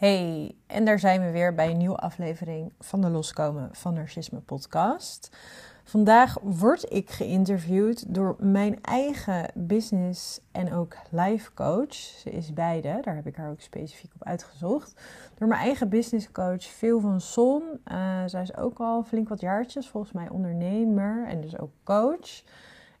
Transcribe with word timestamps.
Hey, 0.00 0.54
en 0.66 0.84
daar 0.84 0.98
zijn 0.98 1.24
we 1.24 1.30
weer 1.30 1.54
bij 1.54 1.70
een 1.70 1.76
nieuwe 1.76 1.96
aflevering 1.96 2.72
van 2.78 3.00
de 3.00 3.08
Loskomen 3.08 3.68
van 3.72 3.94
Narcisme 3.94 4.38
podcast. 4.38 5.36
Vandaag 5.84 6.38
word 6.42 6.92
ik 6.92 7.10
geïnterviewd 7.10 8.14
door 8.14 8.36
mijn 8.38 8.82
eigen 8.82 9.50
business 9.54 10.40
en 10.52 10.72
ook 10.72 10.96
life 11.10 11.54
coach. 11.54 11.94
Ze 11.94 12.30
is 12.30 12.52
beide, 12.52 12.98
daar 13.02 13.14
heb 13.14 13.26
ik 13.26 13.36
haar 13.36 13.50
ook 13.50 13.60
specifiek 13.60 14.10
op 14.14 14.24
uitgezocht. 14.26 15.00
Door 15.34 15.48
mijn 15.48 15.60
eigen 15.60 15.88
business 15.88 16.32
coach 16.32 16.62
Phil 16.62 17.00
van 17.00 17.20
Son. 17.20 17.62
Uh, 17.92 18.22
zij 18.26 18.42
is 18.42 18.56
ook 18.56 18.78
al 18.78 19.02
flink 19.02 19.28
wat 19.28 19.40
jaartjes, 19.40 19.88
volgens 19.88 20.12
mij 20.12 20.28
ondernemer 20.28 21.26
en 21.26 21.40
dus 21.40 21.58
ook 21.58 21.72
coach. 21.84 22.42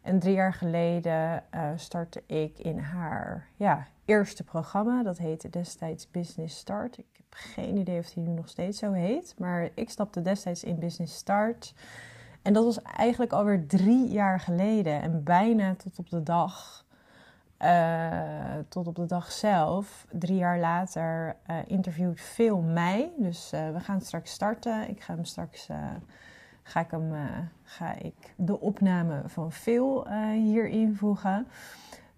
En 0.02 0.18
drie 0.18 0.34
jaar 0.34 0.54
geleden 0.54 1.42
uh, 1.54 1.70
startte 1.76 2.22
ik 2.26 2.58
in 2.58 2.78
haar 2.78 3.46
ja, 3.56 3.86
eerste 4.04 4.44
programma. 4.44 5.02
Dat 5.02 5.18
heette 5.18 5.50
destijds 5.50 6.10
Business 6.10 6.58
Start. 6.58 6.98
Ik 6.98 7.06
heb 7.12 7.24
geen 7.28 7.76
idee 7.76 7.98
of 7.98 8.10
die 8.10 8.22
nu 8.22 8.30
nog 8.30 8.48
steeds 8.48 8.78
zo 8.78 8.92
heet. 8.92 9.34
Maar 9.38 9.68
ik 9.74 9.90
stapte 9.90 10.22
destijds 10.22 10.64
in 10.64 10.78
Business 10.78 11.16
Start. 11.16 11.74
En 12.42 12.52
dat 12.52 12.64
was 12.64 12.82
eigenlijk 12.82 13.32
alweer 13.32 13.66
drie 13.66 14.08
jaar 14.08 14.40
geleden. 14.40 15.02
En 15.02 15.22
bijna 15.22 15.74
tot 15.74 15.98
op 15.98 16.10
de 16.10 16.22
dag. 16.22 16.84
Uh, 17.62 18.54
tot 18.68 18.86
op 18.86 18.96
de 18.96 19.06
dag 19.06 19.32
zelf, 19.32 20.06
drie 20.10 20.36
jaar 20.36 20.58
later, 20.58 21.36
uh, 21.50 21.56
interviewt 21.66 22.20
Phil 22.20 22.60
mij. 22.60 23.10
Dus 23.16 23.50
we 23.50 23.80
gaan 23.80 24.00
straks 24.00 24.30
starten. 24.30 24.88
Ik 24.88 25.02
ga 25.02 25.14
hem 25.14 25.24
straks 25.24 25.68
ga 26.62 26.80
ik, 26.80 26.90
hem, 26.90 27.12
ga 27.62 27.94
ik 27.94 28.34
de 28.36 28.60
opname 28.60 29.22
van 29.26 29.52
Phil 29.52 30.08
hier 30.32 30.68
invoegen. 30.68 31.46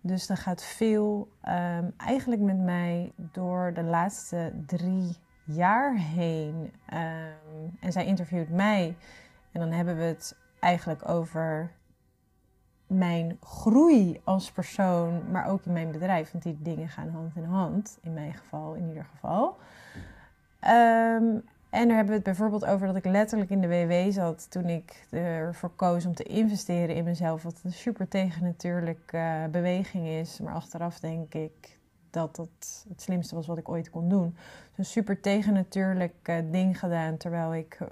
Dus 0.01 0.27
dan 0.27 0.37
gaat 0.37 0.63
veel 0.63 1.29
um, 1.49 1.93
eigenlijk 1.97 2.41
met 2.41 2.59
mij 2.59 3.13
door 3.17 3.73
de 3.75 3.83
laatste 3.83 4.53
drie 4.67 5.17
jaar 5.45 5.97
heen. 5.97 6.73
Um, 6.93 7.77
en 7.81 7.93
zij 7.93 8.07
interviewt 8.07 8.51
mij. 8.51 8.97
En 9.53 9.61
dan 9.61 9.71
hebben 9.71 9.97
we 9.97 10.03
het 10.03 10.37
eigenlijk 10.61 11.09
over 11.09 11.71
mijn 12.87 13.37
groei 13.41 14.21
als 14.25 14.53
persoon, 14.53 15.31
maar 15.31 15.47
ook 15.47 15.65
in 15.65 15.73
mijn 15.73 15.91
bedrijf. 15.91 16.33
Want 16.33 16.45
die 16.45 16.59
dingen 16.63 16.89
gaan 16.89 17.09
hand 17.09 17.37
in 17.37 17.45
hand, 17.45 17.99
in 18.03 18.13
mijn 18.13 18.35
geval 18.35 18.75
in 18.75 18.89
ieder 18.89 19.05
geval. 19.05 19.59
Um, 20.69 21.45
en 21.73 21.87
daar 21.87 21.97
hebben 21.97 22.07
we 22.07 22.21
het 22.21 22.23
bijvoorbeeld 22.23 22.65
over 22.65 22.87
dat 22.87 22.97
ik 22.97 23.05
letterlijk 23.05 23.51
in 23.51 23.61
de 23.61 23.69
WW 23.69 24.13
zat 24.13 24.51
toen 24.51 24.69
ik 24.69 25.07
ervoor 25.11 25.71
koos 25.77 26.07
om 26.07 26.15
te 26.15 26.23
investeren 26.23 26.95
in 26.95 27.05
mezelf. 27.05 27.43
Wat 27.43 27.61
een 27.65 27.73
super 27.73 28.09
tegennatuurlijke 28.09 29.17
uh, 29.17 29.45
beweging 29.51 30.07
is. 30.07 30.41
Maar 30.41 30.55
achteraf 30.55 31.01
denk 31.01 31.35
ik 31.35 31.79
dat 32.11 32.37
dat 32.37 32.85
het 32.89 33.01
slimste 33.01 33.35
was 33.35 33.47
wat 33.47 33.59
ik 33.59 33.69
ooit 33.69 33.91
kon 33.91 34.09
doen. 34.09 34.37
Dus 34.69 34.79
een 34.79 34.85
super 34.85 35.21
tegennatuurlijk 35.21 36.29
uh, 36.29 36.37
ding 36.51 36.79
gedaan 36.79 37.17
terwijl 37.17 37.55
ik 37.55 37.79
uh, 37.81 37.89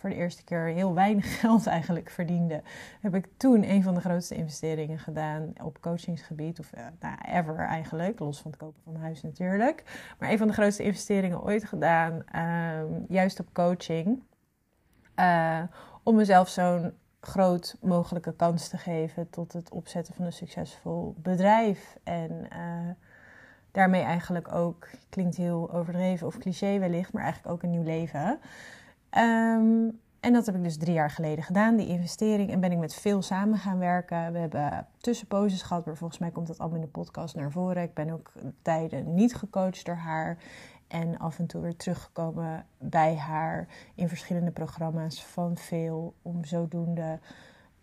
voor 0.00 0.10
de 0.10 0.16
eerste 0.16 0.44
keer 0.44 0.64
heel 0.64 0.94
weinig 0.94 1.38
geld 1.40 1.66
eigenlijk 1.66 2.10
verdiende, 2.10 2.62
heb 3.00 3.14
ik 3.14 3.28
toen 3.36 3.70
een 3.70 3.82
van 3.82 3.94
de 3.94 4.00
grootste 4.00 4.34
investeringen 4.34 4.98
gedaan 4.98 5.52
op 5.62 5.80
coachingsgebied. 5.80 6.58
Of 6.58 6.72
uh, 6.74 6.86
nou, 7.00 7.16
ever 7.32 7.56
eigenlijk, 7.56 8.18
los 8.18 8.40
van 8.40 8.50
het 8.50 8.60
kopen 8.60 8.82
van 8.84 8.96
huis 8.96 9.22
natuurlijk. 9.22 9.82
Maar 10.18 10.30
een 10.30 10.38
van 10.38 10.46
de 10.46 10.52
grootste 10.52 10.82
investeringen 10.82 11.42
ooit 11.42 11.64
gedaan, 11.64 12.22
uh, 12.34 13.08
juist 13.08 13.40
op 13.40 13.52
coaching. 13.52 14.22
Uh, 15.16 15.62
om 16.02 16.14
mezelf 16.14 16.48
zo'n 16.48 16.92
groot 17.20 17.76
mogelijke 17.80 18.34
kans 18.34 18.68
te 18.68 18.78
geven 18.78 19.30
tot 19.30 19.52
het 19.52 19.70
opzetten 19.70 20.14
van 20.14 20.24
een 20.24 20.32
succesvol 20.32 21.14
bedrijf. 21.18 21.96
En 22.04 22.30
uh, 22.52 22.90
daarmee 23.70 24.02
eigenlijk 24.02 24.52
ook, 24.54 24.88
klinkt 25.08 25.36
heel 25.36 25.72
overdreven 25.72 26.26
of 26.26 26.38
cliché 26.38 26.78
wellicht, 26.78 27.12
maar 27.12 27.22
eigenlijk 27.22 27.52
ook 27.54 27.62
een 27.62 27.70
nieuw 27.70 27.82
leven. 27.82 28.40
Um, 29.16 30.00
en 30.20 30.32
dat 30.32 30.46
heb 30.46 30.54
ik 30.54 30.62
dus 30.62 30.76
drie 30.76 30.94
jaar 30.94 31.10
geleden 31.10 31.44
gedaan, 31.44 31.76
die 31.76 31.86
investering. 31.86 32.50
En 32.50 32.60
ben 32.60 32.72
ik 32.72 32.78
met 32.78 32.94
veel 32.94 33.22
samen 33.22 33.58
gaan 33.58 33.78
werken. 33.78 34.32
We 34.32 34.38
hebben 34.38 34.86
tussenposes 34.98 35.62
gehad, 35.62 35.86
maar 35.86 35.96
volgens 35.96 36.20
mij 36.20 36.30
komt 36.30 36.46
dat 36.46 36.58
allemaal 36.58 36.78
in 36.78 36.84
de 36.84 36.90
podcast 36.90 37.34
naar 37.34 37.50
voren. 37.50 37.82
Ik 37.82 37.94
ben 37.94 38.10
ook 38.10 38.32
tijden 38.62 39.14
niet 39.14 39.34
gecoacht 39.34 39.86
door 39.86 39.94
haar. 39.94 40.38
En 40.88 41.18
af 41.18 41.38
en 41.38 41.46
toe 41.46 41.60
weer 41.60 41.76
teruggekomen 41.76 42.66
bij 42.78 43.16
haar 43.16 43.68
in 43.94 44.08
verschillende 44.08 44.50
programma's 44.50 45.24
van 45.24 45.56
veel. 45.56 46.14
Om 46.22 46.44
zodoende 46.44 47.18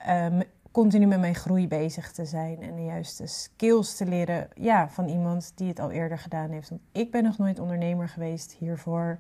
um, 0.10 0.42
continu 0.72 1.06
met 1.06 1.20
mijn 1.20 1.36
groei 1.36 1.68
bezig 1.68 2.12
te 2.12 2.26
zijn. 2.26 2.62
En 2.62 2.76
de 2.76 2.84
juiste 2.84 3.28
skills 3.28 3.96
te 3.96 4.06
leren 4.06 4.48
ja, 4.54 4.90
van 4.90 5.08
iemand 5.08 5.52
die 5.56 5.68
het 5.68 5.80
al 5.80 5.92
eerder 5.92 6.20
gedaan 6.20 6.50
heeft. 6.50 6.70
Want 6.70 6.82
ik 6.92 7.12
ben 7.12 7.24
nog 7.24 7.38
nooit 7.38 7.60
ondernemer 7.60 8.10
geweest 8.10 8.52
hiervoor. 8.52 9.20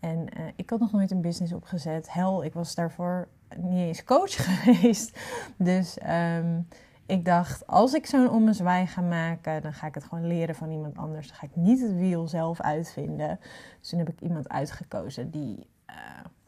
En 0.00 0.18
uh, 0.18 0.46
ik 0.56 0.70
had 0.70 0.80
nog 0.80 0.92
nooit 0.92 1.10
een 1.10 1.20
business 1.20 1.52
opgezet. 1.52 2.12
Hel, 2.12 2.44
ik 2.44 2.52
was 2.52 2.74
daarvoor 2.74 3.28
niet 3.56 3.86
eens 3.86 4.04
coach 4.04 4.34
geweest. 4.46 5.18
Dus 5.56 5.98
um, 6.36 6.68
ik 7.06 7.24
dacht, 7.24 7.66
als 7.66 7.94
ik 7.94 8.06
zo'n 8.06 8.30
ommezwaai 8.30 8.86
ga 8.86 9.00
maken, 9.00 9.62
dan 9.62 9.72
ga 9.72 9.86
ik 9.86 9.94
het 9.94 10.04
gewoon 10.04 10.26
leren 10.26 10.54
van 10.54 10.70
iemand 10.70 10.96
anders. 10.96 11.26
Dan 11.26 11.36
ga 11.36 11.46
ik 11.46 11.56
niet 11.56 11.80
het 11.80 11.94
wiel 11.94 12.28
zelf 12.28 12.60
uitvinden. 12.60 13.40
Dus 13.80 13.88
toen 13.88 13.98
heb 13.98 14.08
ik 14.08 14.20
iemand 14.20 14.48
uitgekozen 14.48 15.30
die 15.30 15.66
uh, 15.90 15.94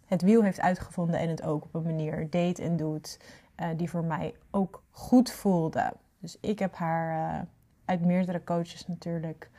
het 0.05 0.23
wiel 0.23 0.43
heeft 0.43 0.61
uitgevonden 0.61 1.21
en 1.21 1.29
het 1.29 1.43
ook 1.43 1.65
op 1.65 1.75
een 1.75 1.83
manier 1.83 2.31
deed 2.31 2.59
en 2.59 2.77
doet 2.77 3.21
uh, 3.61 3.67
die 3.77 3.91
voor 3.91 4.05
mij 4.05 4.35
ook 4.51 4.83
goed 4.91 5.31
voelde. 5.31 5.93
Dus 6.19 6.39
ik 6.41 6.59
heb 6.59 6.75
haar 6.75 7.47
uit 7.85 8.05
meerdere 8.05 8.45
coaches 8.45 8.87
natuurlijk 8.87 9.51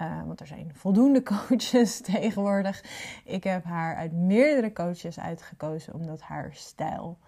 uh, 0.00 0.26
want 0.26 0.40
er 0.40 0.46
zijn 0.46 0.70
voldoende 0.74 1.22
coaches 1.48 2.00
tegenwoordig. 2.00 2.84
Ik 3.24 3.44
heb 3.44 3.64
haar 3.64 3.96
uit 3.96 4.12
meerdere 4.12 4.72
coaches 4.72 5.18
uitgekozen 5.18 5.94
omdat 5.94 6.20
haar 6.20 6.50
stijl 6.52 7.18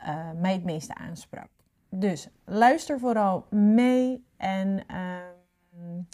uh, 0.00 0.30
mij 0.40 0.52
het 0.52 0.64
meeste 0.64 0.94
aansprak. 0.94 1.48
Dus 1.90 2.28
luister 2.44 2.98
vooral 2.98 3.46
mee 3.50 4.24
en 4.36 4.84
uh, 4.90 5.16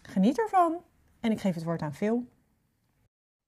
geniet 0.09 0.39
ervan. 0.39 0.83
En 1.21 1.31
ik 1.31 1.41
geef 1.41 1.55
het 1.55 1.65
woord 1.65 1.83
aan 1.83 1.95
Phil. 1.95 2.27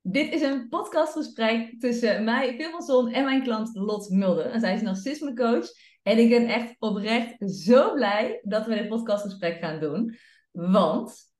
Dit 0.03 0.33
is 0.33 0.43
een 0.43 0.69
podcastgesprek 0.69 1.81
tussen 1.81 2.25
mij, 2.25 2.55
Phil 2.55 2.71
van 2.71 2.83
Zon, 2.83 3.13
en 3.13 3.25
mijn 3.25 3.43
klant 3.43 3.75
Lot 3.75 4.11
Mulder. 4.11 4.47
En 4.47 4.61
zij 4.61 4.75
is 4.75 4.83
narcisme 4.83 5.35
coach. 5.35 5.67
En 6.03 6.19
ik 6.19 6.29
ben 6.29 6.47
echt 6.47 6.77
oprecht 6.79 7.51
zo 7.51 7.93
blij 7.93 8.41
dat 8.43 8.67
we 8.67 8.75
dit 8.75 8.89
podcastgesprek 8.89 9.59
gaan 9.59 9.81
doen. 9.81 10.17
Want 10.53 11.35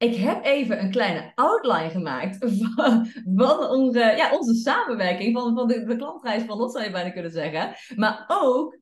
ik 0.00 0.14
heb 0.16 0.44
even 0.44 0.82
een 0.82 0.90
kleine 0.90 1.32
outline 1.34 1.90
gemaakt 1.90 2.36
van, 3.36 3.68
onze, 3.68 3.98
ja, 3.98 4.36
onze 4.36 4.54
samenwerking, 4.54 5.38
van, 5.38 5.54
van 5.54 5.68
de, 5.68 5.96
klantreis 5.96 6.42
van 6.42 6.56
Lot 6.56 6.72
zou 6.72 6.84
je 6.84 6.90
bijna 6.90 7.10
kunnen 7.10 7.30
zeggen. 7.30 7.74
Maar 7.96 8.24
ook 8.28 8.78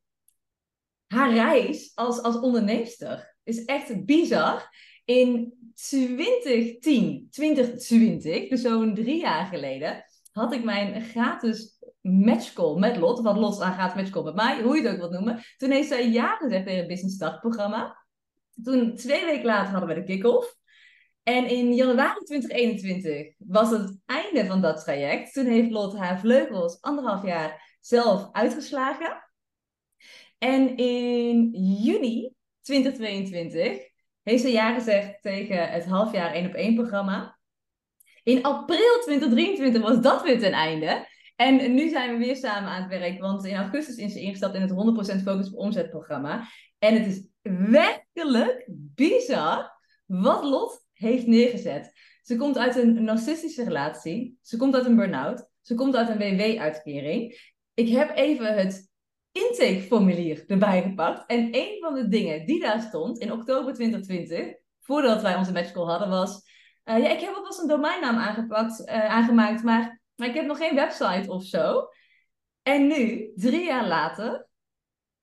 haar 1.06 1.32
reis 1.32 1.92
als, 1.94 2.22
als 2.22 2.40
onderneemster 2.40 3.36
is 3.44 3.64
echt 3.64 4.04
bizar. 4.04 4.76
In 5.04 5.52
2010, 5.74 7.26
2020, 7.30 8.48
dus 8.48 8.60
zo'n 8.60 8.94
drie 8.94 9.20
jaar 9.20 9.46
geleden, 9.46 10.04
had 10.32 10.52
ik 10.52 10.64
mijn 10.64 11.02
gratis 11.02 11.78
matchcall 12.00 12.78
met 12.78 12.96
Lot. 12.96 13.20
Wat 13.20 13.36
Lot 13.36 13.60
aan 13.60 13.74
gaat 13.74 13.94
matchcall 13.94 14.22
met 14.22 14.34
mij, 14.34 14.62
hoe 14.62 14.76
je 14.76 14.82
het 14.82 14.92
ook 14.92 14.98
wilt 14.98 15.12
noemen. 15.12 15.42
Toen 15.56 15.70
heeft 15.70 15.88
zij 15.88 16.10
ja 16.10 16.36
gezegd 16.36 16.64
tegen 16.64 16.78
het 16.78 16.88
Business 16.88 17.14
Start 17.14 17.40
programma. 17.40 18.06
Toen, 18.62 18.94
twee 18.94 19.24
weken 19.24 19.46
later, 19.46 19.70
hadden 19.70 19.88
we 19.88 19.94
de 19.94 20.04
kick-off. 20.04 20.57
En 21.28 21.48
in 21.48 21.74
januari 21.74 22.24
2021 22.24 23.34
was 23.38 23.70
het 23.70 23.98
einde 24.06 24.46
van 24.46 24.60
dat 24.60 24.84
traject. 24.84 25.32
Toen 25.32 25.46
heeft 25.46 25.70
Lot 25.70 25.96
haar 25.96 26.20
vleugels 26.20 26.80
anderhalf 26.80 27.24
jaar 27.24 27.76
zelf 27.80 28.28
uitgeslagen. 28.32 29.30
En 30.38 30.76
in 30.76 31.50
juni 31.82 32.32
2022 32.62 33.78
heeft 34.22 34.42
ze 34.42 34.50
ja 34.50 34.74
gezegd 34.74 35.22
tegen 35.22 35.70
het 35.70 35.84
halfjaar 35.84 36.32
1 36.32 36.46
op 36.46 36.54
1 36.54 36.74
programma. 36.74 37.38
In 38.22 38.42
april 38.42 39.00
2023 39.00 39.82
was 39.82 40.00
dat 40.00 40.22
weer 40.22 40.38
ten 40.38 40.52
einde. 40.52 41.06
En 41.36 41.74
nu 41.74 41.88
zijn 41.88 42.12
we 42.12 42.24
weer 42.24 42.36
samen 42.36 42.70
aan 42.70 42.82
het 42.82 42.90
werk, 42.90 43.20
want 43.20 43.44
in 43.44 43.56
augustus 43.56 43.96
is 43.96 44.12
ze 44.12 44.20
ingestapt 44.20 44.54
in 44.54 44.62
het 44.62 45.18
100% 45.18 45.22
focus 45.22 45.52
op 45.52 45.58
omzetprogramma. 45.58 46.48
En 46.78 46.94
het 46.94 47.06
is 47.06 47.26
werkelijk 47.70 48.64
bizar 48.70 49.80
wat 50.06 50.44
Lot 50.44 50.86
heeft 50.98 51.26
neergezet. 51.26 51.92
Ze 52.22 52.36
komt 52.36 52.58
uit 52.58 52.76
een 52.76 53.04
narcistische 53.04 53.64
relatie. 53.64 54.38
Ze 54.42 54.56
komt 54.56 54.74
uit 54.74 54.86
een 54.86 54.96
burn-out. 54.96 55.48
Ze 55.60 55.74
komt 55.74 55.96
uit 55.96 56.08
een 56.08 56.36
WW-uitkering. 56.36 57.52
Ik 57.74 57.88
heb 57.88 58.16
even 58.16 58.54
het 58.54 58.90
intakeformulier 59.32 60.44
erbij 60.46 60.82
gepakt. 60.82 61.30
En 61.30 61.48
een 61.50 61.76
van 61.80 61.94
de 61.94 62.08
dingen 62.08 62.46
die 62.46 62.60
daar 62.60 62.80
stond 62.80 63.18
in 63.18 63.32
oktober 63.32 63.74
2020, 63.74 64.54
voordat 64.80 65.22
wij 65.22 65.36
onze 65.36 65.52
matchcall 65.52 65.84
hadden, 65.84 66.08
was... 66.08 66.42
Uh, 66.84 66.98
ja, 66.98 67.08
ik 67.08 67.20
heb 67.20 67.34
eens 67.44 67.58
een 67.58 67.68
domeinnaam 67.68 68.16
aangepakt, 68.16 68.80
uh, 68.80 69.10
aangemaakt, 69.10 69.62
maar, 69.62 70.00
maar 70.14 70.28
ik 70.28 70.34
heb 70.34 70.46
nog 70.46 70.58
geen 70.58 70.74
website 70.74 71.30
of 71.30 71.44
zo. 71.44 71.88
En 72.62 72.86
nu, 72.86 73.32
drie 73.34 73.64
jaar 73.64 73.86
later, 73.86 74.48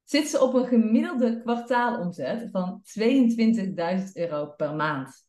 zit 0.03 0.27
ze 0.27 0.41
op 0.41 0.53
een 0.53 0.65
gemiddelde 0.65 1.41
kwartaalomzet 1.41 2.49
van 2.51 2.81
22.000 2.99 4.11
euro 4.13 4.45
per 4.45 4.75
maand. 4.75 5.24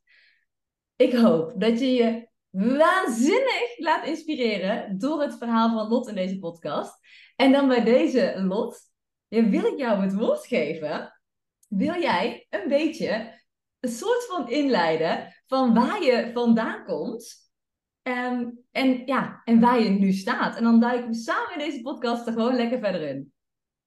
Ik 0.96 1.12
hoop 1.12 1.52
dat 1.60 1.78
je 1.80 1.92
je 1.92 2.28
waanzinnig 2.50 3.78
laat 3.78 4.06
inspireren 4.06 4.98
door 4.98 5.22
het 5.22 5.38
verhaal 5.38 5.74
van 5.74 5.88
Lot 5.88 6.08
in 6.08 6.14
deze 6.14 6.38
podcast. 6.38 6.98
En 7.36 7.52
dan 7.52 7.68
bij 7.68 7.84
deze 7.84 8.34
Lot, 8.42 8.80
wil 9.28 9.64
ik 9.64 9.78
jou 9.78 10.02
het 10.02 10.14
woord 10.14 10.46
geven. 10.46 11.20
Wil 11.68 12.00
jij 12.00 12.46
een 12.50 12.68
beetje 12.68 13.40
een 13.80 13.90
soort 13.90 14.26
van 14.26 14.50
inleiden 14.50 15.34
van 15.46 15.74
waar 15.74 16.02
je 16.02 16.30
vandaan 16.34 16.84
komt 16.84 17.50
ehm, 18.02 18.50
en, 18.70 19.06
ja, 19.06 19.40
en 19.44 19.60
waar 19.60 19.80
je 19.80 19.88
nu 19.88 20.12
staat? 20.12 20.56
En 20.56 20.62
dan 20.62 20.80
duiken 20.80 21.08
we 21.08 21.14
samen 21.14 21.52
in 21.52 21.58
deze 21.58 21.80
podcast 21.80 22.26
er 22.26 22.32
gewoon 22.32 22.56
lekker 22.56 22.78
verder 22.78 23.02
in. 23.02 23.32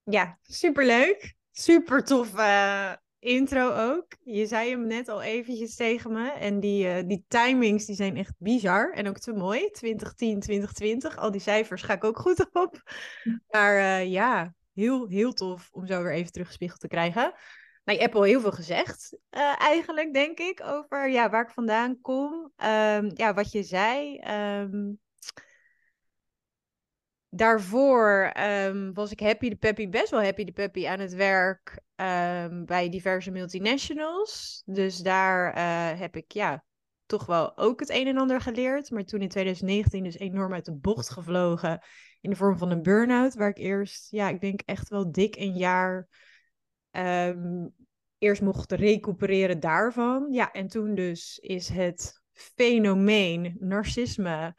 Ja, 0.04 0.40
superleuk. 0.42 1.38
Super 1.52 2.04
tof 2.04 2.34
uh, 2.34 2.94
intro 3.20 3.72
ook. 3.72 4.06
Je 4.24 4.46
zei 4.46 4.70
hem 4.70 4.88
net 4.88 5.08
al 5.08 5.22
eventjes 5.22 5.76
tegen 5.76 6.12
me. 6.12 6.32
En 6.32 6.60
die, 6.60 6.86
uh, 6.86 7.08
die 7.08 7.26
timings 7.28 7.86
die 7.86 7.96
zijn 7.96 8.18
echt 8.18 8.34
bizar. 8.38 8.92
En 8.94 9.08
ook 9.08 9.20
te 9.20 9.34
mooi. 9.34 9.70
2010, 9.70 10.40
2020. 10.40 11.18
Al 11.18 11.32
die 11.32 11.42
cijfers 11.42 11.82
ga 11.82 11.94
ik 11.94 12.04
ook 12.04 12.20
goed 12.20 12.50
op. 12.54 12.84
Maar 13.50 13.76
uh, 13.76 14.12
ja, 14.12 14.54
heel, 14.74 15.08
heel 15.08 15.34
tof 15.34 15.70
om 15.72 15.86
zo 15.86 16.04
weer 16.04 16.14
even 16.14 16.32
teruggespiegeld 16.32 16.80
te 16.80 16.88
krijgen. 16.88 17.34
Nou, 17.84 17.98
je 17.98 18.08
hebt 18.08 18.16
al 18.16 18.24
heel 18.24 18.42
veel 18.42 18.52
gezegd, 18.52 19.18
uh, 19.32 19.62
eigenlijk, 19.62 20.14
denk 20.14 20.40
ik, 20.40 20.62
over 20.64 21.10
ja, 21.10 21.30
waar 21.30 21.44
ik 21.44 21.50
vandaan 21.50 22.02
kom. 22.02 22.32
Um, 22.34 23.12
ja, 23.14 23.34
wat 23.34 23.52
je 23.52 23.64
zei. 23.64 24.20
Um, 24.62 25.00
daarvoor 27.30 28.34
um, 28.40 28.94
was 28.94 29.12
ik 29.12 29.20
happy 29.20 29.50
de 29.50 29.56
peppy, 29.56 29.90
best 29.90 30.10
wel 30.10 30.24
happy 30.24 30.44
de 30.44 30.52
peppy 30.52 30.88
aan 30.88 31.00
het 31.00 31.14
werk 31.14 31.80
um, 32.02 32.66
bij 32.66 32.90
diverse 32.90 33.32
multinationals. 33.32 34.62
Dus 34.66 34.98
daar 34.98 35.58
uh, 35.58 36.00
heb 36.00 36.16
ik 36.16 36.32
ja, 36.32 36.64
toch 37.06 37.26
wel 37.26 37.58
ook 37.58 37.80
het 37.80 37.90
een 37.90 38.08
en 38.08 38.18
ander 38.18 38.42
geleerd. 38.42 38.92
Maar 38.92 39.04
toen 39.04 39.22
in 39.22 39.30
2019 39.30 40.04
dus 40.04 40.18
enorm 40.18 40.54
uit 40.54 40.66
de 40.66 40.76
bocht 40.76 41.10
gevlogen 41.10 41.82
in 42.22 42.30
de 42.30 42.36
vorm 42.36 42.58
van 42.58 42.72
een 42.72 42.82
burn-out. 42.82 43.34
Waar 43.34 43.50
ik 43.50 43.58
eerst, 43.58 44.12
ja, 44.12 44.30
ik 44.30 44.42
denk 44.42 44.62
echt 44.66 44.90
wel 44.90 45.12
dik 45.12 45.36
een 45.36 45.58
jaar 45.58 46.08
um, 46.92 47.74
eerst 48.18 48.42
mocht 48.42 48.72
recupereren 48.72 49.60
daarvan. 49.60 50.28
Ja, 50.32 50.52
en 50.52 50.68
toen 50.68 50.96
dus 50.96 51.38
is 51.38 51.70
het 51.70 52.22
fenomeen 52.34 53.56
narcisme 53.60 54.56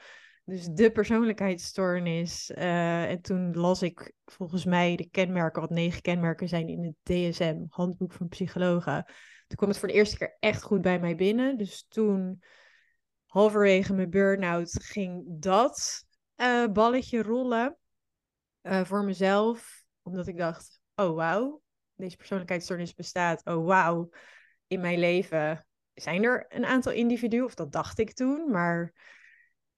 dus 0.51 0.67
de 0.67 0.91
persoonlijkheidsstoornis. 0.91 2.51
Uh, 2.51 3.11
en 3.11 3.21
toen 3.21 3.55
las 3.57 3.83
ik 3.83 4.13
volgens 4.25 4.65
mij 4.65 4.97
de 4.97 5.09
kenmerken, 5.09 5.61
wat 5.61 5.71
negen 5.71 6.03
kenmerken 6.03 6.49
zijn 6.49 6.69
in 6.69 6.85
het 6.85 6.95
DSM, 7.03 7.65
Handboek 7.69 8.13
van 8.13 8.29
Psychologen. 8.29 9.05
Toen 9.47 9.57
kwam 9.57 9.69
het 9.69 9.79
voor 9.79 9.89
de 9.89 9.95
eerste 9.95 10.17
keer 10.17 10.37
echt 10.39 10.63
goed 10.63 10.81
bij 10.81 11.01
mij 11.01 11.15
binnen. 11.15 11.57
Dus 11.57 11.87
toen, 11.89 12.43
halverwege 13.27 13.95
mijn 13.95 14.11
burn-out, 14.11 14.71
ging 14.83 15.25
dat 15.27 16.05
uh, 16.37 16.67
balletje 16.67 17.23
rollen 17.23 17.77
uh, 18.63 18.85
voor 18.85 19.05
mezelf. 19.05 19.85
Omdat 20.03 20.27
ik 20.27 20.37
dacht, 20.37 20.81
oh 20.95 21.15
wauw, 21.15 21.63
deze 21.95 22.17
persoonlijkheidsstoornis 22.17 22.95
bestaat. 22.95 23.45
Oh 23.45 23.67
wauw, 23.67 24.09
in 24.67 24.81
mijn 24.81 24.99
leven 24.99 25.67
zijn 25.95 26.25
er 26.25 26.45
een 26.49 26.65
aantal 26.65 26.93
individuen, 26.93 27.45
of 27.45 27.55
dat 27.55 27.73
dacht 27.73 27.99
ik 27.99 28.13
toen, 28.13 28.51
maar 28.51 28.93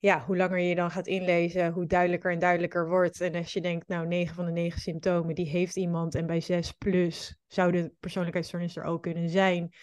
ja, 0.03 0.25
hoe 0.27 0.37
langer 0.37 0.59
je 0.59 0.75
dan 0.75 0.91
gaat 0.91 1.07
inlezen, 1.07 1.73
hoe 1.73 1.87
duidelijker 1.87 2.33
en 2.33 2.39
duidelijker 2.39 2.89
wordt. 2.89 3.21
En 3.21 3.35
als 3.35 3.53
je 3.53 3.61
denkt, 3.61 3.89
nou, 3.89 4.07
9 4.07 4.35
van 4.35 4.45
de 4.45 4.51
9 4.51 4.81
symptomen, 4.81 5.35
die 5.35 5.49
heeft 5.49 5.77
iemand. 5.77 6.15
En 6.15 6.27
bij 6.27 6.41
6 6.41 6.73
plus 6.73 7.37
zou 7.47 7.73
de 7.73 7.95
er 8.75 8.85
ook 8.85 9.03
kunnen 9.03 9.29
zijn. 9.29 9.75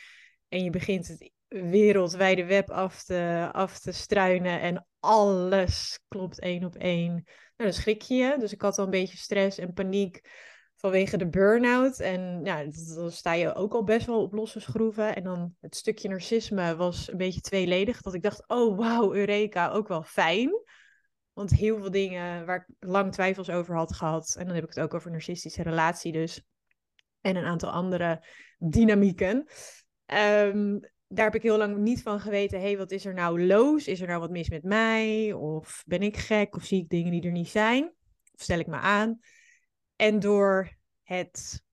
En 0.50 0.64
je 0.64 0.70
begint 0.70 1.08
het 1.08 1.32
wereldwijde 1.48 2.46
web 2.46 2.70
af 2.70 3.04
te, 3.04 3.50
af 3.52 3.80
te 3.80 3.92
struinen 3.92 4.62
en 4.62 4.88
alles 5.00 6.00
klopt 6.08 6.40
één 6.40 6.64
op 6.64 6.76
één. 6.76 7.12
Nou, 7.12 7.24
dan 7.56 7.74
schrik 7.74 8.02
je 8.02 8.16
je. 8.16 8.36
Dus 8.40 8.54
ik 8.54 8.62
had 8.62 8.78
al 8.78 8.84
een 8.86 8.90
beetje 8.90 9.18
stress 9.18 9.58
en 9.58 9.74
paniek 9.74 10.22
vanwege 10.80 11.18
de 11.18 11.30
burn-out. 11.30 12.00
En 12.00 12.42
ja, 12.44 12.64
dan 12.96 13.12
sta 13.12 13.34
je 13.34 13.54
ook 13.54 13.74
al 13.74 13.84
best 13.84 14.06
wel 14.06 14.22
op 14.22 14.34
losse 14.34 14.60
schroeven. 14.60 15.16
En 15.16 15.24
dan 15.24 15.56
het 15.60 15.76
stukje 15.76 16.10
narcisme 16.10 16.76
was 16.76 17.12
een 17.12 17.18
beetje 17.18 17.42
tweeledig. 17.42 18.02
Dat 18.02 18.14
ik 18.14 18.24
dacht, 18.24 18.48
oh 18.48 18.78
wauw, 18.78 19.14
Eureka, 19.14 19.70
ook 19.70 19.88
wel 19.88 20.04
fijn. 20.04 20.52
Want 21.34 21.52
heel 21.52 21.78
veel 21.78 21.92
dingen 21.92 22.46
waar 22.46 22.56
ik 22.68 22.90
lang 22.90 23.12
twijfels 23.12 23.50
over 23.50 23.76
had 23.76 23.94
gehad. 23.94 24.36
En 24.40 24.46
dan 24.46 24.56
heb 24.56 24.64
ik 24.64 24.70
het 24.70 24.80
ook 24.80 24.94
over 24.94 25.12
narcistische 25.12 25.64
relatie 25.64 26.12
dus. 26.12 26.44
En 27.22 27.36
een 27.36 27.46
aantal 27.46 27.70
andere 27.70 28.26
dynamieken. 28.58 29.36
Um, 30.06 30.80
daar 31.08 31.26
heb 31.26 31.36
ik 31.36 31.42
heel 31.44 31.58
lang 31.58 31.78
niet 31.78 32.02
van 32.02 32.20
geweten. 32.20 32.60
hey, 32.60 32.78
wat 32.78 32.92
is 32.92 33.06
er 33.06 33.14
nou 33.14 33.46
loos? 33.46 33.88
Is 33.88 34.02
er 34.02 34.08
nou 34.08 34.20
wat 34.20 34.30
mis 34.30 34.50
met 34.50 34.64
mij? 34.64 35.34
Of 35.34 35.84
ben 35.86 36.02
ik 36.02 36.18
gek? 36.18 36.56
Of 36.56 36.64
zie 36.64 36.82
ik 36.82 36.90
dingen 36.90 37.12
die 37.12 37.22
er 37.22 37.32
niet 37.32 37.50
zijn? 37.50 37.94
Of 38.34 38.42
stel 38.42 38.60
ik 38.60 38.68
me 38.68 38.76
aan? 38.76 39.20
En 40.00 40.20
door 40.20 40.78
het 41.04 41.64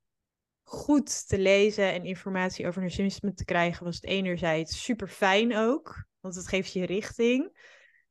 goed 0.62 1.28
te 1.28 1.38
lezen 1.38 1.92
en 1.92 2.04
informatie 2.04 2.66
over 2.66 2.80
narcisme 2.80 3.34
te 3.34 3.44
krijgen, 3.44 3.84
was 3.84 3.94
het 3.94 4.04
enerzijds 4.04 4.84
super 4.84 5.08
fijn 5.08 5.56
ook. 5.56 6.06
Want 6.20 6.34
het 6.34 6.48
geeft 6.48 6.72
je 6.72 6.86
richting. 6.86 7.58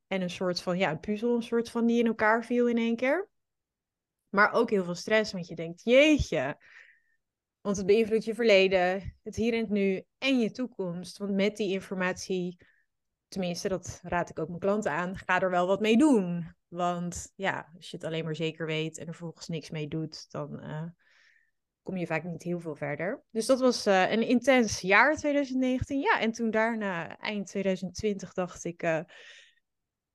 En 0.08 0.22
een 0.22 0.30
soort 0.30 0.62
van, 0.62 0.78
ja, 0.78 0.92
een 0.92 1.00
puzzel, 1.00 1.36
een 1.36 1.44
soort 1.44 1.70
van 1.70 1.86
die 1.86 2.00
in 2.00 2.08
elkaar 2.08 2.46
viel 2.46 2.68
in 2.68 2.78
één 2.78 2.96
keer. 2.96 3.30
Maar 4.30 4.52
ook 4.52 4.70
heel 4.70 4.84
veel 4.84 4.96
stress, 4.96 5.32
want 5.32 5.48
je 5.48 5.56
denkt, 5.56 5.84
jeetje. 5.84 6.58
Want 7.62 7.78
het 7.78 7.86
beïnvloedt 7.86 8.26
je 8.26 8.36
verleden, 8.36 9.18
het 9.24 9.36
hier 9.36 9.54
en 9.54 9.60
het 9.60 9.70
nu 9.70 10.04
en 10.18 10.40
je 10.40 10.52
toekomst. 10.52 11.18
Want 11.18 11.32
met 11.32 11.58
die 11.58 11.72
informatie, 11.72 12.58
tenminste, 13.28 13.70
dat 13.70 14.00
raad 14.04 14.30
ik 14.30 14.40
ook 14.40 14.48
mijn 14.48 14.60
klanten 14.60 14.92
aan, 14.92 15.18
ga 15.18 15.42
er 15.42 15.50
wel 15.50 15.68
wat 15.68 15.80
mee 15.80 15.98
doen. 15.98 16.56
Want 16.76 17.32
ja, 17.36 17.72
als 17.76 17.90
je 17.90 17.98
het 17.98 18.06
alleen 18.06 18.24
maar 18.24 18.36
zeker 18.36 18.66
weet 18.66 18.98
en 18.98 19.08
er 19.08 19.14
vervolgens 19.14 19.48
niks 19.48 19.70
mee 19.70 19.88
doet, 19.88 20.32
dan 20.32 20.64
uh, 20.64 20.84
kom 21.82 21.98
je 21.98 22.06
vaak 22.06 22.24
niet 22.24 22.44
heel 22.44 22.60
veel 22.60 22.76
verder. 22.76 23.24
Dus 23.32 23.46
dat 23.46 23.60
was 23.60 23.88
uh, 23.88 24.12
een 24.12 24.28
intens 24.28 24.80
jaar 24.80 25.16
2019. 25.16 26.00
Ja, 26.00 26.20
en 26.20 26.32
toen 26.32 26.52
daarna, 26.52 27.18
eind 27.18 27.48
2020, 27.48 28.34
dacht 28.34 28.64
ik, 28.64 28.84
uh, 28.84 29.00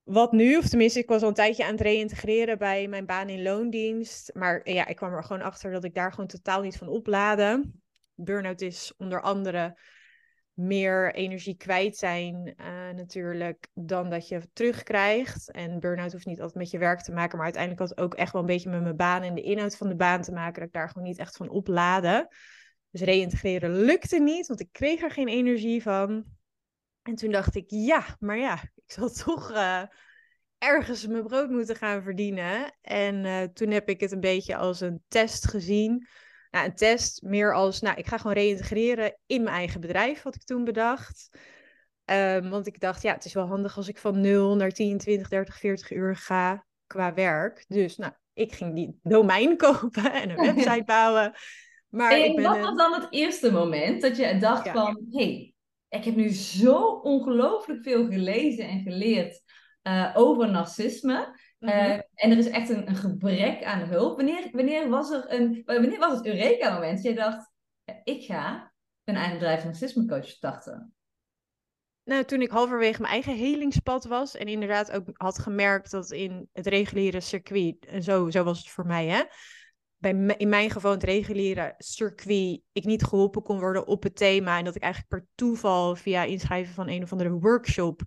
wat 0.02 0.32
nu? 0.32 0.56
Of 0.56 0.68
tenminste, 0.68 0.98
ik 0.98 1.08
was 1.08 1.22
al 1.22 1.28
een 1.28 1.34
tijdje 1.34 1.64
aan 1.64 1.72
het 1.72 1.80
reïntegreren 1.80 2.58
bij 2.58 2.88
mijn 2.88 3.06
baan 3.06 3.28
in 3.28 3.42
loondienst. 3.42 4.34
Maar 4.34 4.70
ja, 4.70 4.86
ik 4.86 4.96
kwam 4.96 5.12
er 5.12 5.24
gewoon 5.24 5.42
achter 5.42 5.72
dat 5.72 5.84
ik 5.84 5.94
daar 5.94 6.10
gewoon 6.10 6.26
totaal 6.26 6.62
niet 6.62 6.76
van 6.76 6.88
oplaadde. 6.88 7.70
Burnout 8.14 8.60
is 8.60 8.94
onder 8.96 9.22
andere 9.22 9.78
meer 10.60 11.14
energie 11.14 11.56
kwijt 11.56 11.96
zijn 11.96 12.54
uh, 12.56 12.66
natuurlijk 12.94 13.68
dan 13.74 14.10
dat 14.10 14.28
je 14.28 14.48
terugkrijgt. 14.52 15.50
En 15.50 15.80
burn-out 15.80 16.12
hoeft 16.12 16.26
niet 16.26 16.40
altijd 16.40 16.58
met 16.58 16.70
je 16.70 16.78
werk 16.78 17.00
te 17.00 17.12
maken, 17.12 17.36
maar 17.36 17.44
uiteindelijk 17.44 17.82
had 17.82 17.90
het 17.90 18.00
ook 18.00 18.14
echt 18.14 18.32
wel 18.32 18.40
een 18.40 18.46
beetje 18.46 18.70
met 18.70 18.82
mijn 18.82 18.96
baan 18.96 19.22
en 19.22 19.34
de 19.34 19.42
inhoud 19.42 19.76
van 19.76 19.88
de 19.88 19.96
baan 19.96 20.22
te 20.22 20.32
maken, 20.32 20.54
dat 20.54 20.68
ik 20.68 20.72
daar 20.72 20.88
gewoon 20.88 21.08
niet 21.08 21.18
echt 21.18 21.36
van 21.36 21.48
opladen. 21.48 22.28
Dus 22.90 23.00
reïntegreren 23.00 23.70
lukte 23.70 24.20
niet, 24.20 24.46
want 24.46 24.60
ik 24.60 24.68
kreeg 24.72 25.02
er 25.02 25.10
geen 25.10 25.28
energie 25.28 25.82
van. 25.82 26.24
En 27.02 27.14
toen 27.14 27.30
dacht 27.30 27.54
ik, 27.54 27.64
ja, 27.66 28.16
maar 28.18 28.38
ja, 28.38 28.62
ik 28.62 28.92
zal 28.92 29.10
toch 29.10 29.50
uh, 29.50 29.82
ergens 30.58 31.06
mijn 31.06 31.26
brood 31.26 31.50
moeten 31.50 31.76
gaan 31.76 32.02
verdienen. 32.02 32.76
En 32.80 33.24
uh, 33.24 33.42
toen 33.42 33.70
heb 33.70 33.88
ik 33.88 34.00
het 34.00 34.12
een 34.12 34.20
beetje 34.20 34.56
als 34.56 34.80
een 34.80 35.02
test 35.08 35.48
gezien 35.48 36.06
nou, 36.50 36.66
een 36.66 36.74
test 36.74 37.22
meer 37.22 37.54
als, 37.54 37.80
nou, 37.80 37.96
ik 37.96 38.06
ga 38.06 38.16
gewoon 38.16 38.32
reïntegreren 38.32 39.16
in 39.26 39.42
mijn 39.42 39.56
eigen 39.56 39.80
bedrijf, 39.80 40.22
wat 40.22 40.34
ik 40.34 40.44
toen 40.44 40.64
bedacht. 40.64 41.28
Um, 42.04 42.50
want 42.50 42.66
ik 42.66 42.80
dacht, 42.80 43.02
ja, 43.02 43.12
het 43.12 43.24
is 43.24 43.32
wel 43.32 43.46
handig 43.46 43.76
als 43.76 43.88
ik 43.88 43.98
van 43.98 44.20
0 44.20 44.56
naar 44.56 44.70
10, 44.70 44.98
20, 44.98 45.28
30, 45.28 45.58
40 45.58 45.90
uur 45.90 46.16
ga 46.16 46.66
qua 46.86 47.14
werk. 47.14 47.64
Dus, 47.68 47.96
nou, 47.96 48.12
ik 48.32 48.52
ging 48.52 48.74
die 48.74 48.98
domein 49.02 49.56
kopen 49.66 50.12
en 50.12 50.30
een 50.30 50.54
website 50.54 50.84
bouwen. 50.94 51.32
Maar 51.88 52.12
en 52.12 52.24
ik 52.24 52.36
ben 52.36 52.44
wat 52.44 52.58
was 52.58 52.76
dan 52.76 52.92
het 52.92 53.06
eerste 53.10 53.52
moment 53.52 54.02
dat 54.02 54.16
je 54.16 54.38
dacht 54.38 54.64
ja. 54.64 54.72
van, 54.72 55.06
hé, 55.10 55.24
hey, 55.24 55.54
ik 55.88 56.04
heb 56.04 56.14
nu 56.14 56.28
zo 56.28 56.76
ongelooflijk 57.02 57.82
veel 57.82 58.06
gelezen 58.06 58.68
en 58.68 58.82
geleerd 58.82 59.42
uh, 59.82 60.10
over 60.14 60.50
narcisme. 60.50 61.38
Uh, 61.60 61.74
mm-hmm. 61.74 62.02
En 62.14 62.30
er 62.30 62.38
is 62.38 62.48
echt 62.48 62.68
een, 62.68 62.88
een, 62.88 62.96
gebrek 62.96 63.64
aan 63.64 63.80
hulp. 63.80 64.16
Wanneer, 64.16 64.48
wanneer, 64.52 64.88
was 64.88 65.10
er 65.10 65.24
een, 65.28 65.62
wanneer 65.64 65.98
was 65.98 66.16
het 66.16 66.26
Eureka-moment? 66.26 67.02
Jij 67.02 67.14
dacht, 67.14 67.52
ik 68.04 68.24
ga 68.24 68.72
een 69.04 69.16
eigen 69.16 69.38
bedrijf 69.38 69.64
narcisme 69.64 70.06
coach 70.06 70.28
starten. 70.28 70.94
Nou, 72.04 72.24
toen 72.24 72.40
ik 72.40 72.50
halverwege 72.50 73.00
mijn 73.00 73.12
eigen 73.12 73.34
helingspad 73.34 74.04
was 74.04 74.36
en 74.36 74.46
inderdaad 74.46 74.90
ook 74.92 75.08
had 75.12 75.38
gemerkt 75.38 75.90
dat 75.90 76.10
in 76.10 76.48
het 76.52 76.66
reguliere 76.66 77.20
circuit, 77.20 77.86
en 77.86 78.02
zo, 78.02 78.30
zo 78.30 78.44
was 78.44 78.58
het 78.58 78.68
voor 78.68 78.86
mij, 78.86 79.06
hè, 79.06 79.22
bij 79.96 80.34
in 80.36 80.48
mijn 80.48 80.70
geval 80.70 80.90
het 80.90 81.02
reguliere 81.02 81.74
circuit, 81.78 82.60
ik 82.72 82.84
niet 82.84 83.04
geholpen 83.04 83.42
kon 83.42 83.58
worden 83.58 83.86
op 83.86 84.02
het 84.02 84.16
thema 84.16 84.58
en 84.58 84.64
dat 84.64 84.74
ik 84.74 84.82
eigenlijk 84.82 85.12
per 85.12 85.26
toeval 85.34 85.96
via 85.96 86.22
inschrijven 86.22 86.74
van 86.74 86.88
een 86.88 87.02
of 87.02 87.12
andere 87.12 87.30
workshop 87.30 88.02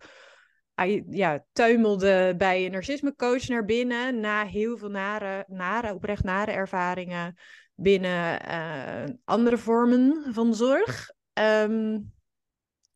hij 0.75 1.05
ja, 1.09 1.45
tuimelde 1.51 2.35
bij 2.37 2.65
een 2.65 2.71
narcismecoach 2.71 3.47
naar 3.47 3.65
binnen 3.65 4.19
na 4.19 4.45
heel 4.45 4.77
veel 4.77 4.89
nare, 4.89 5.45
nare 5.47 5.93
oprecht 5.93 6.23
nare 6.23 6.51
ervaringen 6.51 7.37
binnen 7.75 8.41
uh, 8.49 9.15
andere 9.23 9.57
vormen 9.57 10.33
van 10.33 10.55
zorg. 10.55 11.11
Um, 11.33 12.11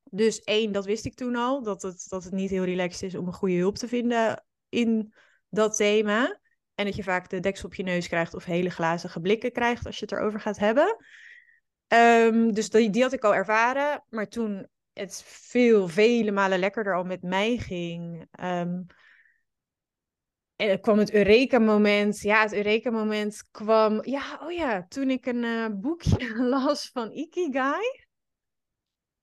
Dus 0.09 0.41
één, 0.41 0.71
dat 0.71 0.85
wist 0.85 1.05
ik 1.05 1.13
toen 1.13 1.35
al, 1.35 1.63
dat 1.63 1.81
het, 1.81 2.05
dat 2.09 2.23
het 2.23 2.33
niet 2.33 2.49
heel 2.49 2.63
relaxed 2.63 3.01
is 3.01 3.15
om 3.15 3.27
een 3.27 3.33
goede 3.33 3.57
hulp 3.57 3.75
te 3.75 3.87
vinden 3.87 4.45
in 4.69 5.13
dat 5.49 5.75
thema. 5.75 6.39
En 6.75 6.85
dat 6.85 6.95
je 6.95 7.03
vaak 7.03 7.29
de 7.29 7.39
deksel 7.39 7.65
op 7.65 7.75
je 7.75 7.83
neus 7.83 8.07
krijgt 8.07 8.33
of 8.33 8.43
hele 8.43 8.69
glazige 8.69 9.19
blikken 9.19 9.51
krijgt 9.51 9.85
als 9.85 9.99
je 9.99 10.05
het 10.05 10.13
erover 10.13 10.39
gaat 10.39 10.57
hebben. 10.57 10.97
Ehm, 11.87 12.51
dus 12.51 12.69
die, 12.69 12.89
die 12.89 13.01
had 13.01 13.13
ik 13.13 13.23
al 13.23 13.35
ervaren. 13.35 14.03
Maar 14.09 14.27
toen 14.27 14.67
het 14.99 15.23
veel, 15.25 15.87
vele 15.87 16.31
malen 16.31 16.59
lekkerder 16.59 16.95
al 16.95 17.03
met 17.03 17.21
mij 17.21 17.57
ging. 17.57 18.27
Um, 18.41 18.85
en 20.55 20.69
er 20.69 20.79
kwam 20.79 20.97
het 20.97 21.13
Eureka-moment. 21.13 22.19
Ja, 22.19 22.41
het 22.41 22.53
Eureka-moment 22.53 23.47
kwam... 23.51 24.05
Ja, 24.05 24.39
oh 24.43 24.51
ja, 24.51 24.85
toen 24.87 25.09
ik 25.09 25.25
een 25.25 25.43
uh, 25.43 25.67
boekje 25.71 26.35
las 26.53 26.89
van 26.93 27.11
Ikigai. 27.11 28.05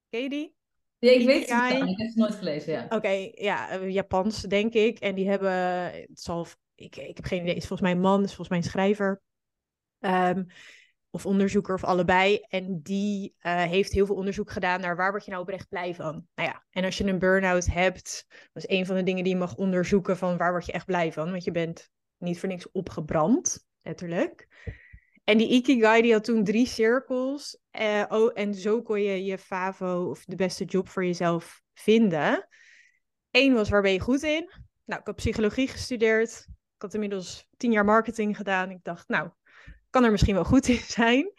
Ken 0.09 0.21
je 0.21 0.29
die? 0.29 0.55
Ja, 0.99 1.11
ik 1.11 1.25
weet 1.25 1.49
het 1.49 1.73
niet. 1.73 1.89
Ik 1.89 1.97
heb 1.97 2.07
het 2.07 2.15
nooit 2.15 2.35
gelezen, 2.35 2.73
ja. 2.73 2.85
Oké, 2.89 3.31
ja, 3.33 3.79
uh, 3.79 3.89
Japans, 3.89 4.41
denk 4.41 4.73
ik. 4.73 4.99
En 4.99 5.15
die 5.15 5.29
hebben... 5.29 5.51
Het 5.91 6.19
zal, 6.19 6.47
ik, 6.75 6.95
ik 6.95 7.15
heb 7.15 7.25
geen 7.25 7.39
idee. 7.39 7.53
Het 7.53 7.61
is 7.61 7.67
volgens 7.67 7.89
mij 7.89 7.97
een 7.97 8.03
man, 8.03 8.23
is 8.23 8.27
volgens 8.27 8.49
mij 8.49 8.57
een 8.57 8.63
schrijver. 8.63 9.21
Um, 9.99 10.47
of 11.15 11.25
onderzoeker 11.25 11.73
of 11.73 11.83
allebei. 11.83 12.39
En 12.49 12.79
die 12.81 13.35
uh, 13.41 13.63
heeft 13.63 13.91
heel 13.91 14.05
veel 14.05 14.15
onderzoek 14.15 14.51
gedaan 14.51 14.81
naar 14.81 14.95
waar 14.95 15.11
word 15.11 15.25
je 15.25 15.31
nou 15.31 15.43
oprecht 15.43 15.69
blij 15.69 15.95
van. 15.95 16.27
Nou 16.35 16.49
ja, 16.49 16.63
en 16.69 16.83
als 16.83 16.97
je 16.97 17.03
een 17.03 17.19
burn-out 17.19 17.65
hebt, 17.65 18.25
dat 18.53 18.63
is 18.63 18.77
een 18.77 18.85
van 18.85 18.95
de 18.95 19.03
dingen 19.03 19.23
die 19.23 19.33
je 19.33 19.39
mag 19.39 19.55
onderzoeken 19.55 20.17
van 20.17 20.37
waar 20.37 20.51
word 20.51 20.65
je 20.65 20.71
echt 20.71 20.85
blij 20.85 21.13
van. 21.13 21.31
Want 21.31 21.43
je 21.43 21.51
bent 21.51 21.89
niet 22.17 22.39
voor 22.39 22.49
niks 22.49 22.71
opgebrand, 22.71 23.65
letterlijk. 23.81 24.47
En 25.23 25.37
die 25.37 25.49
Ikigai 25.49 26.01
die 26.01 26.13
had 26.13 26.23
toen 26.23 26.43
drie 26.43 26.65
cirkels. 26.65 27.57
Uh, 27.79 28.03
oh, 28.07 28.31
en 28.33 28.53
zo 28.53 28.81
kon 28.81 29.01
je 29.01 29.23
je 29.23 29.37
FAVO 29.37 30.09
of 30.09 30.25
de 30.25 30.35
beste 30.35 30.65
job 30.65 30.89
voor 30.89 31.05
jezelf 31.05 31.61
vinden. 31.73 32.47
Eén 33.31 33.53
was 33.53 33.69
waar 33.69 33.81
ben 33.81 33.91
je 33.91 33.99
goed 33.99 34.23
in? 34.23 34.51
Nou, 34.85 34.99
ik 34.99 35.07
heb 35.07 35.15
psychologie 35.15 35.67
gestudeerd. 35.67 36.45
Ik 36.75 36.81
had 36.81 36.93
inmiddels 36.93 37.47
tien 37.57 37.71
jaar 37.71 37.85
marketing 37.85 38.37
gedaan. 38.37 38.69
Ik 38.69 38.83
dacht, 38.83 39.07
nou, 39.07 39.29
kan 39.95 40.03
er 40.03 40.11
misschien 40.11 40.35
wel 40.35 40.43
goed 40.43 40.67
in 40.67 40.81
zijn. 40.87 41.31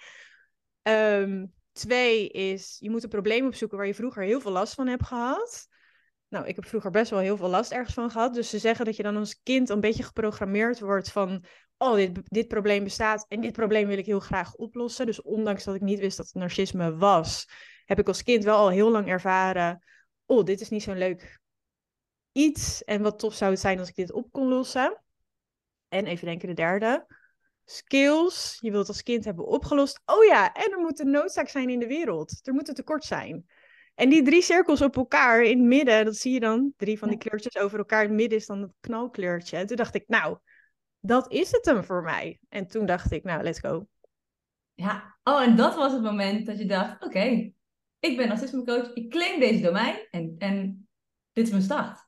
Um, 0.82 1.52
twee 1.72 2.28
is, 2.28 2.76
je 2.80 2.90
moet 2.90 3.02
een 3.02 3.08
probleem 3.08 3.46
opzoeken 3.46 3.76
waar 3.78 3.86
je 3.86 3.94
vroeger 3.94 4.22
heel 4.22 4.40
veel 4.40 4.50
last 4.50 4.75
van 4.75 4.86
hebt 4.86 5.06
gehad. 5.06 5.68
Nou, 6.28 6.46
ik 6.46 6.56
heb 6.56 6.66
vroeger 6.66 6.90
best 6.90 7.10
wel 7.10 7.20
heel 7.20 7.36
veel 7.36 7.48
last 7.48 7.72
ergens 7.72 7.94
van 7.94 8.10
gehad. 8.10 8.34
Dus 8.34 8.50
ze 8.50 8.58
zeggen 8.58 8.84
dat 8.84 8.96
je 8.96 9.02
dan 9.02 9.16
als 9.16 9.40
kind 9.42 9.68
een 9.68 9.80
beetje 9.80 10.02
geprogrammeerd 10.02 10.80
wordt 10.80 11.12
van... 11.12 11.44
oh, 11.76 11.94
dit, 11.94 12.20
dit 12.25 12.48
probleem 12.48 12.84
bestaat 12.84 13.26
en 13.28 13.40
dit 13.40 13.52
probleem 13.52 13.88
wil 13.88 13.98
ik 13.98 14.06
heel 14.06 14.20
graag 14.20 14.54
oplossen. 14.54 15.06
Dus 15.06 15.22
ondanks 15.22 15.64
dat 15.64 15.75
ik 15.75 15.80
niet 15.80 16.00
wist 16.00 16.16
dat 16.16 16.26
het 16.26 16.34
narcisme 16.34 16.96
was... 16.96 17.48
heb 17.84 17.98
ik 17.98 18.08
als 18.08 18.22
kind 18.22 18.44
wel 18.44 18.56
al 18.56 18.68
heel 18.68 18.90
lang 18.90 19.08
ervaren... 19.08 19.84
oh, 20.26 20.44
dit 20.44 20.60
is 20.60 20.68
niet 20.68 20.82
zo'n 20.82 20.98
leuk 20.98 21.40
iets. 22.32 22.84
En 22.84 23.02
wat 23.02 23.18
tof 23.18 23.34
zou 23.34 23.50
het 23.50 23.60
zijn 23.60 23.78
als 23.78 23.88
ik 23.88 23.94
dit 23.94 24.12
op 24.12 24.32
kon 24.32 24.48
lossen. 24.48 25.02
En 25.88 26.06
even 26.06 26.26
denken 26.26 26.48
de 26.48 26.54
derde 26.54 27.06
skills. 27.66 28.56
Je 28.61 28.70
wilt 28.70 28.88
als 28.88 29.02
kind 29.02 29.25
hebben 29.25 29.46
opgelost. 29.46 30.00
Oh 30.04 30.25
ja, 30.25 30.52
en 30.52 30.70
er 30.70 30.78
moet 30.78 31.00
een 31.00 31.11
noodzaak 31.11 31.49
zijn 31.49 31.68
in 31.68 31.78
de 31.78 31.87
wereld. 31.87 32.40
Er 32.42 32.54
moet 32.54 32.68
een 32.68 32.75
tekort 32.75 33.04
zijn. 33.04 33.46
En 33.94 34.08
die 34.08 34.23
drie 34.23 34.42
cirkels 34.42 34.82
op 34.82 34.96
elkaar 34.96 35.42
in 35.42 35.58
het 35.58 35.66
midden, 35.66 36.04
dat 36.04 36.16
zie 36.16 36.32
je 36.32 36.40
dan. 36.40 36.73
Drie 36.76 36.99
van 36.99 37.08
die 37.08 37.18
kleurtjes 37.18 37.56
over 37.56 37.78
elkaar. 37.78 38.02
In 38.02 38.08
het 38.08 38.16
midden 38.16 38.38
is 38.38 38.46
dan 38.46 38.62
het 38.62 38.73
knalkleurtje. 38.80 39.56
En 39.56 39.66
toen 39.66 39.76
dacht 39.76 39.94
ik, 39.94 40.04
nou, 40.06 40.38
dat 41.00 41.32
is 41.32 41.50
het 41.50 41.64
hem 41.64 41.85
voor 41.85 42.02
mij. 42.02 42.40
En 42.49 42.66
toen 42.66 42.87
dacht 42.87 43.12
ik, 43.12 43.25
nou, 43.25 43.42
let's 43.42 43.58
go. 43.58 43.87
Ja, 44.75 45.16
oh, 45.23 45.42
en 45.42 45.56
dat 45.56 45.75
was 45.75 45.92
het 45.92 46.02
moment 46.02 46.46
dat 46.46 46.58
je 46.58 46.66
dacht, 46.66 47.04
oké, 47.04 47.52
ik 47.99 48.16
ben 48.16 48.28
narcisme 48.28 48.64
coach, 48.64 48.94
ik 48.94 49.11
claim 49.11 49.40
deze 49.40 49.62
domein 49.62 50.06
en, 50.11 50.35
en 50.38 50.88
dit 51.32 51.44
is 51.44 51.50
mijn 51.50 51.62
start. 51.62 52.05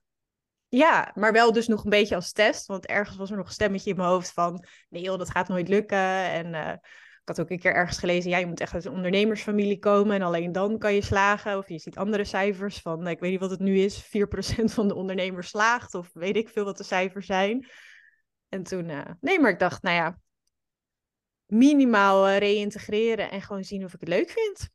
Ja, 0.68 1.12
maar 1.14 1.32
wel 1.32 1.52
dus 1.52 1.66
nog 1.66 1.84
een 1.84 1.90
beetje 1.90 2.14
als 2.14 2.32
test. 2.32 2.66
Want 2.66 2.86
ergens 2.86 3.16
was 3.16 3.30
er 3.30 3.36
nog 3.36 3.46
een 3.46 3.52
stemmetje 3.52 3.90
in 3.90 3.96
mijn 3.96 4.08
hoofd 4.08 4.32
van... 4.32 4.64
nee 4.88 5.02
joh, 5.02 5.18
dat 5.18 5.30
gaat 5.30 5.48
nooit 5.48 5.68
lukken. 5.68 5.98
En 6.30 6.46
uh, 6.54 6.72
ik 6.72 7.36
had 7.36 7.40
ook 7.40 7.50
een 7.50 7.58
keer 7.58 7.74
ergens 7.74 7.98
gelezen... 7.98 8.30
ja, 8.30 8.38
je 8.38 8.46
moet 8.46 8.60
echt 8.60 8.74
uit 8.74 8.84
een 8.84 8.92
ondernemersfamilie 8.92 9.78
komen... 9.78 10.14
en 10.14 10.22
alleen 10.22 10.52
dan 10.52 10.78
kan 10.78 10.94
je 10.94 11.02
slagen. 11.02 11.58
Of 11.58 11.68
je 11.68 11.78
ziet 11.78 11.96
andere 11.96 12.24
cijfers 12.24 12.78
van... 12.78 13.06
ik 13.06 13.20
weet 13.20 13.30
niet 13.30 13.40
wat 13.40 13.50
het 13.50 13.60
nu 13.60 13.78
is... 13.78 14.06
4% 14.06 14.08
van 14.64 14.88
de 14.88 14.94
ondernemers 14.94 15.48
slaagt. 15.48 15.94
Of 15.94 16.10
weet 16.12 16.36
ik 16.36 16.48
veel 16.48 16.64
wat 16.64 16.76
de 16.76 16.84
cijfers 16.84 17.26
zijn. 17.26 17.68
En 18.48 18.62
toen... 18.62 18.88
Uh, 18.88 19.04
nee, 19.20 19.40
maar 19.40 19.50
ik 19.50 19.58
dacht, 19.58 19.82
nou 19.82 19.96
ja... 19.96 20.18
minimaal 21.46 22.28
uh, 22.28 22.38
reïntegreren... 22.38 23.30
en 23.30 23.42
gewoon 23.42 23.64
zien 23.64 23.84
of 23.84 23.94
ik 23.94 24.00
het 24.00 24.08
leuk 24.08 24.30
vind. 24.30 24.68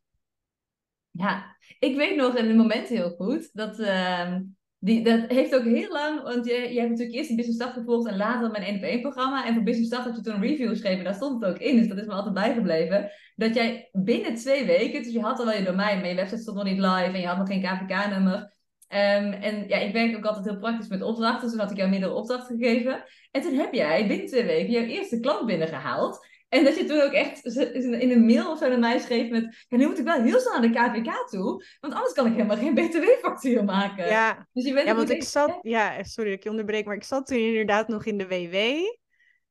Ja, 1.12 1.58
ik 1.80 1.96
weet 1.96 2.16
nog 2.16 2.36
in 2.36 2.48
het 2.48 2.58
moment 2.58 2.88
heel 2.88 3.10
goed... 3.10 3.50
dat 3.54 3.80
ehm, 3.80 4.42
die, 4.84 5.04
dat 5.04 5.20
heeft 5.28 5.56
ook 5.56 5.63
heel 5.63 5.92
lang, 5.92 6.22
want 6.22 6.46
je, 6.46 6.54
je 6.54 6.80
hebt 6.80 6.90
natuurlijk 6.90 7.16
eerst 7.16 7.28
die 7.28 7.38
Business 7.38 7.62
Start 7.62 7.74
gevolgd 7.74 8.08
en 8.08 8.18
later 8.18 8.52
mijn 8.52 8.63
1 8.63 8.75
op 8.75 8.82
1 8.82 9.02
programma. 9.02 9.46
En 9.46 9.54
voor 9.54 9.63
Business 9.63 9.90
Start 9.90 10.06
had 10.06 10.16
je 10.16 10.22
toen 10.22 10.34
een 10.34 10.42
review 10.42 10.70
geschreven, 10.70 11.04
daar 11.04 11.13
stond 11.13 11.44
het 11.44 11.54
ook 11.54 11.60
in, 11.60 11.78
dus 11.78 11.88
dat 11.88 11.98
is 11.98 12.06
me 12.06 12.13
altijd 12.13 12.34
bijgebleven. 12.34 13.12
Dat 13.36 13.56
jij 13.56 13.90
binnen 13.92 14.36
twee 14.36 14.66
weken, 14.66 15.04
dus 15.04 15.13
je 15.13 15.22
had 15.22 15.40
al 15.40 15.52
je 15.52 15.63
domein, 15.63 16.00
maar 16.00 16.10
je 16.10 16.16
website 16.16 16.42
stond 16.42 16.58
nog 16.58 16.66
niet 16.66 16.80
live 16.80 17.12
en 17.13 17.20
je 17.20 17.28
had 17.28 17.38
nog 17.38 17.48
geen 17.48 17.62
KVK-nummer. 17.62 18.36
Um, 18.36 18.50
ehm, 18.88 19.32
en 19.32 19.68
ja, 19.68 19.78
ik 19.78 19.94
werk 19.94 20.18
ook 20.18 20.25
altijd 20.25 20.46
heel 20.46 20.58
praktisch 20.58 20.88
met 20.88 21.02
opdrachten, 21.02 21.42
dus 21.42 21.52
toen 21.52 21.60
had 21.60 21.72
ik 21.72 21.78
jou 21.78 21.90
meerdere 21.90 22.13
opdrachten 22.13 22.58
gegeven. 22.58 23.04
En 23.32 23.42
toen 23.42 23.54
heb 23.54 23.74
jij 23.74 24.08
binnen 24.08 24.28
twee 24.28 24.46
weken 24.46 24.72
jouw 24.72 24.84
eerste 24.84 25.20
klant 25.20 25.46
binnengehaald. 25.46 26.25
En 26.54 26.64
dat 26.64 26.76
je 26.76 26.86
toen 26.86 27.02
ook 27.02 27.12
echt 27.12 27.46
in 27.46 28.12
een 28.12 28.26
mail 28.26 28.52
of 28.52 28.58
zo 28.58 28.70
naar 28.70 28.80
mij 28.80 29.00
schreef 29.00 29.30
met... 29.30 29.66
Ja, 29.68 29.78
nu 29.78 29.88
moet 29.88 30.00
ik 30.00 30.06
wel 30.06 30.22
heel 30.22 30.40
snel 30.40 30.60
naar 30.60 30.72
de 30.72 31.02
KVK 31.02 31.30
toe. 31.30 31.66
Want 31.80 31.94
anders 31.94 32.14
kan 32.14 32.26
ik 32.26 32.34
helemaal 32.34 32.58
geen 32.58 32.74
btw-factuur 32.74 33.64
maken. 33.64 34.08
Ja, 34.08 34.48
dus 34.52 34.66
je 34.66 34.74
bent 34.74 34.88
ja 34.88 34.96
want 34.96 35.10
ik 35.10 35.24
zat... 35.24 35.60
Ja, 35.62 36.04
sorry 36.04 36.30
dat 36.30 36.38
ik 36.38 36.44
je 36.44 36.50
onderbreek. 36.50 36.86
Maar 36.86 36.96
ik 36.96 37.04
zat 37.04 37.26
toen 37.28 37.38
inderdaad 37.38 37.88
nog 37.88 38.06
in 38.06 38.18
de 38.18 38.28
WW. 38.28 38.56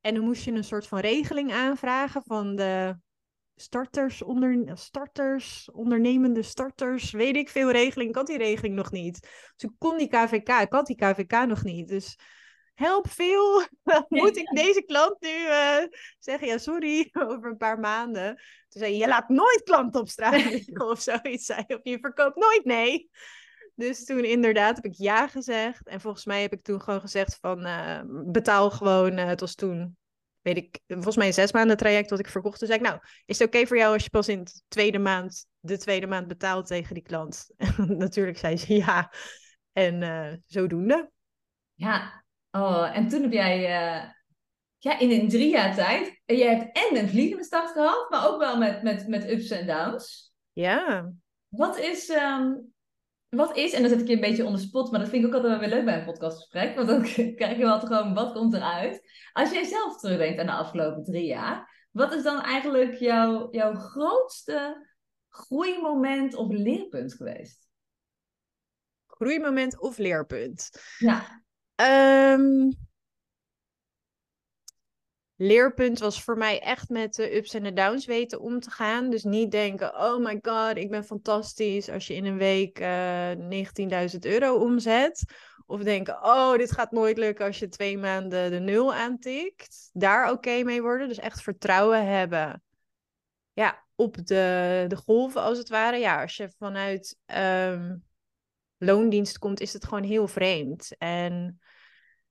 En 0.00 0.14
dan 0.14 0.24
moest 0.24 0.44
je 0.44 0.52
een 0.52 0.64
soort 0.64 0.86
van 0.86 0.98
regeling 0.98 1.52
aanvragen 1.52 2.22
van 2.26 2.56
de 2.56 2.96
starters, 3.56 4.22
onder, 4.22 4.70
starters, 4.74 5.70
ondernemende 5.70 6.42
starters, 6.42 7.10
weet 7.10 7.36
ik 7.36 7.48
veel 7.48 7.70
regeling. 7.70 8.10
Ik 8.10 8.16
had 8.16 8.26
die 8.26 8.38
regeling 8.38 8.74
nog 8.74 8.90
niet. 8.90 9.20
Dus 9.56 9.70
ik 9.70 9.76
kon 9.78 9.98
die 9.98 10.08
KVK, 10.08 10.48
ik 10.48 10.72
had 10.72 10.86
die 10.86 10.96
KVK 10.96 11.46
nog 11.46 11.64
niet. 11.64 11.88
Dus 11.88 12.18
help 12.74 13.08
veel. 13.08 13.62
Moet 14.08 14.36
ik 14.36 14.50
deze 14.54 14.82
klant 14.82 15.20
nu 15.20 15.28
uh, 15.28 15.76
zeggen, 16.18 16.46
ja 16.46 16.58
sorry, 16.58 17.08
over 17.28 17.50
een 17.50 17.56
paar 17.56 17.78
maanden. 17.78 18.34
Toen 18.68 18.80
zei 18.80 18.92
je, 18.92 18.98
je 18.98 19.08
laat 19.08 19.28
nooit 19.28 19.62
klanten 19.62 20.00
op 20.00 20.08
straat 20.08 20.44
liggen 20.50 20.88
of 20.88 21.00
zoiets. 21.00 21.44
Zei, 21.44 21.64
of 21.66 21.80
je 21.82 21.98
verkoopt 22.00 22.36
nooit 22.36 22.64
nee. 22.64 23.10
Dus 23.74 24.04
toen 24.04 24.24
inderdaad 24.24 24.76
heb 24.76 24.84
ik 24.84 24.94
ja 24.96 25.28
gezegd. 25.28 25.88
En 25.88 26.00
volgens 26.00 26.24
mij 26.24 26.42
heb 26.42 26.52
ik 26.52 26.62
toen 26.62 26.80
gewoon 26.80 27.00
gezegd 27.00 27.38
van 27.40 27.66
uh, 27.66 28.00
betaal 28.06 28.70
gewoon. 28.70 29.18
Uh, 29.18 29.24
het 29.24 29.40
was 29.40 29.54
toen, 29.54 29.96
weet 30.40 30.56
ik, 30.56 30.80
volgens 30.86 31.16
mij 31.16 31.26
een 31.26 31.32
zes 31.32 31.52
maanden 31.52 31.76
traject 31.76 32.10
wat 32.10 32.18
ik 32.18 32.28
verkocht. 32.28 32.58
Toen 32.58 32.68
zei 32.68 32.80
ik, 32.80 32.86
nou, 32.86 33.00
is 33.26 33.38
het 33.38 33.48
oké 33.48 33.66
voor 33.66 33.76
jou 33.76 33.92
als 33.92 34.02
je 34.04 34.10
pas 34.10 34.28
in 34.28 34.44
de 34.44 34.60
tweede 34.68 34.98
maand, 34.98 35.46
de 35.60 35.78
tweede 35.78 36.06
maand 36.06 36.28
betaalt 36.28 36.66
tegen 36.66 36.94
die 36.94 37.02
klant? 37.02 37.46
Natuurlijk 37.86 38.38
zei 38.38 38.56
ze 38.56 38.74
ja. 38.74 39.12
En 39.72 40.42
zodoende. 40.46 41.10
Ja, 41.74 42.21
Oh, 42.52 42.96
en 42.96 43.08
toen 43.08 43.22
heb 43.22 43.32
jij 43.32 43.58
uh, 43.58 44.10
ja, 44.78 44.98
in 44.98 45.10
een 45.10 45.28
drie 45.28 45.50
jaar 45.50 45.74
tijd. 45.74 46.20
En 46.24 46.36
jij 46.36 46.56
hebt 46.56 46.76
en 46.76 46.96
een 46.96 47.08
vliegende 47.08 47.44
start 47.44 47.70
gehad, 47.70 48.10
maar 48.10 48.28
ook 48.28 48.38
wel 48.38 48.58
met, 48.58 48.82
met, 48.82 49.08
met 49.08 49.30
ups 49.30 49.50
en 49.50 49.66
downs. 49.66 50.34
Ja. 50.52 51.12
Wat 51.48 51.78
is, 51.78 52.08
um, 52.08 52.72
wat 53.28 53.56
is, 53.56 53.72
en 53.72 53.80
dan 53.80 53.90
zet 53.90 54.00
ik 54.00 54.06
je 54.06 54.14
een 54.14 54.20
beetje 54.20 54.44
onder 54.44 54.60
spot, 54.60 54.90
maar 54.90 55.00
dat 55.00 55.08
vind 55.08 55.22
ik 55.22 55.28
ook 55.28 55.34
altijd 55.34 55.52
wel 55.52 55.68
weer 55.68 55.76
leuk 55.76 55.84
bij 55.84 55.98
een 55.98 56.04
podcastgesprek. 56.04 56.76
Want 56.76 56.88
dan 56.88 57.02
krijg 57.38 57.56
je 57.56 57.64
wel 57.64 57.80
gewoon 57.80 58.14
wat 58.14 58.32
komt 58.32 58.54
eruit. 58.54 59.02
Als 59.32 59.50
jij 59.50 59.64
zelf 59.64 60.00
terugdenkt 60.00 60.40
aan 60.40 60.46
de 60.46 60.52
afgelopen 60.52 61.04
drie 61.04 61.26
jaar, 61.26 61.86
wat 61.90 62.14
is 62.14 62.22
dan 62.22 62.40
eigenlijk 62.40 62.94
jouw, 62.94 63.48
jouw 63.50 63.74
grootste 63.74 64.88
groeimoment 65.28 66.34
of 66.34 66.50
leerpunt 66.50 67.14
geweest? 67.14 67.68
Groeimoment 69.06 69.80
of 69.80 69.98
leerpunt? 69.98 70.70
Ja. 70.98 71.42
Um, 71.74 72.72
leerpunt 75.36 75.98
was 75.98 76.22
voor 76.22 76.36
mij 76.36 76.60
echt 76.60 76.88
met 76.88 77.14
de 77.14 77.36
ups 77.36 77.54
en 77.54 77.62
de 77.62 77.72
downs 77.72 78.06
weten 78.06 78.40
om 78.40 78.60
te 78.60 78.70
gaan. 78.70 79.10
Dus 79.10 79.22
niet 79.24 79.50
denken, 79.50 79.96
oh 79.96 80.24
my 80.24 80.38
god, 80.42 80.76
ik 80.76 80.90
ben 80.90 81.04
fantastisch 81.04 81.88
als 81.88 82.06
je 82.06 82.14
in 82.14 82.24
een 82.24 82.38
week 82.38 82.80
uh, 82.80 83.30
19.000 84.12 84.18
euro 84.20 84.54
omzet. 84.54 85.24
Of 85.66 85.82
denken, 85.82 86.24
oh, 86.24 86.56
dit 86.56 86.72
gaat 86.72 86.90
nooit 86.90 87.18
lukken 87.18 87.46
als 87.46 87.58
je 87.58 87.68
twee 87.68 87.98
maanden 87.98 88.50
de 88.50 88.58
nul 88.58 88.94
aantikt. 88.94 89.90
Daar 89.92 90.30
oké 90.30 90.62
mee 90.62 90.82
worden. 90.82 91.08
Dus 91.08 91.18
echt 91.18 91.42
vertrouwen 91.42 92.06
hebben. 92.06 92.62
Ja, 93.52 93.84
op 93.94 94.26
de, 94.26 94.84
de 94.88 94.96
golven 94.96 95.40
als 95.40 95.58
het 95.58 95.68
ware. 95.68 95.96
Ja, 95.96 96.22
als 96.22 96.36
je 96.36 96.50
vanuit 96.58 97.18
um, 97.26 98.04
loondienst 98.82 99.38
komt, 99.38 99.60
is 99.60 99.72
het 99.72 99.84
gewoon 99.84 100.02
heel 100.02 100.28
vreemd. 100.28 100.94
En 100.98 101.60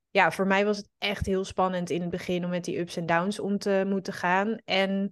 ja, 0.09 0.31
voor 0.31 0.47
mij 0.47 0.65
was 0.65 0.77
het 0.77 0.89
echt 0.97 1.25
heel 1.25 1.45
spannend 1.45 1.89
in 1.89 2.01
het 2.01 2.09
begin 2.09 2.43
om 2.43 2.49
met 2.49 2.63
die 2.63 2.79
ups 2.79 2.95
en 2.95 3.05
downs 3.05 3.39
om 3.39 3.57
te 3.57 3.83
moeten 3.87 4.13
gaan. 4.13 4.57
En 4.65 5.09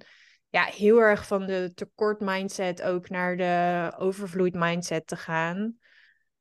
ja, 0.49 0.63
heel 0.63 0.99
erg 0.99 1.27
van 1.27 1.45
de 1.45 1.71
tekort 1.73 2.19
mindset 2.19 2.81
ook 2.81 3.09
naar 3.09 3.37
de 3.37 3.93
overvloed 3.97 4.53
mindset 4.53 5.07
te 5.07 5.15
gaan. 5.15 5.77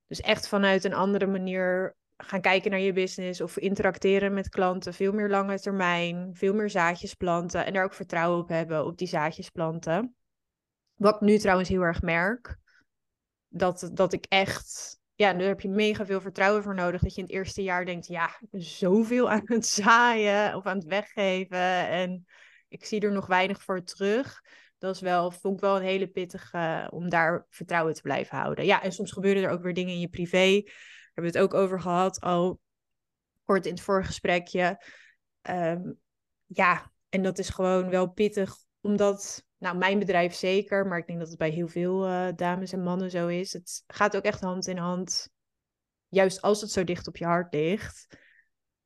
Dus 0.06 0.20
echt 0.20 0.48
vanuit 0.48 0.84
een 0.84 0.94
andere 0.94 1.26
manier 1.26 1.96
gaan 2.16 2.40
kijken 2.40 2.70
naar 2.70 2.80
je 2.80 2.92
business 2.92 3.40
of 3.40 3.58
interacteren 3.58 4.34
met 4.34 4.48
klanten. 4.48 4.94
Veel 4.94 5.12
meer 5.12 5.28
lange 5.28 5.60
termijn, 5.60 6.30
veel 6.32 6.54
meer 6.54 6.70
zaadjes 6.70 7.14
planten 7.14 7.66
en 7.66 7.72
daar 7.72 7.84
ook 7.84 7.94
vertrouwen 7.94 8.38
op 8.40 8.48
hebben 8.48 8.84
op 8.84 8.98
die 8.98 9.08
zaadjes 9.08 9.50
planten. 9.50 10.14
Wat 10.94 11.14
ik 11.14 11.20
nu 11.20 11.38
trouwens 11.38 11.68
heel 11.68 11.82
erg 11.82 12.02
merk, 12.02 12.58
dat, 13.48 13.90
dat 13.92 14.12
ik 14.12 14.24
echt, 14.28 14.98
ja, 15.14 15.32
daar 15.32 15.48
heb 15.48 15.60
je 15.60 15.68
mega 15.68 16.06
veel 16.06 16.20
vertrouwen 16.20 16.62
voor 16.62 16.74
nodig. 16.74 17.00
Dat 17.00 17.14
je 17.14 17.20
in 17.20 17.26
het 17.26 17.34
eerste 17.34 17.62
jaar 17.62 17.84
denkt, 17.84 18.06
ja, 18.06 18.26
ik 18.40 18.50
ben 18.50 18.62
zoveel 18.62 19.30
aan 19.30 19.42
het 19.44 19.66
zaaien 19.66 20.54
of 20.54 20.66
aan 20.66 20.76
het 20.76 20.86
weggeven 20.86 21.88
en 21.88 22.26
ik 22.68 22.84
zie 22.84 23.00
er 23.00 23.12
nog 23.12 23.26
weinig 23.26 23.62
voor 23.62 23.82
terug. 23.82 24.40
Dat 24.78 24.94
is 24.94 25.00
wel, 25.00 25.30
vond 25.30 25.54
ik 25.54 25.60
wel 25.60 25.76
een 25.76 25.82
hele 25.82 26.08
pittige 26.08 26.88
om 26.90 27.08
daar 27.08 27.46
vertrouwen 27.50 27.94
te 27.94 28.02
blijven 28.02 28.38
houden. 28.38 28.64
Ja, 28.64 28.82
en 28.82 28.92
soms 28.92 29.12
gebeuren 29.12 29.42
er 29.42 29.50
ook 29.50 29.62
weer 29.62 29.74
dingen 29.74 29.94
in 29.94 30.00
je 30.00 30.08
privé 30.08 30.62
hebben 31.18 31.40
het 31.40 31.52
ook 31.52 31.54
over 31.54 31.80
gehad 31.80 32.20
al 32.20 32.60
kort 33.44 33.66
in 33.66 33.72
het 33.72 33.80
vorige 33.80 34.06
gesprekje. 34.06 34.84
Ehm, 35.42 35.92
ja, 36.46 36.92
en 37.08 37.22
dat 37.22 37.38
is 37.38 37.48
gewoon 37.48 37.90
wel 37.90 38.06
pittig, 38.06 38.56
omdat, 38.80 39.44
nou, 39.58 39.76
mijn 39.76 39.98
bedrijf 39.98 40.34
zeker, 40.34 40.86
maar 40.86 40.98
ik 40.98 41.06
denk 41.06 41.18
dat 41.18 41.28
het 41.28 41.38
bij 41.38 41.50
heel 41.50 41.68
veel 41.68 42.08
uh, 42.08 42.28
dames 42.36 42.72
en 42.72 42.82
mannen 42.82 43.10
zo 43.10 43.26
is. 43.26 43.52
Het 43.52 43.82
gaat 43.86 44.16
ook 44.16 44.24
echt 44.24 44.40
hand 44.40 44.66
in 44.66 44.76
hand, 44.76 45.30
juist 46.08 46.42
als 46.42 46.60
het 46.60 46.70
zo 46.70 46.84
dicht 46.84 47.08
op 47.08 47.16
je 47.16 47.24
hart 47.24 47.54
ligt 47.54 48.06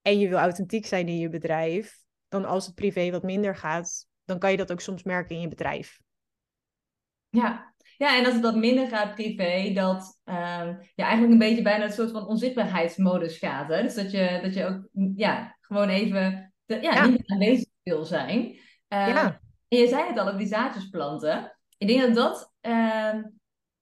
en 0.02 0.18
je 0.18 0.28
wil 0.28 0.38
authentiek 0.38 0.86
zijn 0.86 1.08
in 1.08 1.18
je 1.18 1.28
bedrijf, 1.28 2.02
dan 2.28 2.44
als 2.44 2.66
het 2.66 2.74
privé 2.74 3.10
wat 3.10 3.22
minder 3.22 3.56
gaat, 3.56 4.06
dan 4.24 4.38
kan 4.38 4.50
je 4.50 4.56
dat 4.56 4.72
ook 4.72 4.80
soms 4.80 5.02
merken 5.02 5.34
in 5.34 5.40
je 5.40 5.48
bedrijf. 5.48 6.00
Ja, 7.28 7.74
ja, 7.96 8.18
en 8.18 8.24
als 8.24 8.34
het 8.34 8.42
wat 8.42 8.56
minder 8.56 8.88
gaat 8.88 9.14
privé, 9.14 9.72
dat 9.74 10.20
um, 10.24 10.34
ja, 10.94 11.04
eigenlijk 11.04 11.32
een 11.32 11.38
beetje 11.38 11.62
bijna 11.62 11.84
een 11.84 11.92
soort 11.92 12.10
van 12.10 12.26
onzichtbaarheidsmodus 12.26 13.38
gaat. 13.38 13.68
Hè? 13.68 13.82
Dus 13.82 13.94
dat 13.94 14.10
je, 14.10 14.38
dat 14.42 14.54
je 14.54 14.64
ook 14.64 14.88
ja, 15.16 15.56
gewoon 15.60 15.88
even 15.88 16.54
ja, 16.64 16.80
ja. 16.80 17.06
niet 17.06 17.30
aanwezig 17.30 17.68
wil 17.82 18.04
zijn. 18.04 18.46
Uh, 18.48 18.58
ja. 19.08 19.41
En 19.72 19.78
je 19.78 19.88
zei 19.88 20.06
het 20.06 20.18
al, 20.18 20.26
over 20.26 20.38
die 20.38 20.46
zaadjes 20.46 20.88
planten. 20.88 21.56
Ik 21.78 21.86
denk 21.88 22.00
dat 22.00 22.14
dat, 22.14 22.52
uh, 22.62 23.22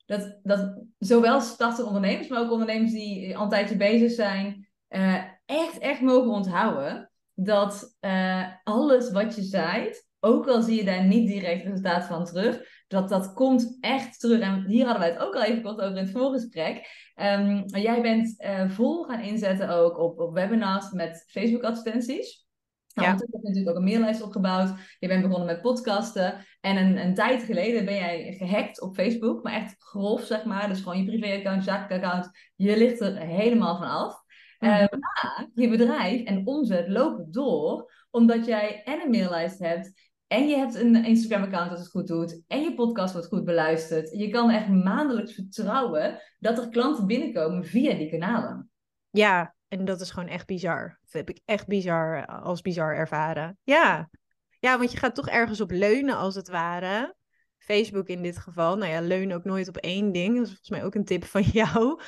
dat, 0.07 0.39
dat 0.43 0.83
zowel 0.99 1.41
startende 1.41 1.87
ondernemers, 1.87 2.29
maar 2.29 2.41
ook 2.41 2.51
ondernemers 2.51 2.93
die 2.93 3.37
al 3.37 3.43
een 3.43 3.49
tijdje 3.49 3.77
bezig 3.77 4.11
zijn, 4.11 4.69
uh, 4.89 5.23
echt, 5.47 5.79
echt 5.79 6.01
mogen 6.01 6.31
onthouden 6.31 7.11
dat 7.35 7.97
uh, 8.01 8.47
alles 8.65 9.11
wat 9.11 9.35
je 9.35 9.43
zaait, 9.43 10.09
ook 10.21 10.49
al 10.49 10.63
zie 10.63 10.77
je 10.77 10.85
daar 10.85 11.05
niet 11.05 11.29
direct 11.29 11.65
resultaat 11.65 12.05
van 12.05 12.25
terug, 12.25 12.61
dat 12.89 13.09
dat 13.09 13.33
komt 13.33 13.77
echt 13.81 14.21
terug. 14.21 14.41
En 14.41 14.65
hier 14.67 14.85
hadden 14.85 15.03
wij 15.03 15.11
het 15.11 15.21
ook 15.21 15.35
al 15.35 15.43
even 15.43 15.63
kort 15.63 15.81
over 15.81 15.97
in 15.97 16.05
het 16.05 16.11
voorgesprek. 16.11 16.87
Um, 17.17 17.65
jij 17.67 18.03
bent 18.03 18.43
uh, 18.43 18.71
vol 18.71 19.05
gaan 19.05 19.21
inzetten 19.21 19.69
ook 19.69 19.99
op, 19.99 20.19
op 20.19 20.35
webinars 20.35 20.91
met 20.91 21.25
Facebook 21.29 21.63
advertenties. 21.63 22.49
Nou, 22.95 23.09
ja. 23.09 23.15
heb 23.15 23.29
je 23.31 23.39
natuurlijk 23.43 23.69
ook 23.69 23.77
een 23.77 23.91
maillijst 23.91 24.23
opgebouwd. 24.23 24.73
Je 24.99 25.09
bent 25.09 25.23
begonnen 25.23 25.47
met 25.47 25.61
podcasten. 25.61 26.47
En 26.61 26.77
een, 26.77 26.97
een 26.97 27.15
tijd 27.15 27.43
geleden 27.43 27.85
ben 27.85 27.95
jij 27.95 28.35
gehackt 28.39 28.81
op 28.81 28.95
Facebook. 28.95 29.43
Maar 29.43 29.53
echt 29.53 29.75
grof, 29.79 30.23
zeg 30.23 30.45
maar. 30.45 30.69
Dus 30.69 30.81
gewoon 30.81 30.99
je 30.99 31.05
privéaccount, 31.05 31.69
account. 31.69 32.31
Je 32.57 32.77
ligt 32.77 33.01
er 33.01 33.17
helemaal 33.17 33.77
van 33.77 33.89
af. 33.89 34.23
Mm 34.59 34.69
-hmm. 34.69 34.89
maar 34.91 35.49
je 35.55 35.69
bedrijf 35.69 36.23
en 36.23 36.47
omzet 36.47 36.89
lopen 36.89 37.27
door. 37.31 37.93
Omdat 38.11 38.47
jij 38.47 38.83
en 38.85 39.01
een 39.01 39.11
maillijst 39.11 39.59
hebt 39.59 40.11
en 40.27 40.49
je 40.49 40.57
hebt 40.57 40.75
een 40.75 41.05
Instagram-account 41.05 41.71
dat 41.71 41.79
het 41.79 41.89
goed 41.89 42.07
doet. 42.07 42.43
En 42.47 42.63
je 42.63 42.75
podcast 42.75 43.13
wordt 43.13 43.29
goed 43.29 43.45
beluisterd. 43.45 44.11
Je 44.11 44.29
kan 44.29 44.51
echt 44.51 44.69
maandelijks 44.69 45.35
vertrouwen 45.35 46.21
dat 46.39 46.59
er 46.59 46.69
klanten 46.69 47.07
binnenkomen 47.07 47.65
via 47.65 47.95
die 47.95 48.11
kanalen. 48.11 48.71
Ja, 49.11 49.55
en 49.71 49.85
dat 49.85 50.01
is 50.01 50.11
gewoon 50.11 50.29
echt 50.29 50.47
bizar. 50.47 50.99
Dat 51.03 51.13
heb 51.13 51.29
ik 51.29 51.41
echt 51.45 51.67
bizar 51.67 52.27
als 52.27 52.61
bizar 52.61 52.97
ervaren. 52.97 53.59
Ja. 53.63 54.11
ja, 54.59 54.79
want 54.79 54.93
je 54.93 54.99
gaat 54.99 55.15
toch 55.15 55.29
ergens 55.29 55.61
op 55.61 55.71
leunen 55.71 56.17
als 56.17 56.35
het 56.35 56.49
ware. 56.49 57.15
Facebook 57.59 58.07
in 58.07 58.23
dit 58.23 58.39
geval. 58.39 58.77
Nou 58.77 58.93
ja, 58.93 59.01
leun 59.01 59.33
ook 59.33 59.45
nooit 59.45 59.69
op 59.69 59.77
één 59.77 60.13
ding. 60.13 60.35
Dat 60.35 60.43
is 60.43 60.49
volgens 60.49 60.71
mij 60.71 60.85
ook 60.85 60.95
een 60.95 61.05
tip 61.05 61.25
van 61.25 61.43
jou. 61.63 62.01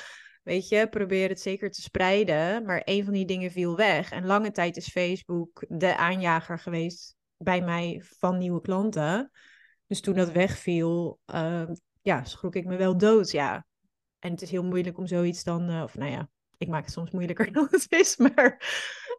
Weet 0.43 0.67
je, 0.67 0.87
probeer 0.89 1.29
het 1.29 1.41
zeker 1.41 1.71
te 1.71 1.81
spreiden. 1.81 2.65
Maar 2.65 2.81
één 2.81 3.03
van 3.03 3.13
die 3.13 3.25
dingen 3.25 3.51
viel 3.51 3.75
weg. 3.75 4.11
En 4.11 4.25
lange 4.25 4.51
tijd 4.51 4.77
is 4.77 4.87
Facebook 4.87 5.65
de 5.67 5.97
aanjager 5.97 6.59
geweest 6.59 7.15
bij 7.37 7.61
mij 7.61 8.01
van 8.17 8.37
nieuwe 8.37 8.61
klanten. 8.61 9.31
Dus 9.87 10.01
toen 10.01 10.15
dat 10.15 10.31
wegviel, 10.31 11.19
uh, 11.33 11.69
ja, 12.01 12.23
schrok 12.23 12.55
ik 12.55 12.65
me 12.65 12.75
wel 12.75 12.97
dood, 12.97 13.31
ja. 13.31 13.65
En 14.19 14.31
het 14.31 14.41
is 14.41 14.51
heel 14.51 14.63
moeilijk 14.63 14.97
om 14.97 15.07
zoiets 15.07 15.43
dan, 15.43 15.69
uh, 15.69 15.83
of 15.83 15.95
nou 15.95 16.11
ja, 16.11 16.29
ik 16.63 16.69
maak 16.69 16.83
het 16.83 16.93
soms 16.93 17.11
moeilijker 17.11 17.51
dan 17.53 17.67
het 17.71 17.85
is, 17.89 18.17
maar 18.17 18.57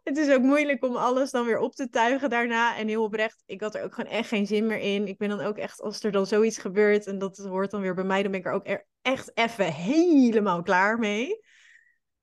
het 0.03 0.17
is 0.17 0.33
ook 0.33 0.41
moeilijk 0.41 0.83
om 0.83 0.95
alles 0.95 1.31
dan 1.31 1.45
weer 1.45 1.59
op 1.59 1.73
te 1.73 1.89
tuigen 1.89 2.29
daarna. 2.29 2.77
En 2.77 2.87
heel 2.87 3.03
oprecht, 3.03 3.43
ik 3.45 3.61
had 3.61 3.75
er 3.75 3.83
ook 3.83 3.93
gewoon 3.93 4.11
echt 4.11 4.27
geen 4.27 4.47
zin 4.47 4.65
meer 4.65 4.79
in. 4.79 5.07
Ik 5.07 5.17
ben 5.17 5.29
dan 5.29 5.41
ook 5.41 5.57
echt, 5.57 5.81
als 5.81 6.03
er 6.03 6.11
dan 6.11 6.25
zoiets 6.25 6.57
gebeurt 6.57 7.07
en 7.07 7.17
dat 7.17 7.37
hoort 7.37 7.71
dan 7.71 7.81
weer 7.81 7.93
bij 7.93 8.03
mij, 8.03 8.21
dan 8.21 8.31
ben 8.31 8.39
ik 8.39 8.45
er 8.45 8.53
ook 8.53 8.67
er 8.67 8.85
echt 9.01 9.31
even 9.33 9.73
helemaal 9.73 10.61
klaar 10.61 10.99
mee. 10.99 11.39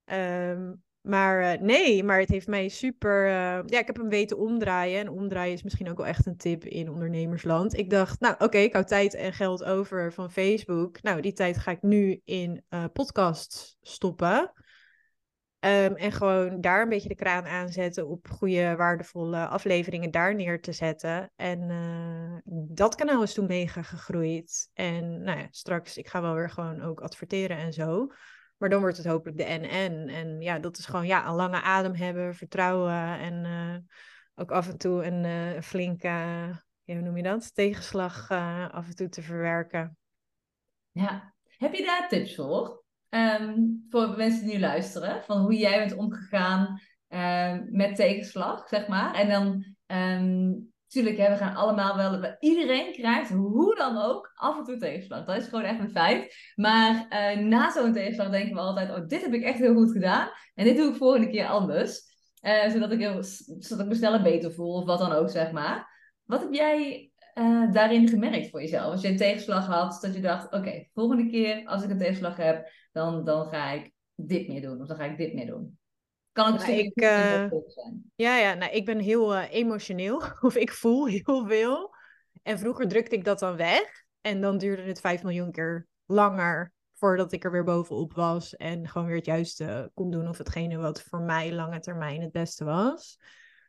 Um, 0.05 0.83
maar 1.03 1.41
eh, 1.41 1.61
nee, 1.61 2.05
maar 2.05 2.19
het 2.19 2.29
heeft 2.29 2.47
mij 2.47 2.69
super. 2.69 3.27
Uh, 3.27 3.33
ja, 3.67 3.79
ik 3.79 3.87
heb 3.87 3.97
hem 3.97 4.09
weten 4.09 4.39
omdraaien. 4.39 5.01
En 5.01 5.09
omdraaien 5.09 5.53
is 5.53 5.63
misschien 5.63 5.91
ook 5.91 5.97
wel 5.97 6.07
echt 6.07 6.27
een 6.27 6.37
tip 6.37 6.65
in 6.65 6.91
ondernemersland. 6.91 7.77
Ik 7.77 7.91
dacht, 7.91 8.21
nou 8.21 8.35
oké, 8.39 8.59
ik 8.59 8.73
hou 8.73 8.85
tijd 8.85 9.15
en 9.15 9.33
geld 9.33 9.65
over 9.65 10.13
van 10.13 10.31
Facebook. 10.31 11.03
Nou, 11.03 11.21
die 11.21 11.33
tijd 11.33 11.59
ga 11.59 11.71
ik 11.71 11.83
nu 11.83 12.21
in 12.25 12.65
uh, 12.71 12.85
podcasts 12.93 13.77
stoppen. 13.81 14.53
Um, 15.65 15.97
en 15.97 16.13
gewoon 16.13 16.61
daar 16.61 16.83
een 16.83 16.89
beetje 16.89 17.09
de 17.09 17.15
kraan 17.15 17.47
aanzetten 17.47 18.09
op 18.09 18.29
goede, 18.29 18.77
waardevolle 18.77 19.47
afleveringen 19.47 20.11
daar 20.11 20.35
neer 20.35 20.61
te 20.61 20.73
zetten. 20.73 21.33
En 21.37 21.71
dat 22.69 22.95
kanaal 22.95 23.23
is 23.23 23.35
toen 23.35 23.47
mega 23.47 23.83
gegroeid. 23.83 24.71
En 24.73 25.23
nou 25.23 25.39
ja, 25.39 25.47
straks, 25.51 25.97
ik 25.97 26.09
ga 26.09 26.21
wel 26.21 26.35
weer 26.35 26.51
gewoon 26.51 26.83
ook 26.83 27.01
adverteren 27.01 27.57
en 27.57 27.73
zo. 27.73 28.07
Maar 28.57 28.69
dan 28.69 28.81
wordt 28.81 28.97
het 28.97 29.07
hopelijk 29.07 29.39
de 29.39 29.45
en-en. 29.45 30.09
En 30.09 30.41
ja, 30.41 30.59
dat 30.59 30.79
is 30.79 30.87
gewoon 30.87 31.07
ja, 31.07 31.27
een 31.27 31.35
lange 31.35 31.61
adem 31.61 31.95
hebben, 31.95 32.35
vertrouwen 32.35 33.19
en 33.19 33.45
uh, 33.45 33.77
ook 34.35 34.51
af 34.51 34.69
en 34.69 34.79
toe 34.79 35.05
een 35.05 35.25
uh, 35.25 35.61
flinke, 35.61 36.09
ja, 36.83 36.95
hoe 36.95 37.01
noem 37.01 37.17
je 37.17 37.23
dat, 37.23 37.55
tegenslag 37.55 38.31
af 38.71 38.87
en 38.89 38.95
toe 38.95 39.09
te 39.09 39.23
verwerken. 39.23 39.97
Ja, 40.91 41.35
heb 41.45 41.75
je 41.75 41.85
daar 41.85 42.09
tips 42.09 42.35
voor? 42.35 42.82
Um, 43.15 43.87
voor 43.89 44.17
mensen 44.17 44.45
die 44.45 44.55
nu 44.55 44.61
luisteren, 44.61 45.23
van 45.25 45.41
hoe 45.41 45.55
jij 45.55 45.79
bent 45.79 45.97
omgegaan 45.97 46.81
um, 47.09 47.69
met 47.71 47.97
tegenslag, 47.97 48.69
zeg 48.69 48.89
maar. 48.89 49.15
En 49.15 49.29
dan 49.29 49.65
um, 49.99 50.73
Tuurlijk, 50.93 51.17
hè, 51.17 51.29
we 51.29 51.37
gaan 51.37 51.55
allemaal 51.55 51.97
wel. 51.97 52.37
Iedereen 52.39 52.93
krijgt 52.93 53.31
hoe 53.31 53.75
dan 53.75 54.03
ook 54.03 54.33
af 54.35 54.59
en 54.59 54.65
toe 54.65 54.77
tegenslag. 54.77 55.25
Dat 55.25 55.37
is 55.37 55.49
gewoon 55.49 55.65
echt 55.65 55.81
een 55.81 55.91
feit. 55.91 56.35
Maar 56.55 57.07
uh, 57.11 57.45
na 57.45 57.71
zo'n 57.71 57.93
tegenslag 57.93 58.31
denken 58.31 58.55
we 58.55 58.61
altijd: 58.61 58.91
oh, 58.91 59.07
dit 59.07 59.23
heb 59.23 59.33
ik 59.35 59.43
echt 59.43 59.59
heel 59.59 59.75
goed 59.75 59.93
gedaan. 59.93 60.29
En 60.55 60.65
dit 60.65 60.77
doe 60.77 60.91
ik 60.91 60.97
volgende 60.97 61.29
keer 61.29 61.47
anders. 61.47 62.01
Uh, 62.43 62.69
zodat, 62.69 62.93
ik 62.93 63.01
zodat 63.59 63.85
ik 63.85 63.87
me 63.87 63.95
sneller 63.95 64.23
beter 64.23 64.53
voel, 64.53 64.75
of 64.75 64.85
wat 64.85 64.99
dan 64.99 65.13
ook, 65.13 65.31
zeg 65.31 65.53
maar. 65.53 65.89
Wat 66.25 66.41
heb 66.41 66.53
jij 66.53 67.12
uh, 67.35 67.73
daarin 67.73 68.09
gemerkt 68.09 68.51
voor 68.51 68.61
jezelf? 68.61 68.93
Als 68.93 69.03
je 69.03 69.09
een 69.09 69.17
tegenslag 69.17 69.67
had, 69.67 69.99
dat 70.01 70.15
je 70.15 70.21
dacht: 70.21 70.47
oké, 70.47 70.57
okay, 70.57 70.91
volgende 70.95 71.31
keer 71.31 71.67
als 71.67 71.83
ik 71.83 71.91
een 71.91 71.99
tegenslag 71.99 72.37
heb, 72.37 72.71
dan, 72.93 73.25
dan 73.25 73.47
ga 73.47 73.71
ik 73.71 73.93
dit 74.15 74.49
meer 74.49 74.61
doen. 74.61 74.81
Of 74.81 74.87
dan 74.87 74.97
ga 74.97 75.05
ik 75.05 75.17
dit 75.17 75.35
meer 75.35 75.47
doen. 75.47 75.79
Kan 76.33 76.53
ook 76.53 76.59
nou, 76.59 76.73
ik, 76.73 77.01
uh, 77.03 77.47
zijn. 77.67 78.13
Ja, 78.15 78.37
ja 78.37 78.55
nou, 78.55 78.73
ik 78.73 78.85
ben 78.85 78.99
heel 78.99 79.35
uh, 79.35 79.45
emotioneel. 79.51 80.23
Of 80.41 80.57
ik 80.57 80.73
voel 80.73 81.07
heel 81.07 81.47
veel. 81.47 81.95
En 82.43 82.59
vroeger 82.59 82.89
drukte 82.89 83.17
ik 83.17 83.25
dat 83.25 83.39
dan 83.39 83.57
weg. 83.57 84.05
En 84.21 84.41
dan 84.41 84.59
duurde 84.59 84.83
het 84.83 85.01
vijf 85.01 85.23
miljoen 85.23 85.51
keer 85.51 85.87
langer 86.07 86.73
voordat 86.95 87.33
ik 87.33 87.45
er 87.45 87.51
weer 87.51 87.65
bovenop 87.65 88.13
was. 88.13 88.57
En 88.57 88.89
gewoon 88.89 89.07
weer 89.07 89.17
het 89.17 89.27
juiste 89.27 89.91
kon 89.95 90.11
doen. 90.11 90.29
Of 90.29 90.39
hetgene 90.39 90.77
wat 90.77 91.03
voor 91.03 91.21
mij 91.21 91.53
lange 91.53 91.81
termijn 91.81 92.23
het 92.23 92.33
beste 92.33 92.65
was. 92.65 93.19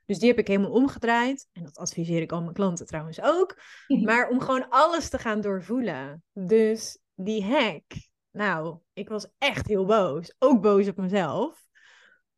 Dus 0.06 0.20
die 0.20 0.30
heb 0.30 0.40
ik 0.40 0.48
helemaal 0.48 0.72
omgedraaid. 0.72 1.48
En 1.52 1.64
dat 1.64 1.78
adviseer 1.78 2.22
ik 2.22 2.32
al 2.32 2.42
mijn 2.42 2.54
klanten 2.54 2.86
trouwens 2.86 3.22
ook. 3.22 3.58
Maar 4.04 4.30
om 4.30 4.40
gewoon 4.40 4.70
alles 4.70 5.10
te 5.10 5.18
gaan 5.18 5.42
doorvoelen. 5.42 6.24
Dus 6.34 7.00
die 7.16 7.44
hack. 7.44 7.84
Nou, 8.32 8.78
ik 8.94 9.10
was 9.10 9.28
echt 9.38 9.68
heel 9.68 9.86
boos. 9.86 10.36
Ook 10.40 10.62
boos 10.62 10.88
op 10.88 10.98
mezelf. 10.98 11.62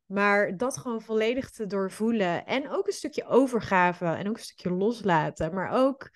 Maar 0.06 0.58
dat 0.58 0.78
gewoon 0.78 1.02
volledig 1.02 1.50
te 1.50 1.66
doorvoelen. 1.66 2.46
En 2.46 2.70
ook 2.70 2.88
een 2.88 2.94
stukje 2.94 3.26
overgave 3.26 4.06
en 4.06 4.28
ook 4.28 4.38
een 4.38 4.44
stukje 4.44 4.72
loslaten. 4.72 5.54
Maar 5.54 5.70
ook. 5.72 6.10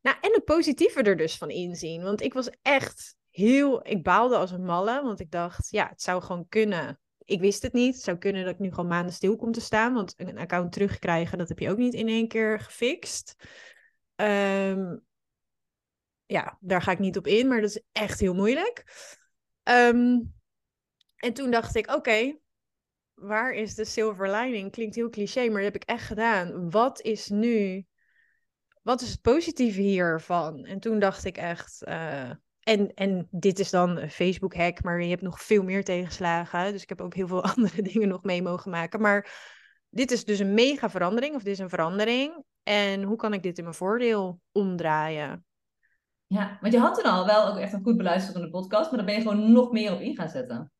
Nou, 0.00 0.16
en 0.20 0.32
het 0.32 0.44
positieve 0.44 1.02
er 1.02 1.16
dus 1.16 1.36
van 1.36 1.50
inzien. 1.50 2.02
Want 2.02 2.20
ik 2.20 2.32
was 2.32 2.50
echt 2.62 3.16
heel. 3.30 3.86
Ik 3.86 4.02
baalde 4.02 4.36
als 4.36 4.50
een 4.50 4.64
malle. 4.64 5.02
Want 5.02 5.20
ik 5.20 5.30
dacht, 5.30 5.70
ja, 5.70 5.88
het 5.88 6.02
zou 6.02 6.22
gewoon 6.22 6.48
kunnen. 6.48 7.00
Ik 7.30 7.40
wist 7.40 7.62
het 7.62 7.72
niet. 7.72 7.94
Het 7.94 8.04
zou 8.04 8.18
kunnen 8.18 8.44
dat 8.44 8.54
ik 8.54 8.58
nu 8.58 8.70
gewoon 8.70 8.86
maanden 8.86 9.14
stil 9.14 9.36
kom 9.36 9.52
te 9.52 9.60
staan. 9.60 9.94
Want 9.94 10.14
een 10.16 10.38
account 10.38 10.72
terugkrijgen, 10.72 11.38
dat 11.38 11.48
heb 11.48 11.58
je 11.58 11.70
ook 11.70 11.76
niet 11.76 11.94
in 11.94 12.08
één 12.08 12.28
keer 12.28 12.60
gefixt. 12.60 13.34
Um, 14.16 15.04
ja, 16.26 16.58
daar 16.60 16.82
ga 16.82 16.92
ik 16.92 16.98
niet 16.98 17.16
op 17.16 17.26
in, 17.26 17.48
maar 17.48 17.60
dat 17.60 17.70
is 17.70 17.82
echt 17.92 18.20
heel 18.20 18.34
moeilijk. 18.34 18.84
Ehm, 19.62 20.18
en 21.16 21.32
toen 21.32 21.50
dacht 21.50 21.74
ik, 21.74 21.94
oké, 21.94 22.38
waar 23.14 23.52
is 23.52 23.74
de 23.74 23.84
silver 23.84 24.30
lining? 24.30 24.70
Klinkt 24.70 24.94
heel 24.94 25.10
cliché, 25.10 25.44
maar 25.48 25.62
dat 25.62 25.72
heb 25.72 25.82
ik 25.82 25.88
echt 25.88 26.06
gedaan. 26.06 26.70
Wat 26.70 27.00
is 27.00 27.28
nu, 27.28 27.86
wat 28.82 29.00
is 29.00 29.10
het 29.10 29.20
positieve 29.20 29.80
hiervan? 29.80 30.64
En 30.64 30.80
toen 30.80 30.98
dacht 30.98 31.24
ik 31.24 31.36
echt, 31.36 31.82
uh, 31.88 32.30
en, 32.60 32.94
en 32.94 33.28
dit 33.30 33.58
is 33.58 33.70
dan 33.70 33.96
een 33.96 34.10
Facebook-hack, 34.10 34.82
maar 34.82 35.02
je 35.02 35.08
hebt 35.08 35.22
nog 35.22 35.42
veel 35.42 35.62
meer 35.62 35.84
tegenslagen. 35.84 36.72
Dus 36.72 36.82
ik 36.82 36.88
heb 36.88 37.00
ook 37.00 37.14
heel 37.14 37.26
veel 37.26 37.44
andere 37.54 37.82
dingen 37.82 38.08
nog 38.08 38.22
mee 38.22 38.42
mogen 38.42 38.70
maken. 38.70 39.00
Maar 39.00 39.30
dit 39.88 40.10
is 40.10 40.24
dus 40.24 40.38
een 40.38 40.54
mega 40.54 40.90
verandering, 40.90 41.34
of 41.34 41.42
dit 41.42 41.52
is 41.52 41.58
een 41.58 41.68
verandering. 41.68 42.44
En 42.62 43.02
hoe 43.02 43.16
kan 43.16 43.32
ik 43.32 43.42
dit 43.42 43.58
in 43.58 43.64
mijn 43.64 43.76
voordeel 43.76 44.40
omdraaien? 44.52 45.44
Ja, 46.26 46.58
want 46.60 46.72
je 46.72 46.78
had 46.78 46.94
toen 46.94 47.10
al 47.10 47.26
wel 47.26 47.48
ook 47.48 47.56
echt 47.56 47.72
een 47.72 47.82
goed 47.82 47.96
beluisterende 47.96 48.50
podcast, 48.50 48.90
maar 48.90 48.96
daar 48.98 49.06
ben 49.06 49.14
je 49.14 49.20
gewoon 49.20 49.52
nog 49.52 49.72
meer 49.72 49.92
op 49.92 50.00
in 50.00 50.16
gaan 50.16 50.28
zetten. 50.28 50.72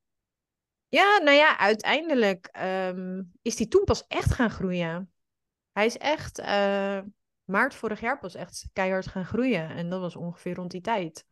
Ja, 0.89 1.21
nou 1.25 1.37
ja, 1.37 1.59
uiteindelijk 1.59 2.59
um, 2.63 3.33
is 3.43 3.57
die 3.57 3.69
toen 3.69 3.85
pas 3.85 4.07
echt 4.07 4.35
gaan 4.35 4.51
groeien. 4.51 5.13
Hij 5.73 5.87
is 5.87 5.99
echt 5.99 6.39
uh, 6.39 7.01
maart 7.45 7.75
vorig 7.75 8.01
jaar 8.01 8.19
pas 8.19 8.35
echt 8.35 8.69
keihard 8.73 9.07
gaan 9.07 9.25
groeien. 9.25 9.69
En 9.69 9.91
dat 9.91 10.01
was 10.01 10.17
ongeveer 10.17 10.55
rond 10.55 10.71
die 10.71 10.81
tijd. 10.81 11.27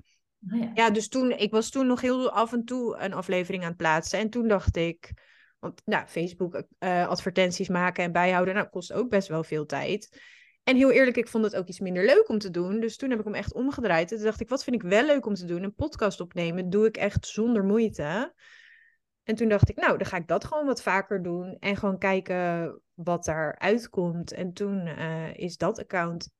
Oh 0.46 0.58
ja. 0.58 0.70
ja. 0.74 0.90
dus 0.90 1.08
toen, 1.08 1.30
ik 1.30 1.50
was 1.50 1.70
toen 1.70 1.86
nog 1.86 2.00
heel 2.00 2.30
af 2.30 2.52
en 2.52 2.64
toe 2.64 2.96
een 2.96 3.12
aflevering 3.12 3.62
aan 3.62 3.68
het 3.68 3.78
plaatsen. 3.78 4.18
En 4.18 4.30
toen 4.30 4.48
dacht 4.48 4.76
ik, 4.76 5.12
want 5.58 5.82
nou, 5.84 6.06
Facebook 6.06 6.62
uh, 6.78 7.08
advertenties 7.08 7.68
maken 7.68 8.04
en 8.04 8.12
bijhouden, 8.12 8.54
nou, 8.54 8.68
kost 8.68 8.92
ook 8.92 9.10
best 9.10 9.28
wel 9.28 9.44
veel 9.44 9.66
tijd. 9.66 10.20
En 10.62 10.76
heel 10.76 10.90
eerlijk, 10.90 11.16
ik 11.16 11.28
vond 11.28 11.44
het 11.44 11.56
ook 11.56 11.66
iets 11.66 11.80
minder 11.80 12.04
leuk 12.04 12.28
om 12.28 12.38
te 12.38 12.50
doen. 12.50 12.80
Dus 12.80 12.96
toen 12.96 13.10
heb 13.10 13.18
ik 13.18 13.24
hem 13.24 13.34
echt 13.34 13.52
omgedraaid. 13.52 14.10
En 14.10 14.16
toen 14.16 14.26
dacht 14.26 14.40
ik, 14.40 14.48
wat 14.48 14.64
vind 14.64 14.76
ik 14.76 14.90
wel 14.90 15.06
leuk 15.06 15.26
om 15.26 15.34
te 15.34 15.44
doen? 15.44 15.62
Een 15.62 15.74
podcast 15.74 16.20
opnemen 16.20 16.70
doe 16.70 16.86
ik 16.86 16.96
echt 16.96 17.26
zonder 17.26 17.64
moeite. 17.64 18.34
En 19.22 19.34
toen 19.34 19.48
dacht 19.48 19.68
ik, 19.68 19.76
nou, 19.76 19.98
dan 19.98 20.06
ga 20.06 20.16
ik 20.16 20.28
dat 20.28 20.44
gewoon 20.44 20.66
wat 20.66 20.82
vaker 20.82 21.22
doen. 21.22 21.56
En 21.58 21.76
gewoon 21.76 21.98
kijken 21.98 22.80
wat 22.94 23.24
daar 23.24 23.58
uitkomt. 23.58 24.32
En 24.32 24.52
toen 24.52 24.86
uh, 24.86 25.34
is 25.34 25.56
dat 25.56 25.78
account 25.78 26.30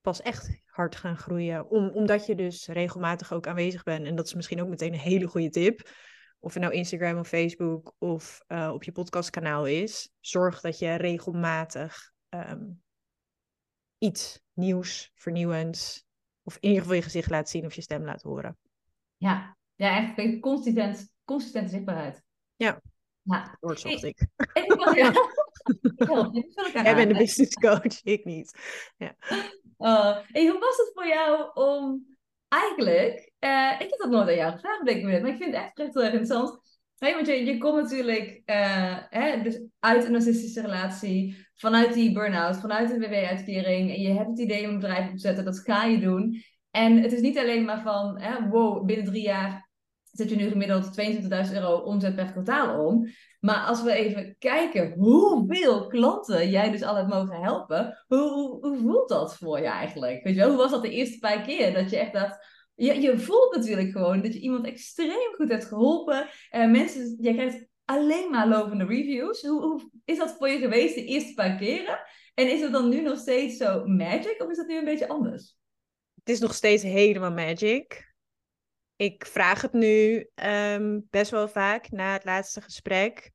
pas 0.00 0.22
echt 0.22 0.62
hard 0.80 0.96
gaan 0.96 1.16
groeien. 1.16 1.70
Om, 1.70 1.88
omdat 1.88 2.26
je 2.26 2.34
dus 2.34 2.66
regelmatig 2.66 3.32
ook 3.32 3.46
aanwezig 3.46 3.82
bent. 3.82 4.06
En 4.06 4.14
dat 4.14 4.26
is 4.26 4.34
misschien 4.34 4.60
ook 4.62 4.68
meteen 4.68 4.92
een 4.92 4.98
hele 4.98 5.26
goede 5.26 5.50
tip. 5.50 5.90
Of 6.38 6.54
het 6.54 6.62
nou 6.62 6.74
Instagram 6.74 7.18
of 7.18 7.28
Facebook 7.28 7.94
of 7.98 8.44
uh, 8.48 8.70
op 8.74 8.82
je 8.82 8.92
podcastkanaal 8.92 9.66
is. 9.66 10.12
Zorg 10.20 10.60
dat 10.60 10.78
je 10.78 10.94
regelmatig 10.94 12.12
um, 12.28 12.82
iets 13.98 14.42
nieuws, 14.52 15.10
vernieuwends. 15.14 16.04
Of 16.42 16.54
in 16.54 16.68
ieder 16.68 16.80
geval 16.80 16.96
je 16.96 17.02
gezicht 17.02 17.30
laat 17.30 17.48
zien 17.48 17.64
of 17.64 17.74
je 17.74 17.82
stem 17.82 18.04
laat 18.04 18.22
horen. 18.22 18.58
Ja, 19.16 19.56
ja 19.74 19.88
eigenlijk 19.88 20.40
consistent, 20.40 21.12
consistent 21.24 21.70
zichtbaarheid. 21.70 22.22
Ja, 22.56 22.80
ja. 23.22 23.56
woord 23.60 23.80
zocht 23.80 24.04
ik. 24.04 24.26
ik 24.52 24.72
was, 24.72 24.94
ja. 24.94 25.12
Jij 26.82 26.94
bent 26.94 27.10
de 27.10 27.16
business 27.16 27.54
coach, 27.54 28.02
ik 28.02 28.24
niet. 28.24 28.58
Ja. 28.96 29.16
Hey, 29.86 30.46
hoe 30.46 30.58
was 30.58 30.76
het 30.76 30.90
voor 30.94 31.06
jou 31.06 31.50
om 31.54 32.06
eigenlijk, 32.48 33.32
uh, 33.40 33.72
ik 33.78 33.90
heb 33.90 33.98
dat 33.98 34.10
nooit 34.10 34.28
aan 34.28 34.34
jou 34.34 34.52
gevraagd, 34.52 34.84
denk 34.84 34.96
ik, 34.96 35.04
maar 35.04 35.30
ik 35.30 35.36
vind 35.36 35.54
het 35.54 35.64
echt, 35.64 35.76
heel 35.76 36.02
erg 36.02 36.12
interessant. 36.12 36.60
Hey, 36.98 37.14
want 37.14 37.26
je, 37.26 37.44
je 37.44 37.58
komt 37.58 37.82
natuurlijk 37.82 38.42
uh, 38.46 38.96
hè, 39.08 39.42
dus 39.42 39.60
uit 39.78 40.04
een 40.04 40.12
narcistische 40.12 40.60
relatie, 40.60 41.46
vanuit 41.54 41.94
die 41.94 42.12
burn-out, 42.12 42.56
vanuit 42.56 42.90
een 42.90 43.00
WW-uitkering. 43.00 43.90
En 43.90 44.00
je 44.00 44.12
hebt 44.12 44.28
het 44.28 44.38
idee 44.38 44.64
om 44.64 44.70
een 44.70 44.78
bedrijf 44.78 45.08
op 45.08 45.12
te 45.12 45.20
zetten, 45.20 45.44
dat 45.44 45.60
ga 45.60 45.84
je 45.84 46.00
doen. 46.00 46.42
En 46.70 47.02
het 47.02 47.12
is 47.12 47.20
niet 47.20 47.38
alleen 47.38 47.64
maar 47.64 47.82
van, 47.82 48.20
hè, 48.20 48.48
wow, 48.48 48.84
binnen 48.84 49.06
drie 49.06 49.22
jaar 49.22 49.69
zet 50.12 50.30
je 50.30 50.36
nu 50.36 50.48
gemiddeld 50.48 51.00
22.000 51.48 51.54
euro 51.54 51.76
omzet 51.76 52.14
per 52.14 52.32
kwartaal 52.32 52.86
om. 52.86 53.08
Maar 53.40 53.64
als 53.64 53.82
we 53.82 53.92
even 53.92 54.36
kijken 54.38 54.92
hoeveel 54.92 55.86
klanten 55.86 56.50
jij 56.50 56.70
dus 56.70 56.82
al 56.82 56.96
hebt 56.96 57.08
mogen 57.08 57.42
helpen, 57.42 58.04
hoe, 58.06 58.58
hoe, 58.60 58.78
voelt 58.78 59.08
dat 59.08 59.36
voor 59.36 59.58
je 59.58 59.66
eigenlijk? 59.66 60.24
Weet 60.24 60.34
je 60.34 60.40
wel, 60.40 60.48
hoe 60.48 60.58
was 60.58 60.70
dat 60.70 60.82
de 60.82 60.90
eerste 60.90 61.18
paar 61.18 61.42
keer 61.42 61.74
dat 61.74 61.90
je 61.90 61.96
echt 61.96 62.12
dacht, 62.12 62.46
je, 62.74 63.00
je 63.00 63.18
voelt 63.18 63.54
natuurlijk 63.54 63.90
gewoon 63.90 64.22
dat 64.22 64.32
je 64.32 64.40
iemand 64.40 64.66
extreem 64.66 65.34
goed 65.36 65.48
hebt 65.48 65.64
geholpen. 65.64 66.28
Uh, 66.50 66.70
mensen, 66.70 67.16
jij 67.20 67.34
krijgt 67.34 67.66
alleen 67.84 68.30
maar 68.30 68.48
lovende 68.48 68.84
reviews. 68.84 69.42
Hoe, 69.42 69.62
hoe 69.62 69.90
is 70.04 70.18
dat 70.18 70.34
voor 70.38 70.48
je 70.48 70.58
geweest 70.58 70.94
de 70.94 71.04
eerste 71.04 71.34
paar 71.34 71.56
keren? 71.56 72.00
En 72.34 72.50
is 72.50 72.60
het 72.60 72.72
dan 72.72 72.88
nu 72.88 73.00
nog 73.00 73.18
steeds 73.18 73.56
zo 73.56 73.86
magic 73.86 74.42
of 74.42 74.50
is 74.50 74.56
dat 74.56 74.66
nu 74.66 74.78
een 74.78 74.84
beetje 74.84 75.08
anders? 75.08 75.56
Het 76.14 76.28
is 76.28 76.40
nog 76.40 76.54
steeds 76.54 76.82
helemaal 76.82 77.32
magic 77.32 78.09
ik 79.00 79.26
vraag 79.26 79.62
het 79.62 79.72
nu 79.72 80.26
um, 80.44 81.06
best 81.10 81.30
wel 81.30 81.48
vaak 81.48 81.90
na 81.90 82.12
het 82.12 82.24
laatste 82.24 82.60
gesprek. 82.60 83.30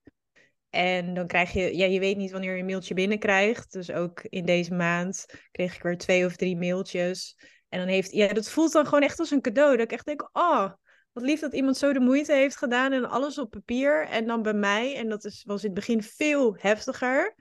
En 0.70 1.14
dan 1.14 1.28
krijg 1.28 1.52
je, 1.52 1.78
ja, 1.78 1.86
je 1.86 2.00
weet 2.00 2.18
niet 2.18 2.32
wanneer 2.32 2.54
je 2.54 2.60
een 2.60 2.66
mailtje 2.66 2.94
binnenkrijgt. 2.94 3.72
Dus 3.72 3.92
ook 3.92 4.22
in 4.22 4.46
deze 4.46 4.74
maand 4.74 5.26
kreeg 5.52 5.76
ik 5.76 5.82
weer 5.82 5.98
twee 5.98 6.26
of 6.26 6.36
drie 6.36 6.58
mailtjes. 6.58 7.38
En 7.70 7.80
dan 7.80 7.88
heeft, 7.88 8.12
ja, 8.12 8.34
dat 8.34 8.50
voelt 8.50 8.72
dan 8.72 8.86
gewoon 8.86 9.02
echt 9.02 9.20
als 9.20 9.32
een 9.32 9.42
cadeau. 9.42 9.72
Dat 9.72 9.86
ik 9.86 9.92
echt 9.92 10.06
denk, 10.06 10.30
oh, 10.34 10.72
wat 11.12 11.24
lief 11.24 11.40
dat 11.40 11.54
iemand 11.54 11.78
zo 11.78 11.94
de 11.94 12.00
moeite 12.00 12.34
heeft 12.34 12.58
gedaan 12.58 12.92
en 12.92 13.10
alles 13.10 13.38
op 13.38 13.52
papier. 13.52 14.08
En 14.08 14.28
dan 14.28 14.42
bij 14.42 14.54
mij, 14.54 14.96
en 14.96 15.10
dat 15.10 15.26
is, 15.26 15.44
was 15.44 15.64
in 15.64 15.70
het 15.70 15.80
begin 15.80 16.04
veel 16.04 16.56
heftiger. 16.60 17.36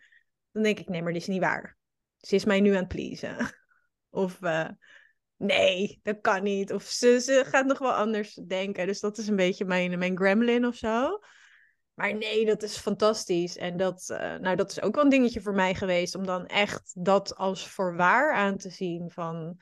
Dan 0.53 0.63
denk 0.63 0.79
ik, 0.79 0.89
nee, 0.89 1.03
maar 1.03 1.13
dit 1.13 1.23
is 1.23 1.29
niet 1.29 1.41
waar. 1.41 1.77
Ze 2.17 2.35
is 2.35 2.45
mij 2.45 2.61
nu 2.61 2.71
aan 2.71 2.77
het 2.77 2.89
pleasen. 2.89 3.37
Of, 4.11 4.39
uh, 4.41 4.69
nee, 5.37 6.01
dat 6.03 6.21
kan 6.21 6.43
niet. 6.43 6.73
Of 6.73 6.83
ze, 6.83 7.21
ze 7.21 7.43
gaat 7.47 7.67
nog 7.67 7.79
wel 7.79 7.95
anders 7.95 8.35
denken. 8.35 8.87
Dus 8.87 9.01
dat 9.01 9.19
is 9.19 9.29
een 9.29 9.37
beetje 9.37 9.65
mijn, 9.65 9.99
mijn 9.99 10.17
gremlin 10.17 10.67
of 10.67 10.75
zo. 10.75 11.19
Maar 11.95 12.15
nee, 12.15 12.47
dat 12.47 12.63
is 12.63 12.77
fantastisch. 12.77 13.57
En 13.57 13.77
dat, 13.77 14.09
uh, 14.13 14.19
nou, 14.19 14.57
dat 14.57 14.71
is 14.71 14.83
ook 14.83 14.95
wel 14.95 15.05
een 15.05 15.11
dingetje 15.11 15.41
voor 15.41 15.55
mij 15.55 15.75
geweest. 15.75 16.15
Om 16.15 16.27
dan 16.27 16.47
echt 16.47 17.05
dat 17.05 17.37
als 17.37 17.69
voorwaar 17.69 18.33
aan 18.35 18.57
te 18.57 18.71
zien 18.71 19.11
van 19.11 19.61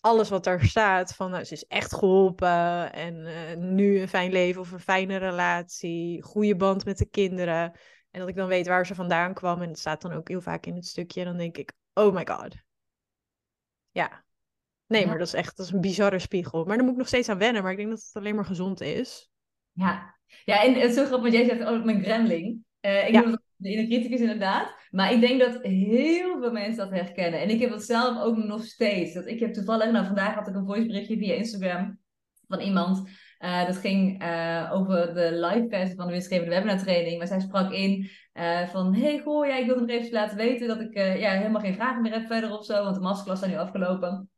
alles 0.00 0.28
wat 0.28 0.44
daar 0.44 0.64
staat. 0.64 1.14
Van 1.14 1.30
nou, 1.30 1.44
ze 1.44 1.54
is 1.54 1.66
echt 1.66 1.94
geholpen. 1.94 2.92
En 2.92 3.16
uh, 3.16 3.56
nu 3.56 4.00
een 4.00 4.08
fijn 4.08 4.32
leven 4.32 4.60
of 4.60 4.72
een 4.72 4.80
fijne 4.80 5.16
relatie. 5.16 6.22
Goede 6.22 6.56
band 6.56 6.84
met 6.84 6.98
de 6.98 7.08
kinderen. 7.08 7.78
En 8.10 8.20
dat 8.20 8.28
ik 8.28 8.36
dan 8.36 8.48
weet 8.48 8.66
waar 8.66 8.86
ze 8.86 8.94
vandaan 8.94 9.34
kwam. 9.34 9.62
En 9.62 9.68
dat 9.68 9.78
staat 9.78 10.02
dan 10.02 10.12
ook 10.12 10.28
heel 10.28 10.40
vaak 10.40 10.66
in 10.66 10.74
het 10.74 10.86
stukje. 10.86 11.24
Dan 11.24 11.36
denk 11.36 11.56
ik, 11.56 11.72
oh 11.92 12.14
my 12.14 12.26
god. 12.26 12.54
Ja, 13.90 14.24
Nee, 14.90 15.06
maar 15.06 15.18
dat 15.18 15.26
is 15.26 15.34
echt 15.34 15.56
dat 15.56 15.66
is 15.66 15.72
een 15.72 15.80
bizarre 15.80 16.18
spiegel. 16.18 16.64
Maar 16.64 16.76
daar 16.76 16.84
moet 16.84 16.92
ik 16.92 16.98
nog 16.98 17.08
steeds 17.08 17.28
aan 17.28 17.38
wennen. 17.38 17.62
Maar 17.62 17.70
ik 17.70 17.76
denk 17.76 17.90
dat 17.90 17.98
het 17.98 18.16
alleen 18.16 18.34
maar 18.34 18.44
gezond 18.44 18.80
is. 18.80 19.30
Ja, 19.72 20.14
ja 20.44 20.62
en 20.62 20.74
het 20.74 20.90
is 20.90 20.94
zo 20.94 21.04
grappig, 21.04 21.30
want 21.30 21.32
jij 21.32 21.44
zegt, 21.44 21.70
oh, 21.70 21.84
mijn 21.84 22.02
gremling. 22.02 22.64
Uh, 22.80 23.08
ik 23.08 23.14
ja. 23.14 23.20
noem 23.20 23.38
de 23.56 23.70
inner 23.70 23.86
criticus 23.86 24.20
inderdaad. 24.20 24.74
Maar 24.90 25.12
ik 25.12 25.20
denk 25.20 25.40
dat 25.40 25.62
heel 25.62 26.40
veel 26.40 26.52
mensen 26.52 26.76
dat 26.76 26.98
herkennen. 26.98 27.40
En 27.40 27.50
ik 27.50 27.60
heb 27.60 27.70
het 27.70 27.82
zelf 27.82 28.22
ook 28.22 28.36
nog 28.36 28.64
steeds. 28.64 29.14
Dat 29.14 29.26
ik 29.26 29.40
heb 29.40 29.52
toevallig, 29.52 29.90
nou 29.90 30.06
vandaag 30.06 30.34
had 30.34 30.48
ik 30.48 30.54
een 30.54 30.66
voiceberichtje 30.66 31.18
via 31.18 31.34
Instagram 31.34 31.98
van 32.48 32.60
iemand. 32.60 33.08
Uh, 33.38 33.66
dat 33.66 33.76
ging 33.76 34.22
uh, 34.22 34.70
over 34.72 35.14
de 35.14 35.32
live 35.32 35.66
versie 35.68 35.96
van 35.96 36.06
de 36.06 36.12
winstgevende 36.12 36.54
webinar 36.54 36.78
training. 36.78 37.18
Maar 37.18 37.26
zij 37.26 37.40
sprak 37.40 37.72
in 37.72 38.10
uh, 38.34 38.68
van, 38.68 38.94
hey 38.94 39.18
goh, 39.18 39.46
ja, 39.46 39.56
ik 39.56 39.66
wil 39.66 39.80
nog 39.80 39.88
even 39.88 40.12
laten 40.12 40.36
weten 40.36 40.68
dat 40.68 40.80
ik 40.80 40.94
ja, 40.94 41.30
helemaal 41.30 41.60
geen 41.60 41.74
vragen 41.74 42.02
meer 42.02 42.12
heb 42.12 42.26
verder 42.26 42.58
of 42.58 42.64
zo. 42.64 42.84
Want 42.84 42.94
de 42.94 43.00
masterclass 43.00 43.42
is 43.42 43.48
nu 43.48 43.56
afgelopen. 43.56 44.30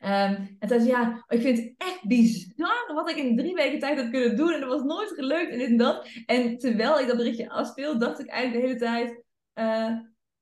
Um, 0.00 0.56
en 0.58 0.68
toen 0.68 0.80
zei 0.80 0.86
ja, 0.86 1.24
ik 1.28 1.40
vind 1.40 1.58
het 1.58 1.74
echt 1.76 2.06
bizar 2.06 2.92
wat 2.94 3.10
ik 3.10 3.16
in 3.16 3.36
drie 3.36 3.54
weken 3.54 3.78
tijd 3.78 4.00
had 4.00 4.10
kunnen 4.10 4.36
doen. 4.36 4.52
En 4.52 4.60
dat 4.60 4.68
was 4.68 4.82
nooit 4.82 5.10
gelukt 5.10 5.52
en 5.52 5.58
dit 5.58 5.68
en 5.68 5.76
dat. 5.76 6.08
En 6.26 6.58
terwijl 6.58 7.00
ik 7.00 7.06
dat 7.06 7.16
berichtje 7.16 7.50
afspeel, 7.50 7.98
dacht 7.98 8.20
ik 8.20 8.28
eigenlijk 8.28 8.62
de 8.62 8.68
hele 8.68 8.80
tijd... 8.80 9.22
Uh, 9.54 9.98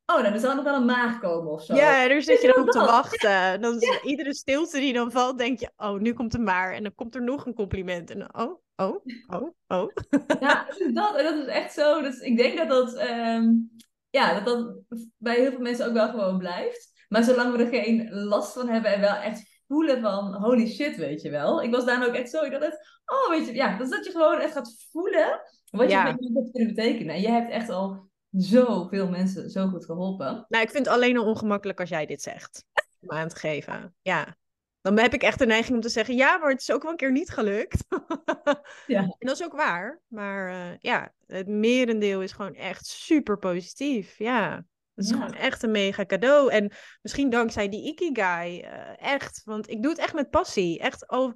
oh, 0.07 0.23
nou, 0.23 0.35
er 0.35 0.41
zal 0.41 0.55
nog 0.55 0.65
wel 0.65 0.75
een 0.75 0.85
maag 0.85 1.19
komen 1.19 1.53
of 1.53 1.65
zo. 1.65 1.75
Ja, 1.75 2.09
daar 2.09 2.23
zit 2.23 2.43
je 2.43 2.53
dan 2.55 2.63
op 2.63 2.71
te 2.71 2.79
wachten. 2.79 3.61
Dan 3.61 3.77
ja. 3.79 4.03
iedere 4.03 4.35
stilte 4.35 4.79
die 4.79 4.93
dan 4.93 5.11
valt, 5.11 5.39
denk 5.39 5.61
je, 5.61 5.71
oh, 5.77 5.99
nu 6.01 6.13
komt 6.13 6.35
een 6.35 6.45
maar. 6.45 6.73
En 6.73 6.83
dan 6.83 6.95
komt 6.95 7.15
er 7.15 7.23
nog 7.23 7.47
een 7.47 7.55
compliment. 7.55 8.11
En 8.11 8.19
dan, 8.19 8.35
oh, 8.35 8.61
oh, 8.77 9.05
oh, 9.27 9.51
oh. 9.67 9.93
Ja, 10.41 10.67
dat, 10.93 11.17
en 11.17 11.25
dat 11.25 11.35
is 11.35 11.47
echt 11.47 11.73
zo. 11.73 12.03
Dus 12.03 12.19
ik 12.19 12.37
denk 12.37 12.57
dat 12.57 12.69
dat, 12.69 13.01
um, 13.01 13.71
ja, 14.11 14.35
dat 14.35 14.45
dat 14.45 14.75
bij 15.19 15.35
heel 15.35 15.51
veel 15.51 15.61
mensen 15.61 15.87
ook 15.87 15.93
wel 15.93 16.09
gewoon 16.09 16.39
blijft. 16.39 16.96
Maar 17.09 17.25
zolang 17.25 17.57
we 17.57 17.63
er 17.63 17.69
geen 17.69 18.11
last 18.11 18.53
van 18.53 18.69
hebben 18.69 18.93
en 18.93 19.01
wel 19.01 19.15
echt 19.15 19.63
voelen 19.67 20.01
van 20.01 20.35
holy 20.35 20.67
shit, 20.67 20.97
weet 20.97 21.23
je 21.23 21.31
wel. 21.31 21.63
Ik 21.63 21.71
was 21.71 21.85
daar 21.85 22.07
ook 22.07 22.15
echt 22.15 22.31
zo, 22.31 22.45
ik 22.45 22.51
dacht 22.51 22.65
echt, 22.65 23.01
oh 23.05 23.31
weet 23.31 23.47
je, 23.47 23.55
ja, 23.55 23.79
dus 23.79 23.91
dat 23.91 24.05
je 24.05 24.11
gewoon 24.11 24.41
echt 24.41 24.53
gaat 24.53 24.87
voelen 24.91 25.41
wat 25.71 25.91
je 25.91 26.17
met 26.33 26.51
kunnen 26.53 26.75
betekenen. 26.75 27.15
En 27.15 27.21
je 27.21 27.29
hebt 27.29 27.51
echt 27.51 27.69
al 27.69 28.11
zoveel 28.31 29.09
mensen 29.09 29.51
zo 29.51 29.69
goed 29.69 29.85
geholpen. 29.85 30.47
Nou, 30.49 30.65
ik 30.65 30.71
vind 30.71 30.87
het 30.87 30.95
alleen 30.95 31.19
al 31.19 31.27
ongemakkelijk 31.27 31.81
als 31.81 31.89
jij 31.89 32.07
dit 32.07 32.23
zegt. 32.23 32.65
Om 33.01 33.11
aan 33.11 33.29
te 33.29 33.37
geven. 33.37 33.95
Ja. 34.03 34.37
Dan 34.81 34.99
heb 34.99 35.15
ik 35.15 35.23
echt 35.23 35.39
de 35.39 35.47
neiging 35.47 35.75
om 35.75 35.81
te 35.81 35.89
zeggen, 35.89 36.17
ja, 36.17 36.39
maar 36.39 36.51
het 36.51 36.61
is 36.61 36.71
ook 36.71 36.83
wel 36.83 36.91
een 36.91 36.97
keer 36.97 37.13
niet 37.13 37.31
gelukt. 37.31 37.85
ja. 38.87 39.01
En 39.01 39.17
dat 39.19 39.41
is 39.41 39.45
ook 39.45 39.57
waar. 39.57 40.01
Maar 40.07 40.51
uh, 40.51 40.77
ja, 40.81 41.13
het 41.27 41.49
merendeel 41.49 42.23
is 42.23 42.33
gewoon 42.33 42.55
echt 42.55 42.87
super 42.87 43.39
positief. 43.39 44.19
Ja. 44.19 44.65
Dat 44.97 45.05
is 45.05 45.11
gewoon 45.11 45.35
echt 45.35 45.63
een 45.63 45.71
mega 45.71 46.05
cadeau. 46.05 46.51
En 46.51 46.73
misschien 47.03 47.31
dankzij 47.31 47.69
die 47.69 47.87
Ikigai. 47.87 48.61
Uh, 48.61 49.03
echt. 49.03 49.43
Want 49.45 49.69
ik 49.69 49.83
doe 49.83 49.91
het 49.91 50.01
echt 50.01 50.15
met 50.15 50.31
passie. 50.31 50.79
Echt 50.79 51.07
al, 51.07 51.33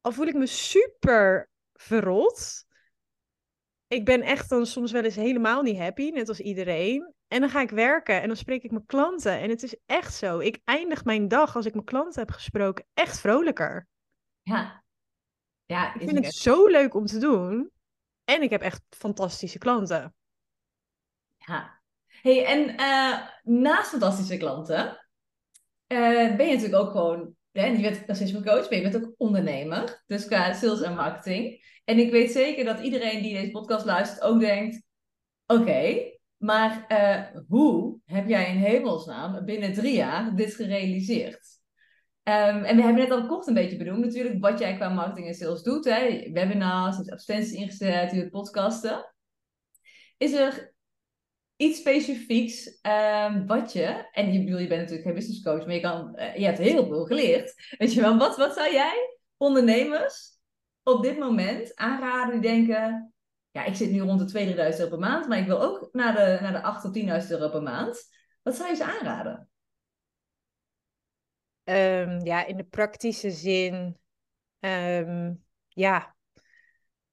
al 0.00 0.12
voel 0.12 0.26
ik 0.26 0.34
me 0.34 0.46
super 0.46 1.50
verrot. 1.72 2.64
Ik 3.86 4.04
ben 4.04 4.22
echt 4.22 4.48
dan 4.48 4.66
soms 4.66 4.92
wel 4.92 5.02
eens 5.02 5.14
helemaal 5.14 5.62
niet 5.62 5.78
happy, 5.78 6.10
net 6.10 6.28
als 6.28 6.40
iedereen. 6.40 7.14
En 7.28 7.40
dan 7.40 7.48
ga 7.48 7.60
ik 7.60 7.70
werken 7.70 8.20
en 8.20 8.26
dan 8.26 8.36
spreek 8.36 8.62
ik 8.62 8.70
mijn 8.70 8.86
klanten. 8.86 9.40
En 9.40 9.50
het 9.50 9.62
is 9.62 9.76
echt 9.86 10.14
zo. 10.14 10.38
Ik 10.38 10.60
eindig 10.64 11.04
mijn 11.04 11.28
dag 11.28 11.56
als 11.56 11.66
ik 11.66 11.72
mijn 11.72 11.86
klanten 11.86 12.20
heb 12.20 12.30
gesproken 12.30 12.86
echt 12.94 13.20
vrolijker. 13.20 13.88
Ja. 14.42 14.84
ja 15.64 15.94
ik 15.94 16.00
vind 16.00 16.24
het 16.24 16.34
zo 16.34 16.66
leuk 16.66 16.94
om 16.94 17.06
te 17.06 17.18
doen. 17.18 17.70
En 18.24 18.42
ik 18.42 18.50
heb 18.50 18.62
echt 18.62 18.82
fantastische 18.88 19.58
klanten. 19.58 20.14
Ja. 21.36 21.73
Hey, 22.24 22.44
en 22.44 22.80
uh, 22.80 23.20
naast 23.42 23.88
fantastische 23.88 24.36
klanten 24.36 24.84
uh, 25.88 26.36
ben 26.36 26.46
je 26.46 26.54
natuurlijk 26.54 26.82
ook 26.82 26.90
gewoon, 26.90 27.34
hè, 27.52 27.66
je 27.66 27.80
bent 27.80 28.02
racisme 28.06 28.42
coach, 28.42 28.70
maar 28.70 28.78
je 28.78 28.90
bent 28.90 28.96
ook 28.96 29.14
ondernemer. 29.16 30.02
Dus 30.06 30.26
qua 30.26 30.52
sales 30.52 30.80
en 30.80 30.94
marketing. 30.94 31.62
En 31.84 31.98
ik 31.98 32.10
weet 32.10 32.30
zeker 32.30 32.64
dat 32.64 32.80
iedereen 32.80 33.22
die 33.22 33.34
deze 33.34 33.50
podcast 33.50 33.84
luistert 33.84 34.22
ook 34.22 34.40
denkt, 34.40 34.82
oké, 35.46 36.12
maar 36.36 36.84
uh, 36.88 37.40
hoe 37.48 37.98
heb 38.04 38.28
jij 38.28 38.50
in 38.50 38.56
hemelsnaam 38.56 39.44
binnen 39.44 39.72
drie 39.72 39.94
jaar 39.94 40.36
dit 40.36 40.54
gerealiseerd? 40.54 41.60
Um, 42.22 42.64
en 42.64 42.76
we 42.76 42.82
hebben 42.82 43.02
net 43.02 43.10
al 43.10 43.26
kort 43.26 43.46
een 43.46 43.54
beetje 43.54 43.76
benoemd 43.76 44.04
natuurlijk 44.04 44.40
wat 44.40 44.58
jij 44.58 44.76
qua 44.76 44.88
marketing 44.88 45.26
en 45.26 45.34
sales 45.34 45.62
doet. 45.62 45.84
Hè? 45.84 46.30
Webinars, 46.32 46.98
advertenties 46.98 47.52
ingezet, 47.52 48.12
je 48.12 48.30
podcasten. 48.30 49.14
Is 50.16 50.32
er 50.32 50.73
iets 51.56 51.78
specifieks 51.78 52.78
um, 52.82 53.46
wat 53.46 53.72
je, 53.72 54.08
en 54.12 54.32
je, 54.32 54.44
bedoel, 54.44 54.58
je 54.58 54.66
bent 54.66 54.80
natuurlijk 54.80 55.06
geen 55.06 55.14
business 55.14 55.42
coach, 55.42 55.66
maar 55.66 55.74
je, 55.74 55.80
kan, 55.80 56.12
uh, 56.16 56.36
je 56.36 56.44
hebt 56.44 56.58
heel 56.58 56.86
veel 56.86 57.04
geleerd. 57.04 57.74
Weet 57.78 57.92
je 57.92 58.00
wel, 58.00 58.18
wat, 58.18 58.36
wat 58.36 58.54
zou 58.54 58.72
jij 58.72 59.18
ondernemers 59.36 60.38
op 60.82 61.02
dit 61.02 61.18
moment 61.18 61.74
aanraden 61.74 62.40
die 62.40 62.50
denken, 62.50 63.14
ja, 63.50 63.64
ik 63.64 63.74
zit 63.74 63.90
nu 63.90 64.00
rond 64.00 64.32
de 64.32 64.46
2.000 64.46 64.56
euro 64.56 64.88
per 64.88 64.98
maand, 64.98 65.28
maar 65.28 65.38
ik 65.38 65.46
wil 65.46 65.62
ook 65.62 65.88
naar 65.92 66.14
de, 66.14 66.38
naar 66.40 66.52
de 66.52 66.62
8 66.62 66.82
tot 66.82 66.98
10.000 66.98 67.30
euro 67.30 67.48
per 67.48 67.62
maand. 67.62 68.02
Wat 68.42 68.56
zou 68.56 68.68
je 68.68 68.76
ze 68.76 68.84
aanraden? 68.84 69.48
Um, 71.64 72.24
ja, 72.24 72.46
in 72.46 72.56
de 72.56 72.64
praktische 72.64 73.30
zin, 73.30 73.98
um, 74.60 75.44
ja, 75.68 76.13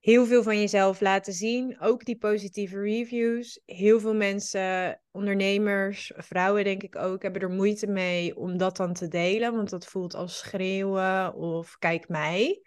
heel 0.01 0.25
veel 0.25 0.43
van 0.43 0.59
jezelf 0.59 0.99
laten 0.99 1.33
zien. 1.33 1.79
Ook 1.79 2.05
die 2.05 2.17
positieve 2.17 2.79
reviews. 2.79 3.61
Heel 3.65 3.99
veel 3.99 4.15
mensen, 4.15 5.01
ondernemers, 5.11 6.11
vrouwen 6.15 6.63
denk 6.63 6.83
ik 6.83 6.95
ook, 6.95 7.21
hebben 7.21 7.41
er 7.41 7.49
moeite 7.49 7.87
mee 7.87 8.37
om 8.37 8.57
dat 8.57 8.77
dan 8.77 8.93
te 8.93 9.07
delen. 9.07 9.55
Want 9.55 9.69
dat 9.69 9.85
voelt 9.85 10.13
als 10.13 10.37
schreeuwen 10.37 11.33
of 11.33 11.77
kijk 11.77 12.07
mij. 12.07 12.61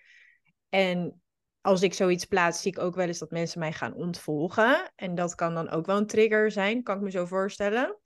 En 0.68 1.22
als 1.60 1.82
ik 1.82 1.94
zoiets 1.94 2.24
plaats, 2.24 2.62
zie 2.62 2.72
ik 2.72 2.78
ook 2.78 2.94
wel 2.94 3.06
eens 3.06 3.18
dat 3.18 3.30
mensen 3.30 3.58
mij 3.58 3.72
gaan 3.72 3.94
ontvolgen. 3.94 4.92
En 4.94 5.14
dat 5.14 5.34
kan 5.34 5.54
dan 5.54 5.70
ook 5.70 5.86
wel 5.86 5.96
een 5.96 6.06
trigger 6.06 6.50
zijn, 6.50 6.82
kan 6.82 6.96
ik 6.96 7.02
me 7.02 7.10
zo 7.10 7.26
voorstellen. 7.26 7.98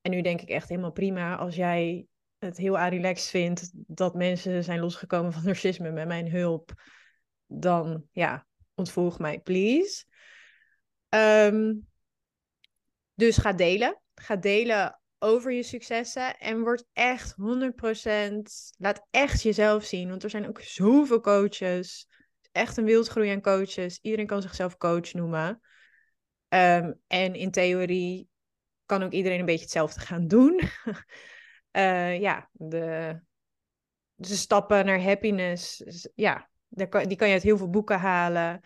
En 0.00 0.10
nu 0.10 0.22
denk 0.22 0.40
ik 0.40 0.48
echt 0.48 0.68
helemaal 0.68 0.92
prima 0.92 1.36
als 1.36 1.56
jij 1.56 2.06
het 2.38 2.56
heel 2.56 2.78
relaxed 2.78 3.30
vindt 3.30 3.70
dat 3.72 4.14
mensen 4.14 4.64
zijn 4.64 4.80
losgekomen 4.80 5.32
van 5.32 5.44
narcisme 5.52 5.90
met 5.90 6.06
mijn 6.06 6.30
hulp. 6.30 6.72
Dan 7.46 8.04
ja, 8.12 8.46
ontvolg 8.78 9.18
mij, 9.18 9.40
please. 9.40 10.04
Ehm, 11.08 11.74
dus 13.14 13.36
ga 13.36 13.52
delen. 13.52 14.00
Ga 14.14 14.36
delen 14.36 15.00
over 15.18 15.52
je 15.52 15.62
successen 15.62 16.38
en 16.38 16.60
word 16.60 16.84
echt 16.92 17.34
100%, 17.36 18.72
laat 18.76 19.06
echt 19.10 19.42
jezelf 19.42 19.84
zien. 19.84 20.08
Want 20.08 20.22
er 20.22 20.30
zijn 20.30 20.48
ook 20.48 20.60
zoveel 20.60 21.20
coaches 21.20 22.08
echt 22.52 22.76
een 22.76 22.84
wildgroei 22.84 23.30
aan 23.30 23.40
coaches. 23.40 23.98
Iedereen 24.02 24.26
kan 24.26 24.42
zichzelf 24.42 24.76
coach 24.76 25.12
noemen. 25.12 25.60
Ehm, 26.48 26.92
en 27.06 27.34
in 27.34 27.50
theorie 27.50 28.28
kan 28.86 29.02
ook 29.02 29.12
iedereen 29.12 29.38
een 29.38 29.44
beetje 29.44 29.62
hetzelfde 29.62 30.00
gaan 30.00 30.26
doen. 30.26 30.60
uh, 31.72 32.20
ja, 32.26 32.48
de, 32.52 33.20
de 34.14 34.36
stappen 34.36 34.86
naar 34.86 35.02
happiness, 35.02 35.82
ja, 36.14 36.50
die 36.68 37.16
kan, 37.16 37.28
je 37.28 37.32
uit 37.32 37.42
heel 37.42 37.56
veel 37.56 37.70
boeken 37.70 37.98
halen. 37.98 38.60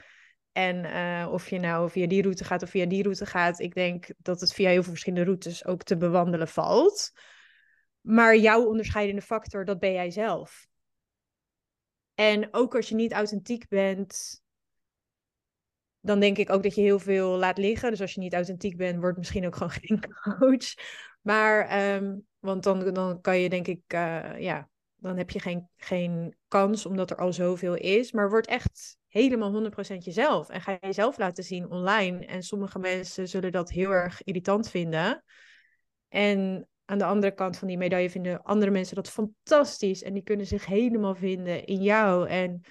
En 0.52 0.84
uh, 0.84 1.32
of 1.32 1.50
je 1.50 1.58
nou 1.58 1.90
via 1.90 2.06
die 2.06 2.22
route 2.22 2.44
gaat 2.44 2.62
of 2.62 2.70
via 2.70 2.86
die 2.86 3.02
route 3.02 3.26
gaat, 3.26 3.58
ik 3.58 3.74
denk 3.74 4.06
dat 4.18 4.40
het 4.40 4.52
via 4.52 4.68
heel 4.68 4.82
veel 4.82 4.90
verschillende 4.90 5.24
routes 5.24 5.64
ook 5.64 5.82
te 5.82 5.96
bewandelen 5.96 6.48
valt. 6.48 7.12
Maar 8.00 8.36
jouw 8.36 8.64
onderscheidende 8.64 9.22
factor, 9.22 9.64
dat 9.64 9.78
ben 9.78 9.92
jij 9.92 10.10
zelf. 10.10 10.66
En 12.14 12.48
ook 12.50 12.74
als 12.76 12.88
je 12.88 12.94
niet 12.94 13.12
authentiek 13.12 13.68
bent, 13.68 14.42
dan 16.00 16.20
denk 16.20 16.38
ik 16.38 16.50
ook 16.50 16.62
dat 16.62 16.74
je 16.74 16.80
heel 16.80 16.98
veel 16.98 17.28
laat 17.28 17.58
liggen. 17.58 17.90
Dus 17.90 18.00
als 18.00 18.14
je 18.14 18.20
niet 18.20 18.34
authentiek 18.34 18.76
bent, 18.76 19.00
wordt 19.00 19.18
misschien 19.18 19.46
ook 19.46 19.56
gewoon 19.56 19.72
geen 19.80 20.04
coach. 20.22 20.74
Maar, 21.20 21.84
um, 21.94 22.26
want 22.38 22.62
dan, 22.62 22.94
dan 22.94 23.20
kan 23.20 23.38
je 23.38 23.48
denk 23.48 23.66
ik, 23.66 23.82
uh, 23.94 24.38
ja, 24.38 24.68
dan 25.02 25.16
heb 25.16 25.30
je 25.30 25.40
geen, 25.40 25.68
geen 25.76 26.36
kans 26.48 26.86
omdat 26.86 27.10
er 27.10 27.16
al 27.16 27.32
zoveel 27.32 27.74
is. 27.74 28.12
Maar 28.12 28.30
word 28.30 28.46
echt 28.46 28.96
helemaal 29.08 29.70
100% 29.70 29.96
jezelf. 29.98 30.48
En 30.48 30.60
ga 30.60 30.78
jezelf 30.80 31.18
laten 31.18 31.44
zien 31.44 31.70
online. 31.70 32.26
En 32.26 32.42
sommige 32.42 32.78
mensen 32.78 33.28
zullen 33.28 33.52
dat 33.52 33.70
heel 33.70 33.90
erg 33.90 34.22
irritant 34.22 34.70
vinden. 34.70 35.24
En 36.08 36.68
aan 36.84 36.98
de 36.98 37.04
andere 37.04 37.34
kant 37.34 37.56
van 37.58 37.68
die 37.68 37.78
medaille 37.78 38.10
vinden 38.10 38.42
andere 38.42 38.70
mensen 38.70 38.96
dat 38.96 39.10
fantastisch. 39.10 40.02
En 40.02 40.12
die 40.12 40.22
kunnen 40.22 40.46
zich 40.46 40.66
helemaal 40.66 41.14
vinden 41.14 41.64
in 41.64 41.82
jou. 41.82 42.28
En 42.28 42.62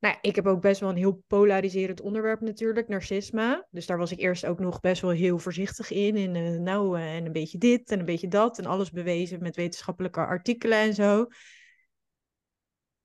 nou, 0.00 0.16
ik 0.20 0.34
heb 0.36 0.46
ook 0.46 0.60
best 0.60 0.80
wel 0.80 0.90
een 0.90 0.96
heel 0.96 1.22
polariserend 1.26 2.00
onderwerp 2.00 2.40
natuurlijk, 2.40 2.88
narcisme. 2.88 3.66
Dus 3.70 3.86
daar 3.86 3.98
was 3.98 4.12
ik 4.12 4.18
eerst 4.18 4.46
ook 4.46 4.58
nog 4.58 4.80
best 4.80 5.02
wel 5.02 5.10
heel 5.10 5.38
voorzichtig 5.38 5.90
in. 5.90 6.16
In 6.16 6.34
uh, 6.34 6.58
nou, 6.58 6.98
uh, 6.98 7.16
en 7.16 7.26
een 7.26 7.32
beetje 7.32 7.58
dit 7.58 7.90
en 7.90 7.98
een 7.98 8.04
beetje 8.04 8.28
dat. 8.28 8.58
En 8.58 8.66
alles 8.66 8.90
bewezen 8.90 9.42
met 9.42 9.56
wetenschappelijke 9.56 10.20
artikelen 10.20 10.78
en 10.78 10.94
zo. 10.94 11.26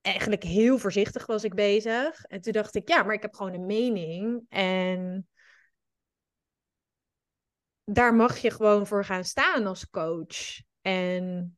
Eigenlijk 0.04 0.44
heel 0.44 0.78
voorzichtig 0.78 1.26
was 1.26 1.44
ik 1.44 1.54
bezig. 1.54 2.24
En 2.24 2.42
toen 2.42 2.54
dacht 2.54 2.76
ik, 2.76 2.88
ja, 2.88 3.04
maar 3.04 3.14
ik 3.14 3.22
heb 3.22 3.34
gewoon 3.34 3.54
een 3.54 3.66
mening. 3.66 4.46
En 4.50 5.28
daar 7.84 8.16
mag 8.16 8.38
je 8.38 8.52
gewoon 8.52 8.88
voor 8.88 9.06
gaan 9.06 9.24
staan 9.24 9.66
als 9.66 9.90
coach. 9.90 10.62
En 10.82 11.58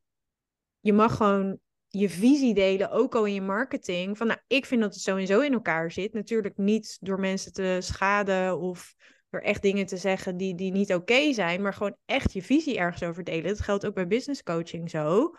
je 0.80 0.94
mag 0.94 1.16
gewoon 1.16 1.60
je 1.88 2.10
visie 2.10 2.54
delen, 2.54 2.92
ook 2.92 3.16
al 3.16 3.26
in 3.26 3.34
je 3.34 3.42
marketing. 3.42 4.18
Van 4.18 4.28
nou, 4.28 4.40
ik 4.48 4.66
vind 4.66 4.82
dat 4.82 4.94
het 4.94 5.04
zo 5.04 5.18
en 5.18 5.28
zo 5.28 5.40
in 5.40 5.54
elkaar 5.54 5.92
zit. 5.92 6.14
Natuurlijk 6.14 6.58
niet 6.58 6.98
door 7.02 7.20
mensen 7.20 7.54
te 7.54 7.78
schaden 7.82 8.60
of 8.60 8.96
door 9.30 9.42
echt 9.42 9.62
dingen 9.62 9.86
te 9.86 9.98
zeggen 9.98 10.38
die, 10.38 10.56
die 10.56 10.72
niet 10.72 10.94
oké 10.94 11.34
zijn, 11.34 11.62
maar 11.62 11.74
gewoon 11.74 11.98
echt 12.06 12.34
je 12.34 12.42
visie 12.42 12.78
ergens 12.78 13.04
over 13.04 13.24
delen. 13.24 13.44
Dat 13.44 13.60
geldt 13.60 13.86
ook 13.86 13.94
bij 13.94 14.08
business 14.08 14.44
coaching 14.44 14.90
zo. 14.90 15.36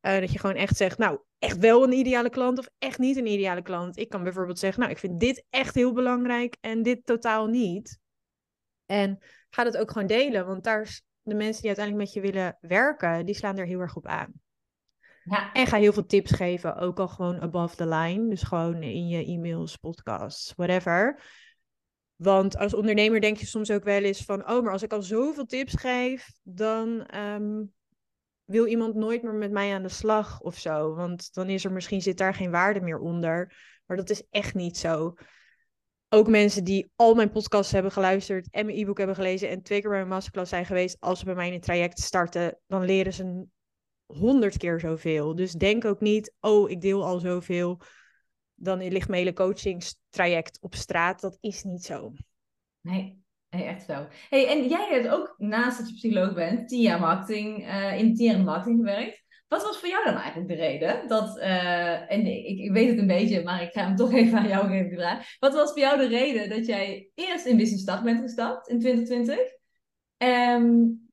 Uh, 0.00 0.18
dat 0.18 0.32
je 0.32 0.38
gewoon 0.38 0.56
echt 0.56 0.76
zegt, 0.76 0.98
nou, 0.98 1.18
echt 1.38 1.58
wel 1.58 1.82
een 1.82 1.92
ideale 1.92 2.30
klant 2.30 2.58
of 2.58 2.68
echt 2.78 2.98
niet 2.98 3.16
een 3.16 3.26
ideale 3.26 3.62
klant. 3.62 3.96
Ik 3.96 4.08
kan 4.08 4.22
bijvoorbeeld 4.22 4.58
zeggen, 4.58 4.80
nou, 4.80 4.92
ik 4.92 4.98
vind 4.98 5.20
dit 5.20 5.44
echt 5.50 5.74
heel 5.74 5.92
belangrijk 5.92 6.56
en 6.60 6.82
dit 6.82 7.06
totaal 7.06 7.46
niet. 7.46 7.98
En 8.86 9.18
ga 9.50 9.64
dat 9.64 9.76
ook 9.76 9.90
gewoon 9.90 10.06
delen, 10.06 10.46
want 10.46 10.64
daar 10.64 10.82
is 10.82 11.02
de 11.22 11.34
mensen 11.34 11.62
die 11.62 11.76
uiteindelijk 11.76 12.04
met 12.04 12.14
je 12.14 12.32
willen 12.32 12.58
werken, 12.60 13.26
die 13.26 13.34
slaan 13.34 13.58
er 13.58 13.66
heel 13.66 13.80
erg 13.80 13.96
op 13.96 14.06
aan. 14.06 14.32
Ja. 15.24 15.52
En 15.52 15.66
ga 15.66 15.76
heel 15.76 15.92
veel 15.92 16.06
tips 16.06 16.30
geven, 16.30 16.76
ook 16.76 16.98
al 16.98 17.08
gewoon 17.08 17.40
above 17.40 17.76
the 17.76 17.86
line. 17.86 18.28
Dus 18.28 18.42
gewoon 18.42 18.82
in 18.82 19.08
je 19.08 19.24
e-mails, 19.24 19.76
podcasts, 19.76 20.52
whatever. 20.56 21.22
Want 22.16 22.56
als 22.56 22.74
ondernemer 22.74 23.20
denk 23.20 23.36
je 23.36 23.46
soms 23.46 23.70
ook 23.70 23.84
wel 23.84 24.02
eens 24.02 24.24
van, 24.24 24.50
oh, 24.50 24.62
maar 24.62 24.72
als 24.72 24.82
ik 24.82 24.92
al 24.92 25.02
zoveel 25.02 25.46
tips 25.46 25.74
geef, 25.74 26.32
dan 26.42 27.06
ehm, 27.06 27.62
wil 28.46 28.66
iemand 28.66 28.94
nooit 28.94 29.22
meer 29.22 29.34
met 29.34 29.50
mij 29.50 29.74
aan 29.74 29.82
de 29.82 29.88
slag 29.88 30.40
of 30.40 30.58
zo. 30.58 30.94
Want 30.94 31.34
dan 31.34 31.48
is 31.48 31.64
er 31.64 31.72
misschien 31.72 32.02
zit 32.02 32.18
daar 32.18 32.34
geen 32.34 32.50
waarde 32.50 32.80
meer 32.80 32.98
onder. 32.98 33.56
Maar 33.86 33.96
dat 33.96 34.10
is 34.10 34.22
echt 34.30 34.54
niet 34.54 34.76
zo 34.76 35.14
ook 36.08 36.28
mensen 36.28 36.64
die 36.64 36.90
al 36.96 37.14
mijn 37.14 37.30
podcasts 37.30 37.72
hebben 37.72 37.92
geluisterd 37.92 38.50
en 38.50 38.66
mijn 38.66 38.78
e-book 38.78 38.98
hebben 38.98 39.16
gelezen 39.16 39.48
en 39.48 39.62
twee 39.62 39.80
keer 39.80 39.88
bij 39.88 39.98
mijn 39.98 40.10
masterclass 40.10 40.50
zijn 40.50 40.66
geweest, 40.66 40.96
als 41.00 41.18
ze 41.18 41.24
bij 41.24 41.34
mij 41.34 41.46
in 41.46 41.52
het 41.52 41.62
traject 41.62 42.00
starten, 42.00 42.58
dan 42.66 42.84
leren 42.84 43.12
ze 43.12 43.46
honderd 44.06 44.56
keer 44.56 44.80
zoveel. 44.80 45.34
Dus 45.34 45.52
denk 45.52 45.84
ook 45.84 46.00
niet, 46.00 46.34
oh, 46.40 46.70
ik 46.70 46.80
deel 46.80 47.04
al 47.04 47.18
zoveel, 47.18 47.80
dan 48.54 48.88
ligt 48.88 49.08
mijn 49.08 49.20
hele 49.20 49.34
coachingstraject 49.34 50.58
op 50.60 50.74
straat. 50.74 51.20
Dat 51.20 51.38
is 51.40 51.62
niet 51.62 51.84
zo. 51.84 52.12
Nee, 52.80 53.24
nee 53.56 53.66
echt 53.66 53.84
zo. 53.84 54.06
Hey, 54.28 54.48
en 54.48 54.68
jij 54.68 54.88
hebt 54.90 55.08
ook, 55.08 55.34
naast 55.38 55.78
dat 55.78 55.88
je 55.88 55.94
psycholoog 55.94 56.34
bent, 56.34 56.68
tien 56.68 56.80
jaar 56.80 57.00
marketing, 57.00 57.68
uh, 57.68 57.98
in 57.98 58.14
tien 58.14 58.26
jaar 58.26 58.40
marketing 58.40 58.78
gewerkt. 58.78 59.24
Wat 59.48 59.62
was 59.62 59.78
voor 59.78 59.88
jou 59.88 60.04
dan 60.04 60.14
eigenlijk 60.14 60.48
de 60.48 60.54
reden? 60.54 61.08
Dat, 61.08 61.36
uh, 61.38 62.12
en 62.12 62.26
ik, 62.26 62.58
ik, 62.58 62.72
weet 62.72 62.88
het 62.88 62.98
een 62.98 63.06
beetje, 63.06 63.42
maar 63.42 63.62
ik 63.62 63.72
ga 63.72 63.84
hem 63.84 63.96
toch 63.96 64.12
even 64.20 64.38
aan 64.38 64.48
jou 64.48 64.66
geven, 64.66 64.98
vraag. 64.98 65.38
Wat 65.38 65.54
was 65.54 65.70
voor 65.70 65.80
jou 65.80 65.98
de 65.98 66.08
reden 66.08 66.48
dat 66.48 66.66
jij 66.66 67.10
eerst 67.14 67.46
in 67.46 67.56
Business 67.56 67.82
Start 67.82 68.02
bent 68.02 68.20
gestapt 68.20 68.68
in 68.68 68.80
2020? 68.80 69.38
Um, 69.38 69.48
ehm, 70.16 70.64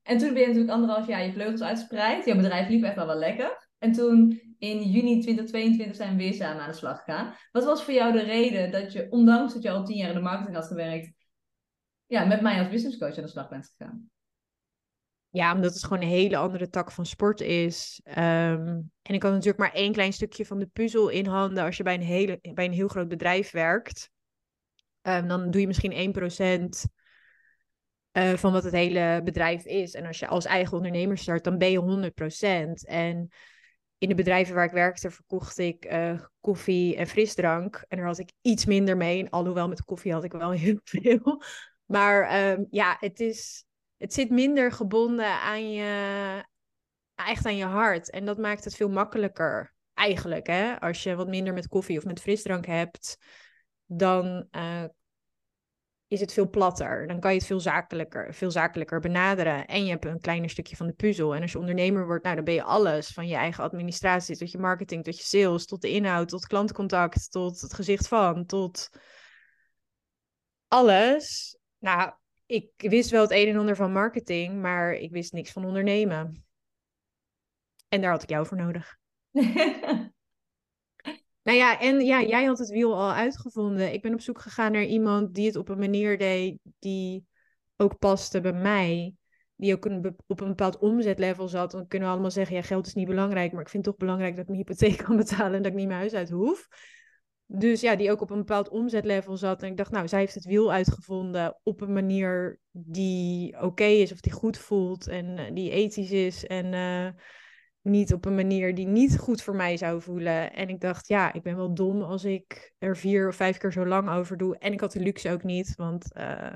en 0.04 0.18
toen 0.18 0.34
ben 0.34 0.42
je 0.42 0.48
natuurlijk 0.48 0.74
anderhalf 0.74 1.08
jaar 1.08 1.26
je 1.26 1.32
vleugels 1.32 1.62
uitgespreid. 1.62 2.26
Jouw 2.26 2.36
bedrijf 2.36 2.70
liep 2.70 2.84
echt 2.84 2.96
wel 2.96 3.06
wel 3.06 3.16
lekker. 3.16 3.70
En 3.80 3.92
toen 3.92 4.42
in 4.58 4.82
juni 4.82 5.20
2022 5.20 5.96
zijn 5.96 6.18
we 6.18 6.24
weer 6.24 6.34
samen 6.34 6.62
aan 6.62 6.70
de 6.70 6.76
slag 6.76 7.04
gegaan. 7.04 7.34
Wat 7.52 7.64
was 7.64 7.84
voor 7.84 7.94
jou 7.94 8.12
de 8.12 8.24
reden 8.24 8.72
dat 8.72 8.94
je, 8.94 9.08
ondanks 9.10 9.54
dat 9.54 9.64
je 9.64 9.70
al 9.70 9.86
tien 9.86 9.98
jaar 9.98 10.10
in 10.10 10.16
de 10.16 10.22
marketing 10.22 10.56
had 10.56 10.68
gewerkt, 10.68 11.12
ja, 12.06 12.26
met 12.26 12.42
mij 12.42 12.60
als 12.60 12.70
business 12.70 12.98
coach 12.98 13.18
aan 13.18 13.24
de 13.24 13.30
slag 13.30 13.50
bent 13.50 13.74
gegaan? 13.78 14.12
Ja, 15.30 15.54
omdat 15.54 15.74
het 15.74 15.84
gewoon 15.84 16.02
een 16.02 16.08
hele 16.08 16.38
andere 16.38 16.70
tak 16.70 16.92
van 16.92 17.06
sport 17.06 17.42
is. 17.42 18.02
Ehm, 18.04 18.82
en 19.02 19.14
ik 19.14 19.24
had 19.24 19.32
natuurlijk 19.32 19.60
maar 19.60 19.74
één 19.74 19.92
klein 19.92 20.14
stukje 20.14 20.46
van 20.46 20.60
de 20.60 20.70
puzzel 20.74 21.10
in 21.10 21.26
handen 21.26 21.64
als 21.64 21.78
je 21.78 21.84
bij 21.84 21.94
een, 21.94 22.02
hele, 22.02 22.40
bij 22.54 22.66
een 22.66 22.72
heel 22.72 22.88
groot 22.88 23.08
bedrijf 23.08 23.52
werkt. 23.52 24.12
Um, 25.02 25.28
dan 25.28 25.52
doe 25.52 25.62
je 25.62 25.68
misschien 25.68 25.92
1% 25.92 26.92
uh, 28.18 28.32
eh, 28.32 28.38
van 28.38 28.52
wat 28.52 28.64
het 28.64 28.74
hele 28.74 29.22
bedrijf 29.24 29.66
is. 29.66 29.94
En 29.94 30.06
als 30.06 30.20
je 30.20 30.28
als 30.28 30.46
eigen 30.46 30.78
ondernemer 30.78 31.18
start, 31.18 31.44
dan 31.44 31.58
ben 31.58 31.72
je 31.72 32.12
100%. 32.82 32.88
En 32.88 33.30
in 33.98 34.10
de 34.10 34.16
bedrijven 34.16 34.56
waar 34.56 34.66
ik 34.66 34.72
werkte, 34.72 35.12
verkocht 35.12 35.58
ik 35.58 35.92
uh, 35.92 36.20
koffie 36.40 36.96
en 36.96 37.08
frisdrank. 37.08 37.86
En 37.88 37.98
daar 37.98 38.06
had 38.06 38.20
ik 38.20 38.32
iets 38.42 38.66
minder 38.66 38.98
mee. 38.98 39.30
Alhoewel 39.30 39.68
met 39.68 39.84
koffie 39.84 40.14
had 40.14 40.24
ik 40.24 40.32
wel 40.32 40.52
heel 40.66 40.80
veel. 40.84 41.42
Maar 41.86 42.52
um, 42.52 42.68
ja, 42.70 42.98
het 43.00 43.20
is 43.20 43.66
het 44.04 44.14
zit 44.14 44.30
minder 44.30 44.72
gebonden 44.72 45.40
aan 45.42 45.72
je, 45.72 46.44
echt 47.16 47.46
aan 47.46 47.56
je 47.56 47.66
hart. 47.66 48.10
En 48.10 48.26
dat 48.26 48.38
maakt 48.38 48.64
het 48.64 48.76
veel 48.76 48.90
makkelijker, 48.90 49.74
eigenlijk. 49.94 50.48
Hè? 50.48 50.80
Als 50.80 51.04
je 51.04 51.16
wat 51.16 51.28
minder 51.28 51.54
met 51.54 51.68
koffie 51.68 51.98
of 51.98 52.06
met 52.06 52.22
frisdrank 52.22 52.66
hebt, 52.66 53.18
dan 53.86 54.48
uh, 54.52 54.84
is 56.08 56.20
het 56.20 56.34
veel 56.34 56.50
platter. 56.50 57.08
Dan 57.08 57.20
kan 57.20 57.32
je 57.32 57.38
het 57.38 57.48
veel 57.48 57.60
zakelijker, 57.60 58.34
veel 58.34 58.52
zakelijker 58.52 59.00
benaderen. 59.00 59.66
En 59.66 59.84
je 59.86 59.90
hebt 59.90 60.06
een 60.06 60.20
kleiner 60.20 60.50
stukje 60.50 60.76
van 60.76 60.88
de 60.88 60.94
puzzel. 60.94 61.36
En 61.36 61.42
als 61.42 61.52
je 61.52 61.60
ondernemer 61.60 62.06
wordt, 62.06 62.24
nou, 62.24 62.36
dan 62.36 62.46
ben 62.46 62.54
je 62.54 62.64
alles. 62.64 63.08
Van 63.08 63.28
je 63.28 63.36
eigen 63.36 63.64
administratie 63.64 64.38
tot 64.38 64.52
je 64.52 64.58
marketing, 64.58 65.04
tot 65.04 65.18
je 65.18 65.24
sales, 65.24 65.66
tot 65.66 65.82
de 65.82 65.90
inhoud, 65.90 66.30
tot 66.30 66.48
klantcontact, 66.48 67.32
tot 67.32 67.62
het 67.62 67.74
gezicht 67.74 68.08
van, 68.08 68.46
tot 68.46 68.90
alles. 70.68 71.58
Nou, 71.84 72.12
ik 72.46 72.70
wist 72.78 73.10
wel 73.10 73.22
het 73.22 73.32
een 73.32 73.48
en 73.48 73.58
ander 73.58 73.76
van 73.76 73.92
marketing, 73.92 74.62
maar 74.62 74.94
ik 74.94 75.12
wist 75.12 75.34
niks 75.34 75.52
van 75.52 75.66
ondernemen. 75.66 76.46
En 77.88 78.02
daar 78.02 78.12
had 78.12 78.24
ik 78.24 78.30
jou 78.30 78.46
voor 78.46 78.58
nodig. 78.58 78.98
nou 81.44 81.58
ja, 81.58 81.80
en 81.80 82.00
ja, 82.06 82.22
jij 82.22 82.44
had 82.44 82.60
het 82.60 82.70
wiel 82.70 82.94
al 82.94 83.12
uitgevonden. 83.12 83.94
Ik 83.94 84.02
ben 84.02 84.14
op 84.14 84.22
zoek 84.22 84.40
gegaan 84.40 84.72
naar 84.72 84.84
iemand 84.84 85.36
die 85.36 85.46
het 85.46 85.56
op 85.56 85.70
een 85.70 85.80
manier 85.80 86.18
deed 86.18 86.58
die 86.80 87.26
ook 87.76 88.00
paste 88.00 88.42
bij 88.42 88.54
mij. 88.54 89.14
Die 89.56 89.76
ook 89.76 89.86
een, 89.86 90.16
op 90.28 90.42
een 90.42 90.48
bepaald 90.48 90.78
omzetlevel 90.78 91.48
zat. 91.48 91.72
Dan 91.72 91.88
kunnen 91.88 92.08
we 92.08 92.14
allemaal 92.14 92.32
zeggen, 92.32 92.56
ja, 92.56 92.62
geld 92.62 92.88
is 92.88 92.94
niet 92.94 93.08
belangrijk. 93.08 93.52
Maar 93.52 93.62
ik 93.62 93.70
vind 93.70 93.86
het 93.86 93.94
toch 93.94 94.08
belangrijk 94.08 94.36
dat 94.36 94.42
ik 94.44 94.50
mijn 94.50 94.66
hypotheek 94.66 94.98
kan 95.06 95.18
betalen 95.18 95.54
en 95.54 95.62
dat 95.64 95.72
ik 95.72 95.78
niet 95.78 95.88
mijn 95.88 96.00
huis 96.00 96.14
uit 96.14 96.30
hoef. 96.30 96.68
Dus 97.56 97.82
ja, 97.82 97.96
die 97.96 98.12
ook 98.12 98.22
op 98.22 98.30
een 98.30 98.38
bepaald 98.38 98.70
omzetlevel 98.70 99.38
zat. 99.38 99.64
En 99.64 99.70
ik 99.70 99.78
dacht, 99.78 99.92
nou, 99.92 100.08
zij 100.08 100.20
heeft 100.20 100.34
het 100.34 100.46
wiel 100.46 100.72
uitgevonden 100.72 101.60
op 101.64 101.82
een 101.82 101.94
manier 101.94 102.60
die 102.72 103.62
oké 103.62 103.84
is 103.84 104.12
of 104.12 104.20
die 104.20 104.32
goed 104.32 104.58
voelt 104.58 105.08
en 105.08 105.38
uh, 105.38 105.54
die 105.54 105.72
ethisch 105.72 106.12
is. 106.12 106.46
En 106.46 106.74
uh, 106.74 107.22
niet 107.82 108.14
op 108.14 108.26
een 108.26 108.36
manier 108.36 108.76
die 108.76 108.88
niet 108.88 109.18
goed 109.18 109.42
voor 109.42 109.56
mij 109.56 109.78
zou 109.78 110.02
voelen. 110.02 110.54
En 110.54 110.70
ik 110.70 110.80
dacht, 110.80 111.08
ja, 111.08 111.34
ik 111.34 111.42
ben 111.42 111.56
wel 111.56 111.74
dom 111.74 112.02
als 112.02 112.24
ik 112.24 112.74
er 112.78 112.98
vier 112.98 113.28
of 113.28 113.36
vijf 113.36 113.58
keer 113.58 113.72
zo 113.72 113.86
lang 113.86 114.10
over 114.10 114.38
doe. 114.38 114.58
En 114.58 114.74
ik 114.74 114.80
had 114.80 114.92
de 114.92 115.00
luxe 115.00 115.32
ook 115.32 115.44
niet, 115.44 115.76
want 115.76 116.06
uh, 116.18 116.54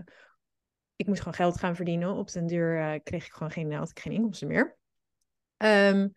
ik 0.95 1.07
moest 1.07 1.19
gewoon 1.19 1.37
geld 1.37 1.59
gaan 1.59 1.75
verdienen. 1.75 2.13
Op 2.13 2.31
den 2.31 2.47
duur 2.47 3.01
kreeg 3.03 3.25
ik 3.25 3.33
gewoon 3.33 3.51
geen, 3.51 3.73
had 3.73 3.89
ik 3.89 3.99
geen 3.99 4.13
inkomsten 4.13 4.47
meer. 4.47 4.77
Um, 5.57 6.13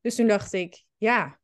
dus 0.00 0.14
toen 0.14 0.26
dacht 0.26 0.52
ik, 0.52 0.84
ja, 0.96 1.40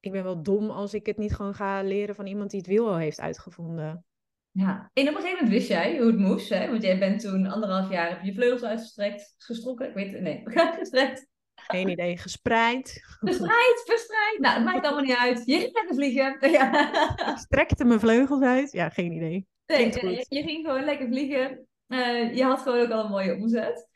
ik 0.00 0.12
ben 0.12 0.22
wel 0.22 0.42
dom 0.42 0.70
als 0.70 0.94
ik 0.94 1.06
het 1.06 1.16
niet 1.16 1.34
gewoon 1.34 1.54
ga 1.54 1.82
leren 1.82 2.14
van 2.14 2.26
iemand 2.26 2.50
die 2.50 2.60
het 2.60 2.68
wiel 2.68 2.88
al 2.88 2.96
heeft 2.96 3.20
uitgevonden. 3.20 4.04
Ja, 4.50 4.90
en 4.92 5.08
op 5.08 5.14
een 5.14 5.20
gegeven 5.20 5.32
moment 5.32 5.48
wist 5.48 5.68
jij 5.68 5.98
hoe 5.98 6.06
het 6.06 6.18
moest, 6.18 6.48
hè? 6.48 6.70
Want 6.70 6.82
jij 6.82 6.98
bent 6.98 7.20
toen 7.20 7.46
anderhalf 7.46 7.90
jaar, 7.90 8.08
heb 8.08 8.22
je 8.22 8.34
vleugels 8.34 8.64
uitgestrekt, 8.64 9.34
gestrokken, 9.38 9.88
ik 9.88 9.94
weet 9.94 10.12
het, 10.12 10.20
nee, 10.20 10.42
gestrekt. 10.78 11.26
Geen 11.54 11.88
idee, 11.88 12.18
gespreid. 12.18 13.02
Verspreid, 13.20 13.82
verspreid. 13.84 14.38
Nou, 14.38 14.54
het 14.54 14.64
maakt 14.64 14.84
allemaal 14.84 15.04
niet 15.04 15.16
uit. 15.16 15.42
Je 15.44 15.58
ging 15.58 15.72
lekker 15.72 15.94
vliegen. 15.94 16.36
Ja. 16.50 17.32
Ik 17.32 17.38
strekte 17.38 17.84
mijn 17.84 18.00
vleugels 18.00 18.42
uit. 18.42 18.72
Ja, 18.72 18.88
geen 18.88 19.12
idee. 19.12 19.46
Nee, 19.66 19.92
je, 19.92 20.26
je, 20.28 20.42
ging 20.42 20.66
gewoon 20.66 20.84
lekker 20.84 21.06
vliegen. 21.06 21.66
Uh, 21.88 22.36
je 22.36 22.44
had 22.44 22.60
gewoon 22.60 22.80
ook 22.80 22.90
al 22.90 23.04
een 23.04 23.10
mooie 23.10 23.34
omzet. 23.34 23.88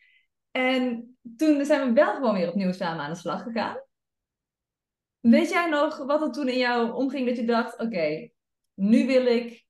En 0.51 1.17
toen 1.37 1.65
zijn 1.65 1.89
we 1.89 1.93
wel 1.93 2.15
gewoon 2.15 2.35
weer 2.35 2.49
opnieuw 2.49 2.73
samen 2.73 3.05
aan 3.05 3.13
de 3.13 3.19
slag 3.19 3.43
gegaan. 3.43 3.77
Weet 5.21 5.51
jij 5.51 5.69
nog 5.69 5.99
wat 5.99 6.23
er 6.23 6.33
toen 6.33 6.49
in 6.49 6.59
jou 6.59 6.93
omging 6.93 7.27
dat 7.27 7.37
je 7.37 7.45
dacht, 7.45 7.79
oké, 7.79 8.31
nu 8.75 9.07
wil 9.07 9.27
ik 9.27 9.67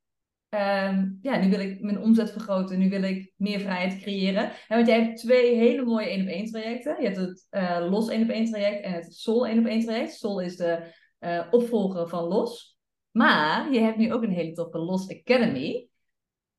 ehm, 0.49 1.11
ja, 1.23 1.39
nu 1.39 1.51
wil 1.51 1.61
ik 1.61 1.81
mijn 1.81 2.01
omzet 2.01 2.31
vergroten, 2.31 2.79
nu 2.79 2.89
wil 2.89 3.03
ik 3.03 3.33
meer 3.37 3.61
vrijheid 3.61 4.01
creëren. 4.01 4.43
En 4.45 4.77
want 4.77 4.87
jij 4.87 5.01
hebt 5.01 5.19
twee 5.19 5.55
hele 5.55 5.85
mooie 5.85 6.07
één 6.07 6.23
op 6.23 6.29
één 6.29 6.47
trajecten. 6.47 6.97
Je 6.99 7.05
hebt 7.05 7.17
het 7.17 7.47
uh, 7.51 7.87
Los 7.91 8.09
één 8.09 8.23
op 8.23 8.29
één 8.29 8.45
traject 8.45 8.85
en 8.85 8.93
het 8.93 9.15
Sol 9.15 9.47
één 9.47 9.59
op 9.59 9.67
één 9.67 9.81
traject. 9.81 10.15
Sol 10.15 10.41
is 10.41 10.57
de 10.57 10.93
uh, 11.21 11.47
opvolger 11.51 12.09
van 12.09 12.25
Los. 12.25 12.79
Maar 13.11 13.73
je 13.73 13.81
hebt 13.81 13.97
nu 13.97 14.13
ook 14.13 14.23
een 14.23 14.33
hele 14.33 14.53
toffe 14.53 14.79
Los 14.79 15.09
Academy. 15.09 15.89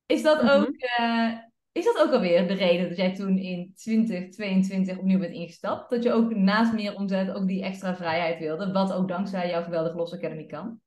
Is 0.06 0.22
dat 0.22 0.42
mhm. 0.42 0.52
ook 0.52 0.74
uh, 1.00 1.38
is 1.72 1.84
dat 1.84 1.98
ook 1.98 2.12
alweer 2.12 2.48
de 2.48 2.54
reden 2.54 2.88
dat 2.88 2.96
jij 2.96 3.14
toen 3.14 3.38
in 3.38 3.72
2022 3.74 4.98
opnieuw 4.98 5.18
bent 5.18 5.34
ingestapt? 5.34 5.90
Dat 5.90 6.02
je 6.02 6.12
ook 6.12 6.34
naast 6.34 6.72
meer 6.72 6.94
omzet 6.94 7.30
ook 7.30 7.46
die 7.46 7.62
extra 7.62 7.96
vrijheid 7.96 8.38
wilde, 8.38 8.72
wat 8.72 8.92
ook 8.92 9.08
dankzij 9.08 9.48
jouw 9.48 9.62
geweldige 9.62 9.96
Los 9.96 10.14
Academy 10.14 10.46
kan? 10.46 10.80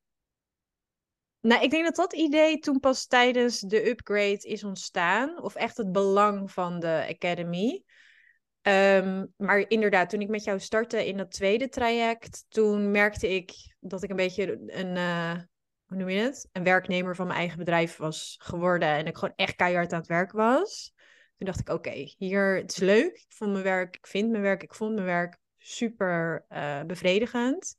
Nou, 1.41 1.63
ik 1.63 1.69
denk 1.69 1.83
dat 1.83 1.95
dat 1.95 2.13
idee 2.13 2.59
toen 2.59 2.79
pas 2.79 3.05
tijdens 3.05 3.59
de 3.59 3.89
upgrade 3.89 4.47
is 4.47 4.63
ontstaan. 4.63 5.41
Of 5.41 5.55
echt 5.55 5.77
het 5.77 5.91
belang 5.91 6.51
van 6.51 6.79
de 6.79 7.05
Academy. 7.09 7.83
Um, 8.61 9.33
maar 9.37 9.65
inderdaad, 9.67 10.09
toen 10.09 10.21
ik 10.21 10.29
met 10.29 10.43
jou 10.43 10.59
startte 10.59 11.07
in 11.07 11.17
dat 11.17 11.31
tweede 11.31 11.69
traject, 11.69 12.45
toen 12.49 12.91
merkte 12.91 13.35
ik 13.35 13.75
dat 13.79 14.03
ik 14.03 14.09
een 14.09 14.15
beetje 14.15 14.61
een, 14.65 14.95
uh, 14.95 15.35
hoe 15.85 15.97
noem 15.97 16.09
je 16.09 16.19
het? 16.19 16.49
Een 16.51 16.63
werknemer 16.63 17.15
van 17.15 17.27
mijn 17.27 17.39
eigen 17.39 17.57
bedrijf 17.57 17.97
was 17.97 18.35
geworden. 18.41 18.87
En 18.87 19.05
ik 19.05 19.15
gewoon 19.15 19.35
echt 19.35 19.55
keihard 19.55 19.93
aan 19.93 19.99
het 19.99 20.07
werk 20.07 20.31
was. 20.31 20.93
Toen 21.37 21.47
dacht 21.47 21.59
ik, 21.59 21.69
oké, 21.69 22.13
hier, 22.17 22.55
het 22.55 22.71
is 22.71 22.77
leuk. 22.77 23.15
Ik 23.15 23.25
vond 23.33 23.51
mijn 23.51 23.63
werk, 23.63 23.95
ik 23.95 24.07
vind 24.07 24.29
mijn 24.29 24.43
werk, 24.43 24.63
ik 24.63 24.73
vond 24.73 24.93
mijn 24.93 25.05
werk 25.05 25.37
super 25.57 26.45
uh, 26.49 26.83
bevredigend. 26.83 27.77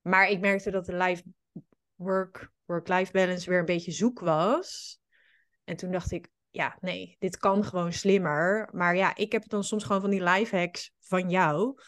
Maar 0.00 0.28
ik 0.28 0.40
merkte 0.40 0.70
dat 0.70 0.86
de 0.86 0.96
life 0.96 1.22
work, 1.94 2.52
work-life 2.64 3.12
balance 3.12 3.50
weer 3.50 3.58
een 3.58 3.64
beetje 3.64 3.92
zoek 3.92 4.20
was. 4.20 5.00
En 5.64 5.76
toen 5.76 5.90
dacht 5.90 6.12
ik, 6.12 6.28
ja, 6.50 6.76
nee, 6.80 7.16
dit 7.18 7.36
kan 7.36 7.64
gewoon 7.64 7.92
slimmer. 7.92 8.68
Maar 8.72 8.96
ja, 8.96 9.16
ik 9.16 9.32
heb 9.32 9.48
dan 9.48 9.64
soms 9.64 9.84
gewoon 9.84 10.00
van 10.00 10.10
die 10.10 10.22
life 10.22 10.56
hacks 10.56 10.92
van 11.00 11.30
jou 11.30 11.80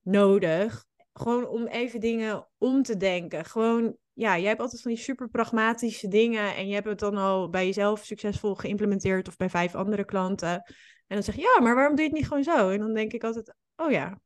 nodig. 0.00 0.84
Gewoon 1.12 1.46
om 1.46 1.66
even 1.66 2.00
dingen 2.00 2.48
om 2.58 2.82
te 2.82 2.96
denken. 2.96 3.44
Gewoon 3.44 3.96
ja, 4.14 4.38
jij 4.38 4.48
hebt 4.48 4.60
altijd 4.60 4.82
van 4.82 4.90
die 4.90 5.00
super 5.00 5.28
pragmatische 5.28 6.08
dingen 6.08 6.56
en 6.56 6.68
je 6.68 6.74
hebt 6.74 6.88
het 6.88 6.98
dan 6.98 7.16
al 7.16 7.50
bij 7.50 7.66
jezelf 7.66 8.04
succesvol 8.04 8.54
geïmplementeerd 8.54 9.28
of 9.28 9.36
bij 9.36 9.50
vijf 9.50 9.74
andere 9.74 10.04
klanten. 10.04 10.62
En 11.06 11.16
dan 11.16 11.22
zeg 11.22 11.34
je, 11.34 11.40
ja, 11.40 11.62
maar 11.62 11.74
waarom 11.74 11.94
doe 11.94 12.04
je 12.04 12.10
het 12.10 12.18
niet 12.18 12.28
gewoon 12.28 12.42
zo? 12.42 12.70
En 12.70 12.78
dan 12.78 12.94
denk 12.94 13.12
ik 13.12 13.24
altijd, 13.24 13.54
oh 13.76 13.90
ja, 13.90 14.20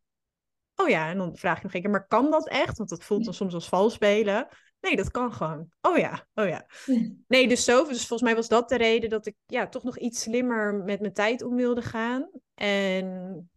oh 0.74 0.88
ja. 0.88 1.09
En 1.09 1.18
dan 1.18 1.37
vraag 1.37 1.57
je 1.57 1.62
nog 1.62 1.74
een 1.74 1.81
keer, 1.81 1.90
maar 1.90 2.07
kan 2.07 2.31
dat 2.31 2.48
echt? 2.48 2.79
Want 2.79 2.90
dat 2.90 3.05
voelt 3.05 3.24
dan 3.24 3.35
soms 3.40 3.55
als 3.55 3.68
vals 3.68 3.94
spelen. 3.94 4.48
Nee, 4.81 4.96
dat 4.96 5.11
kan 5.11 5.33
gewoon. 5.33 5.68
Oh 5.81 5.96
ja, 5.96 6.27
oh 6.35 6.48
ja. 6.48 6.66
Nee, 7.29 7.48
dus 7.48 7.64
zo. 7.64 7.85
Dus 7.85 8.07
volgens 8.07 8.22
mij 8.22 8.35
was 8.35 8.48
dat 8.48 8.68
de 8.68 8.77
reden 8.77 9.11
dat 9.11 9.27
ik 9.27 9.37
ja, 9.46 9.68
toch 9.68 9.83
nog 9.83 9.98
iets 9.98 10.20
slimmer 10.20 10.74
met 10.74 11.01
mijn 11.01 11.12
tijd 11.12 11.42
om 11.42 11.57
wilde 11.57 11.83
gaan. 11.83 12.31
En 12.55 13.51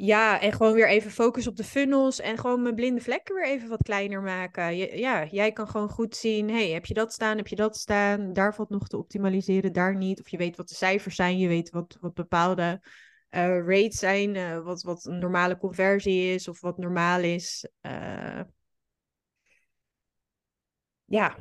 ja, 0.00 0.40
en 0.40 0.52
gewoon 0.52 0.72
weer 0.72 0.88
even 0.88 1.10
focus 1.10 1.46
op 1.46 1.56
de 1.56 1.64
funnels 1.64 2.20
en 2.20 2.38
gewoon 2.38 2.62
mijn 2.62 2.74
blinde 2.74 3.00
vlekken 3.00 3.34
weer 3.34 3.46
even 3.46 3.68
wat 3.68 3.82
kleiner 3.82 4.22
maken. 4.22 4.76
ja, 4.98 5.24
jij 5.24 5.52
kan 5.52 5.68
gewoon 5.68 5.88
goed 5.88 6.16
zien, 6.16 6.50
hey, 6.50 6.70
heb 6.70 6.86
je 6.86 6.94
dat 6.94 7.12
staan, 7.12 7.36
heb 7.36 7.46
je 7.46 7.56
dat 7.56 7.76
staan, 7.76 8.32
daar 8.32 8.54
valt 8.54 8.68
nog 8.70 8.88
te 8.88 8.96
optimaliseren, 8.96 9.72
daar 9.72 9.96
niet. 9.96 10.20
Of 10.20 10.28
je 10.28 10.36
weet 10.36 10.56
wat 10.56 10.68
de 10.68 10.74
cijfers 10.74 11.16
zijn, 11.16 11.38
je 11.38 11.48
weet 11.48 11.70
wat, 11.70 11.96
wat 12.00 12.14
bepaalde 12.14 12.80
uh, 13.30 13.66
rates 13.66 13.98
zijn, 13.98 14.34
uh, 14.34 14.60
wat, 14.60 14.82
wat 14.82 15.04
een 15.04 15.18
normale 15.18 15.58
conversie 15.58 16.34
is 16.34 16.48
of 16.48 16.60
wat 16.60 16.78
normaal 16.78 17.20
is. 17.20 17.68
Uh, 17.82 18.40
ja, 21.04 21.36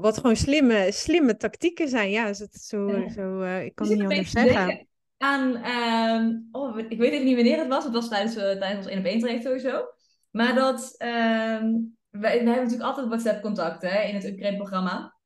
wat 0.00 0.16
gewoon 0.16 0.36
slimme, 0.36 0.92
slimme 0.92 1.36
tactieken 1.36 1.88
zijn. 1.88 2.10
Ja, 2.10 2.28
is 2.28 2.38
het 2.38 2.54
zo, 2.54 3.08
zo 3.08 3.42
ik 3.42 3.74
kan 3.74 3.88
niet 3.88 4.00
anders 4.00 4.30
zeggen 4.30 4.87
aan, 5.18 5.54
ehm, 5.56 6.36
oh, 6.52 6.78
ik 6.78 6.98
weet 6.98 7.12
even 7.12 7.24
niet 7.24 7.34
wanneer 7.34 7.58
het 7.58 7.68
was, 7.68 7.84
het 7.84 7.92
was 7.92 8.08
tijdens, 8.08 8.36
uh, 8.36 8.42
tijdens 8.42 8.76
ons 8.76 8.86
1 8.86 8.98
op 8.98 9.04
1 9.04 9.18
traject 9.18 9.44
sowieso. 9.44 9.84
Maar 10.30 10.54
dat, 10.54 10.94
um, 11.02 11.96
wij, 12.10 12.32
hebben 12.32 12.44
natuurlijk 12.44 12.82
altijd 12.82 13.06
WhatsApp 13.06 13.42
contact 13.42 13.82
hè, 13.82 14.02
in 14.02 14.14
het 14.14 14.24
upgrade 14.24 14.56
programma. 14.56 15.16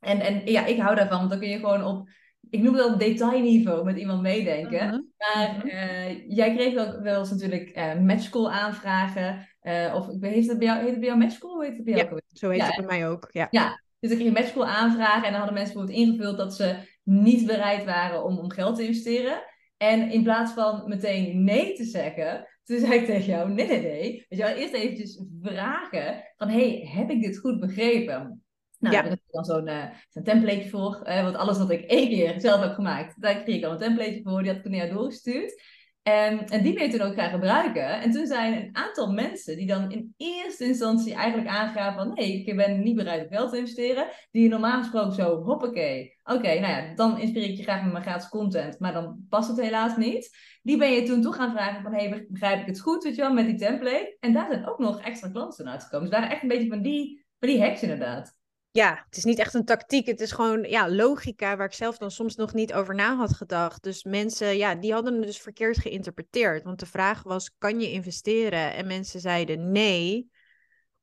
En, 0.00 0.20
en 0.20 0.42
ja, 0.44 0.64
ik 0.64 0.80
hou 0.80 0.94
daarvan, 0.94 1.18
want 1.18 1.30
dan 1.30 1.38
kun 1.38 1.48
je 1.48 1.58
gewoon 1.58 1.84
op 1.84 2.08
ik 2.50 2.62
noem 2.62 2.74
het 2.74 2.82
al 2.82 2.98
detailniveau 2.98 3.84
met 3.84 3.96
iemand 3.96 4.22
meedenken. 4.22 4.86
Mhm. 4.86 5.00
Maar 5.16 5.56
Mhm. 5.56 5.66
eh, 5.66 6.28
jij 6.28 6.54
kreeg 6.54 6.76
ook 6.76 7.02
wel 7.02 7.18
eens 7.18 7.30
natuurlijk 7.30 7.68
eh 7.68 7.94
matchcall 7.94 8.46
aanvragen. 8.50 9.48
Of 9.94 10.08
ik 10.08 10.24
heeft 10.24 10.48
het 10.48 10.58
bij 10.58 10.66
jou, 10.66 10.80
heet 10.80 10.90
het 10.90 10.98
bij 10.98 11.08
jou 11.08 11.20
matchcall? 11.20 11.50
Hoe 11.50 11.64
heet 11.64 11.76
het 11.76 11.84
bij 11.84 11.94
jou 11.94 12.08
Ja. 12.14 12.20
Zo 12.32 12.48
heet 12.48 12.60
Ja, 12.60 12.66
het 12.66 12.76
bij 12.76 12.98
mij 12.98 13.08
ook. 13.08 13.28
Ja. 13.30 13.46
Ja, 13.50 13.82
dus 14.00 14.10
dan 14.10 14.18
kreeg 14.18 14.32
matchcall 14.32 14.66
aanvragen 14.66 15.24
en 15.24 15.30
dan 15.30 15.40
hadden 15.40 15.54
mensen 15.54 15.74
bijvoorbeeld 15.74 16.06
ingevuld 16.08 16.36
dat 16.36 16.54
ze 16.54 16.76
niet 17.02 17.46
bereid 17.46 17.84
waren 17.84 18.24
om, 18.24 18.38
om 18.38 18.50
geld 18.50 18.76
te 18.76 18.82
investeren. 18.86 19.42
En 19.76 20.10
in 20.10 20.22
plaats 20.22 20.52
van 20.52 20.82
meteen 20.88 21.44
nee 21.44 21.72
te 21.74 21.84
zeggen, 21.84 22.48
toen 22.64 22.78
zei 22.78 22.92
ik 22.94 23.04
tegen 23.06 23.24
jou, 23.26 23.50
nee, 23.52 23.66
nee, 23.66 23.80
nee. 23.80 24.26
Weet 24.28 24.38
je 24.38 24.44
wel, 24.44 24.54
eerst 24.54 24.74
eventjes 24.74 25.22
vragen 25.42 26.24
van, 26.36 26.48
hey, 26.48 26.88
heb 26.94 27.10
ik 27.10 27.22
dit 27.22 27.38
goed 27.38 27.60
begrepen? 27.60 28.42
Nou, 28.78 28.94
Ja. 28.94 29.00
daar 29.02 29.10
heb 29.10 29.18
ik 29.18 29.32
dan 29.32 29.44
zo'n 29.44 29.70
zo'n 30.08 30.22
template 30.22 30.68
voor. 30.68 31.00
eh, 31.04 31.22
want 31.22 31.36
alles 31.36 31.58
wat 31.58 31.70
ik 31.70 31.84
één 31.84 32.08
keer 32.08 32.40
zelf 32.40 32.60
heb 32.60 32.72
gemaakt, 32.74 33.20
daar 33.22 33.42
kreeg 33.42 33.56
ik 33.56 33.64
al 33.64 33.72
een 33.72 33.78
template 33.78 34.20
voor. 34.24 34.42
Die 34.42 34.52
had 34.52 34.64
ik 34.64 34.70
naar 34.70 34.86
jou 34.86 34.92
doorgestuurd. 34.92 35.62
En, 36.02 36.46
en 36.46 36.62
die 36.62 36.74
ben 36.74 36.82
je 36.82 36.90
toen 36.90 37.06
ook 37.06 37.14
gaan 37.14 37.30
gebruiken. 37.30 38.00
En 38.00 38.10
toen 38.10 38.26
zijn 38.26 38.52
een 38.52 38.76
aantal 38.76 39.12
mensen 39.12 39.56
die 39.56 39.66
dan 39.66 39.90
in 39.90 40.14
eerste 40.16 40.64
instantie 40.64 41.14
eigenlijk 41.14 41.48
aangaven 41.48 42.04
van... 42.04 42.14
nee, 42.14 42.44
ik 42.44 42.56
ben 42.56 42.82
niet 42.82 42.96
bereid 42.96 43.22
om 43.22 43.28
geld 43.28 43.50
te 43.50 43.58
investeren. 43.58 44.06
Die 44.30 44.48
normaal 44.48 44.78
gesproken 44.78 45.12
zo, 45.12 45.42
hoppakee. 45.42 46.18
Oké, 46.24 46.58
nou 46.60 46.66
ja, 46.66 46.94
dan 46.94 47.18
inspireer 47.18 47.48
ik 47.48 47.56
je 47.56 47.62
graag 47.62 47.82
met 47.82 47.92
mijn 47.92 48.04
gratis 48.04 48.28
content. 48.28 48.78
Maar 48.78 48.92
dan 48.92 49.26
past 49.28 49.48
het 49.48 49.60
helaas 49.60 49.96
niet. 49.96 50.36
Die 50.62 50.76
ben 50.76 50.92
je 50.92 51.02
toen 51.02 51.22
toe 51.22 51.32
gaan 51.32 51.52
vragen 51.52 51.82
van... 51.82 51.94
hey, 51.94 52.26
begrijp 52.28 52.60
ik 52.60 52.66
het 52.66 52.80
goed, 52.80 53.04
weet 53.04 53.14
je 53.14 53.22
wel, 53.22 53.32
met 53.32 53.46
die 53.46 53.58
template? 53.58 54.16
En 54.20 54.32
daar 54.32 54.46
zijn 54.50 54.68
ook 54.68 54.78
nog 54.78 55.00
extra 55.00 55.30
klanten 55.30 55.68
uitgekomen. 55.68 56.10
Dus 56.10 56.18
waren 56.18 56.30
echt 56.30 56.42
een 56.42 56.48
beetje 56.48 56.68
van 56.68 56.82
die, 56.82 57.24
van 57.38 57.48
die 57.48 57.60
hacks 57.60 57.82
inderdaad. 57.82 58.40
Ja, 58.72 59.02
het 59.06 59.16
is 59.16 59.24
niet 59.24 59.38
echt 59.38 59.54
een 59.54 59.64
tactiek. 59.64 60.06
Het 60.06 60.20
is 60.20 60.32
gewoon 60.32 60.62
ja, 60.62 60.90
logica 60.90 61.56
waar 61.56 61.66
ik 61.66 61.72
zelf 61.72 61.98
dan 61.98 62.10
soms 62.10 62.36
nog 62.36 62.52
niet 62.52 62.72
over 62.72 62.94
na 62.94 63.16
had 63.16 63.34
gedacht. 63.34 63.82
Dus 63.82 64.04
mensen, 64.04 64.56
ja, 64.56 64.74
die 64.74 64.92
hadden 64.92 65.14
het 65.14 65.26
dus 65.26 65.40
verkeerd 65.40 65.78
geïnterpreteerd. 65.78 66.62
Want 66.62 66.80
de 66.80 66.86
vraag 66.86 67.22
was, 67.22 67.56
kan 67.58 67.80
je 67.80 67.90
investeren? 67.90 68.72
En 68.72 68.86
mensen 68.86 69.20
zeiden 69.20 69.72
nee, 69.72 70.30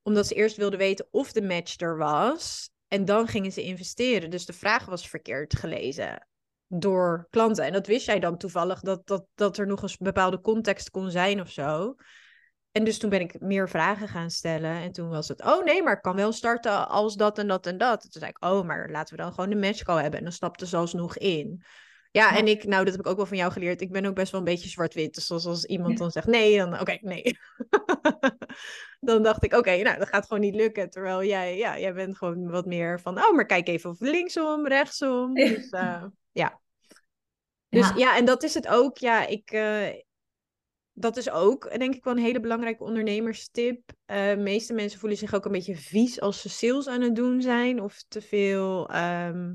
omdat 0.02 0.28
ze 0.28 0.34
eerst 0.34 0.58
wilden 0.58 0.80
weten 0.80 1.08
of 1.12 1.32
de 1.32 1.42
match 1.42 1.80
er 1.80 1.98
was. 1.98 2.70
En 2.88 3.06
dan 3.06 3.28
gingen 3.28 3.52
ze 3.52 3.64
investeren. 3.64 4.30
Dus 4.30 4.46
de 4.46 4.54
vraag 4.54 4.86
was 4.86 5.10
verkeerd 5.10 5.56
gelezen 5.56 6.28
door 6.68 7.28
klanten. 7.30 7.66
En 7.66 7.74
dat 7.74 7.88
wist 7.88 8.06
jij 8.06 8.20
dan 8.20 8.38
toevallig, 8.38 8.80
dat, 8.80 9.08
dat, 9.08 9.26
dat 9.36 9.58
er 9.58 9.68
nog 9.68 9.82
een 9.82 9.96
bepaalde 10.00 10.42
context 10.42 10.90
kon 10.90 11.12
zijn 11.12 11.42
of 11.42 11.50
zo. 11.52 11.96
En 12.72 12.84
dus 12.84 12.98
toen 12.98 13.10
ben 13.10 13.22
ik 13.22 13.40
meer 13.40 13.70
vragen 13.70 14.08
gaan 14.08 14.30
stellen. 14.30 14.72
En 14.76 14.92
toen 14.92 15.10
was 15.10 15.28
het, 15.28 15.44
oh 15.44 15.64
nee, 15.64 15.84
maar 15.84 15.96
ik 15.96 16.02
kan 16.02 16.16
wel 16.16 16.32
starten 16.32 16.90
als 16.90 17.16
dat 17.16 17.38
en 17.38 17.48
dat 17.48 17.66
en 17.66 17.78
dat. 17.78 18.02
Toen 18.02 18.22
zei 18.22 18.32
ik, 18.32 18.46
oh, 18.46 18.66
maar 18.66 18.90
laten 18.90 19.16
we 19.16 19.22
dan 19.22 19.34
gewoon 19.34 19.50
de 19.50 19.56
matchcall 19.56 20.02
hebben. 20.02 20.18
En 20.18 20.24
dan 20.24 20.34
stapte 20.34 20.68
ze 20.68 20.78
alsnog 20.78 21.18
in. 21.18 21.64
Ja, 22.12 22.38
en 22.38 22.48
ik, 22.48 22.64
nou, 22.64 22.84
dat 22.84 22.94
heb 22.94 23.06
ik 23.06 23.12
ook 23.12 23.18
wel 23.18 23.26
van 23.26 23.38
jou 23.38 23.52
geleerd. 23.52 23.82
Ik 23.82 23.92
ben 23.92 24.06
ook 24.06 24.16
best 24.16 24.32
wel 24.32 24.40
een 24.40 24.46
beetje 24.46 24.70
zwart-wit. 24.70 25.14
Dus 25.14 25.32
als, 25.32 25.46
als 25.46 25.66
iemand 25.66 25.98
dan 25.98 26.12
zegt 26.12 26.28
nee, 26.28 26.58
dan 26.58 26.80
oké, 26.80 26.98
nee. 27.02 27.38
dan 29.00 29.24
dacht 29.24 29.44
ik, 29.44 29.54
oké, 29.54 29.82
nou, 29.82 29.98
dat 29.98 30.08
gaat 30.08 30.28
gewoon 30.28 30.42
niet 30.42 30.56
lukken. 30.56 30.90
Terwijl 30.90 31.24
jij, 31.24 31.58
ja, 31.58 31.80
jij 31.80 31.94
bent 31.94 32.18
gewoon 32.18 32.50
wat 32.50 32.66
meer 32.66 33.00
van, 33.00 33.18
oh, 33.18 33.36
maar 33.36 33.46
kijk 33.46 33.68
even 33.68 33.90
of 33.90 34.00
linksom, 34.00 34.68
rechtsom. 34.68 35.34
Dus 35.34 35.70
eh, 35.70 36.04
ja. 36.32 36.60
Dus 37.70 37.88
Ja. 37.88 37.96
ja. 37.96 38.18
en 38.18 38.26
dat 38.26 38.44
is 38.44 38.54
het 38.54 38.68
ook. 38.68 38.98
Ja, 38.98 39.28
ik, 39.28 39.52
eh, 39.52 39.88
dat 41.00 41.18
is 41.18 41.30
ook 41.30 41.80
denk 41.80 41.96
ik 41.96 42.04
wel 42.04 42.14
een 42.14 42.24
hele 42.24 42.40
belangrijke 42.40 42.84
ondernemerstip. 42.84 43.92
Eh, 44.06 44.30
de 44.30 44.38
meeste 44.38 44.74
mensen 44.74 45.00
voelen 45.00 45.18
zich 45.18 45.34
ook 45.34 45.46
een 45.46 45.52
beetje 45.52 45.76
vies 45.76 46.22
als 46.22 46.42
ze 46.42 46.50
sales 46.50 46.88
aan 46.88 47.02
het 47.02 47.16
doen 47.16 47.42
zijn. 47.42 47.82
Of 47.82 48.04
te 48.08 48.22
veel 48.22 48.90
ehm, 48.90 49.54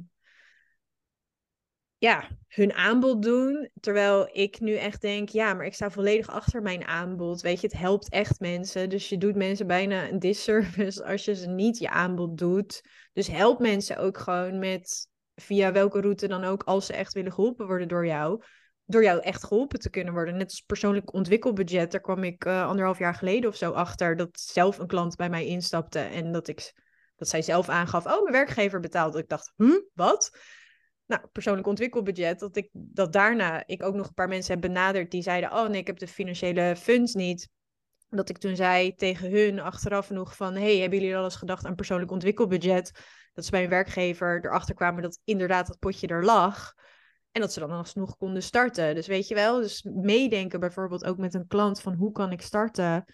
ja, 1.98 2.28
hun 2.48 2.72
aanbod 2.72 3.22
doen. 3.22 3.70
Terwijl 3.80 4.28
ik 4.32 4.60
nu 4.60 4.74
echt 4.74 5.00
denk, 5.00 5.28
ja, 5.28 5.54
maar 5.54 5.66
ik 5.66 5.74
sta 5.74 5.90
volledig 5.90 6.28
achter 6.28 6.62
mijn 6.62 6.84
aanbod. 6.84 7.40
Weet 7.40 7.60
je, 7.60 7.66
het 7.66 7.76
helpt 7.76 8.08
echt 8.08 8.40
mensen. 8.40 8.88
Dus 8.88 9.08
je 9.08 9.18
doet 9.18 9.36
mensen 9.36 9.66
bijna 9.66 10.08
een 10.08 10.18
disservice 10.18 11.04
als 11.04 11.24
je 11.24 11.34
ze 11.34 11.48
niet 11.48 11.78
je 11.78 11.90
aanbod 11.90 12.38
doet. 12.38 12.82
Dus 13.12 13.26
help 13.26 13.58
mensen 13.58 13.96
ook 13.96 14.18
gewoon 14.18 14.58
met 14.58 15.08
via 15.34 15.72
welke 15.72 16.00
route 16.00 16.28
dan 16.28 16.44
ook, 16.44 16.62
als 16.62 16.86
ze 16.86 16.92
echt 16.92 17.12
willen 17.12 17.32
geholpen 17.32 17.66
worden 17.66 17.88
door 17.88 18.06
jou. 18.06 18.42
Door 18.86 19.02
jou 19.02 19.20
echt 19.20 19.44
geholpen 19.44 19.78
te 19.78 19.90
kunnen 19.90 20.12
worden. 20.12 20.36
Net 20.36 20.50
als 20.50 20.60
persoonlijk 20.60 21.12
ontwikkelbudget. 21.12 21.90
Daar 21.90 22.00
kwam 22.00 22.24
ik 22.24 22.44
eh, 22.44 22.66
anderhalf 22.66 22.98
jaar 22.98 23.14
geleden 23.14 23.50
of 23.50 23.56
zo 23.56 23.70
achter. 23.70 24.16
Dat 24.16 24.40
zelf 24.40 24.78
een 24.78 24.86
klant 24.86 25.16
bij 25.16 25.28
mij 25.28 25.46
instapte. 25.46 25.98
En 25.98 26.32
dat, 26.32 26.48
ik, 26.48 26.72
dat 27.16 27.28
zij 27.28 27.42
zelf 27.42 27.68
aangaf. 27.68 28.06
Oh, 28.06 28.20
mijn 28.20 28.32
werkgever 28.32 28.80
betaalt. 28.80 29.16
Ik 29.16 29.28
dacht, 29.28 29.52
huh, 29.56 29.80
wat? 29.92 30.38
Nou, 31.06 31.26
persoonlijk 31.32 31.66
ontwikkelbudget. 31.66 32.38
Dat, 32.38 32.56
ik, 32.56 32.68
dat 32.72 33.12
daarna 33.12 33.66
ik 33.66 33.82
ook 33.82 33.94
nog 33.94 34.06
een 34.06 34.14
paar 34.14 34.28
mensen 34.28 34.52
heb 34.52 34.60
benaderd. 34.60 35.10
Die 35.10 35.22
zeiden, 35.22 35.52
oh 35.52 35.68
nee, 35.68 35.80
ik 35.80 35.86
heb 35.86 35.98
de 35.98 36.08
financiële 36.08 36.76
funds 36.76 37.14
niet. 37.14 37.48
Dat 38.08 38.28
ik 38.28 38.38
toen 38.38 38.56
zei 38.56 38.94
tegen 38.94 39.30
hun 39.30 39.60
achteraf 39.60 40.10
nog 40.10 40.36
van... 40.36 40.54
hey, 40.54 40.78
hebben 40.78 40.98
jullie 40.98 41.16
al 41.16 41.24
eens 41.24 41.36
gedacht 41.36 41.64
aan 41.64 41.74
persoonlijk 41.74 42.10
ontwikkelbudget? 42.10 43.02
Dat 43.32 43.44
ze 43.44 43.50
bij 43.50 43.62
een 43.62 43.68
werkgever 43.68 44.44
erachter 44.44 44.74
kwamen 44.74 45.02
dat 45.02 45.20
inderdaad 45.24 45.66
dat 45.66 45.78
potje 45.78 46.06
er 46.06 46.24
lag. 46.24 46.74
En 47.34 47.40
dat 47.40 47.52
ze 47.52 47.60
dan 47.60 47.70
alsnog 47.70 48.16
konden 48.16 48.42
starten. 48.42 48.94
Dus 48.94 49.06
weet 49.06 49.28
je 49.28 49.34
wel, 49.34 49.60
dus 49.60 49.82
meedenken 49.82 50.60
bijvoorbeeld 50.60 51.04
ook 51.04 51.18
met 51.18 51.34
een 51.34 51.46
klant 51.46 51.80
van 51.80 51.94
hoe 51.94 52.12
kan 52.12 52.32
ik 52.32 52.42
starten? 52.42 53.04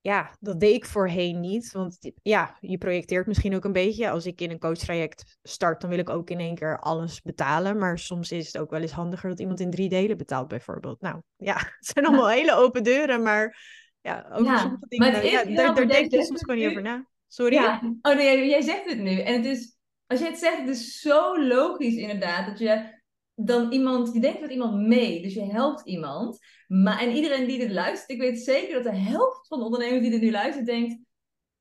Ja, 0.00 0.36
dat 0.40 0.60
deed 0.60 0.74
ik 0.74 0.84
voorheen 0.84 1.40
niet. 1.40 1.72
Want 1.72 2.12
ja, 2.22 2.56
je 2.60 2.78
projecteert 2.78 3.26
misschien 3.26 3.54
ook 3.54 3.64
een 3.64 3.72
beetje. 3.72 4.10
Als 4.10 4.26
ik 4.26 4.40
in 4.40 4.50
een 4.50 4.58
coachtraject 4.58 5.38
start, 5.42 5.80
dan 5.80 5.90
wil 5.90 5.98
ik 5.98 6.10
ook 6.10 6.30
in 6.30 6.40
één 6.40 6.54
keer 6.54 6.78
alles 6.78 7.22
betalen. 7.22 7.78
Maar 7.78 7.98
soms 7.98 8.32
is 8.32 8.46
het 8.46 8.58
ook 8.58 8.70
wel 8.70 8.80
eens 8.80 8.92
handiger 8.92 9.28
dat 9.28 9.40
iemand 9.40 9.60
in 9.60 9.70
drie 9.70 9.88
delen 9.88 10.16
betaalt, 10.16 10.48
bijvoorbeeld. 10.48 11.00
Nou 11.00 11.22
ja, 11.36 11.54
het 11.78 11.86
zijn 11.86 12.06
allemaal 12.06 12.28
hele 12.28 12.54
open 12.54 12.82
deuren. 12.82 13.22
Maar 13.22 13.58
ja, 14.00 14.26
over 14.32 14.44
Ja, 14.52 14.58
sommige 14.58 14.86
dingen, 14.88 15.12
maar 15.12 15.26
ja, 15.26 15.44
daar, 15.44 15.88
denk 15.88 16.10
je 16.10 16.22
soms 16.22 16.40
gewoon 16.40 16.60
niet 16.60 16.68
over 16.68 16.82
na. 16.82 17.06
Sorry? 17.28 17.54
Ja, 17.54 17.80
oh 18.02 18.14
nee, 18.14 18.24
jij- 18.24 18.48
jij 18.48 18.62
zegt 18.62 18.84
het 18.84 18.98
nu. 18.98 19.20
En 19.20 19.34
het 19.34 19.44
is, 19.44 19.76
als 20.06 20.20
je 20.20 20.26
het 20.26 20.38
zegt, 20.38 20.58
het 20.58 20.68
is 20.68 21.00
zo 21.00 21.46
logisch 21.46 21.94
inderdaad 21.94 22.46
dat 22.46 22.58
je 22.58 22.94
dan 23.36 23.72
iemand, 23.72 24.12
je 24.12 24.20
denkt 24.20 24.40
met 24.40 24.50
iemand 24.50 24.86
mee, 24.86 25.22
dus 25.22 25.34
je 25.34 25.44
helpt 25.44 25.86
iemand. 25.86 26.38
Maar, 26.66 27.00
en 27.00 27.12
iedereen 27.12 27.46
die 27.46 27.58
dit 27.58 27.70
luistert, 27.70 28.10
ik 28.10 28.20
weet 28.20 28.40
zeker 28.40 28.74
dat 28.74 28.92
de 28.92 28.98
helft 28.98 29.46
van 29.46 29.58
de 29.58 29.64
ondernemers 29.64 30.02
die 30.02 30.10
dit 30.10 30.20
nu 30.20 30.30
luistert, 30.30 30.66
denkt, 30.66 30.98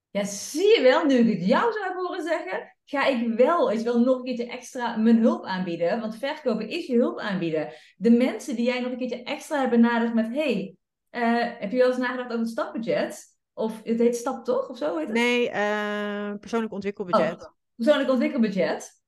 ja, 0.10 0.24
zie 0.24 0.76
je 0.76 0.82
wel, 0.82 1.06
nu 1.06 1.16
ik 1.16 1.40
het 1.40 1.48
jou 1.48 1.72
zou 1.72 1.86
hebben 1.86 2.06
horen 2.06 2.24
zeggen, 2.24 2.76
ga 2.86 3.06
ik 3.06 3.28
wel, 3.36 3.68
weet 3.68 3.78
je 3.78 3.84
wel, 3.84 4.00
nog 4.00 4.18
een 4.18 4.24
keertje 4.24 4.48
extra 4.48 4.98
mijn 4.98 5.20
hulp 5.20 5.46
aanbieden. 5.46 6.00
Want 6.00 6.18
verkopen 6.18 6.70
is 6.70 6.86
je 6.86 6.98
hulp 6.98 7.20
aanbieden. 7.20 7.74
De 7.96 8.12
mensen 8.12 8.56
die 8.56 8.66
jij 8.66 8.80
nog 8.80 8.92
een 8.92 8.98
keertje 8.98 9.24
extra 9.24 9.60
hebt 9.60 9.72
benaderd 9.72 10.14
met, 10.14 10.28
hey, 10.28 10.76
eh, 11.10 11.60
heb 11.60 11.72
je 11.72 11.78
wel 11.78 11.88
eens 11.88 11.98
nagedacht 11.98 12.30
over 12.30 12.40
het 12.40 12.50
stapbudget? 12.50 13.34
Of 13.54 13.82
het 13.84 14.00
heet 14.00 14.16
stap 14.16 14.46
toch, 14.46 14.70
of 14.70 14.78
zo 14.78 14.98
heet 14.98 15.08
het? 15.08 15.16
Nee, 15.16 15.50
eh, 15.50 16.34
persoonlijk 16.40 16.74
ontwikkelbudget. 16.74 17.42
Oh, 17.42 17.52
persoonlijk 17.76 18.10
ontwikkelbudget. 18.10 19.04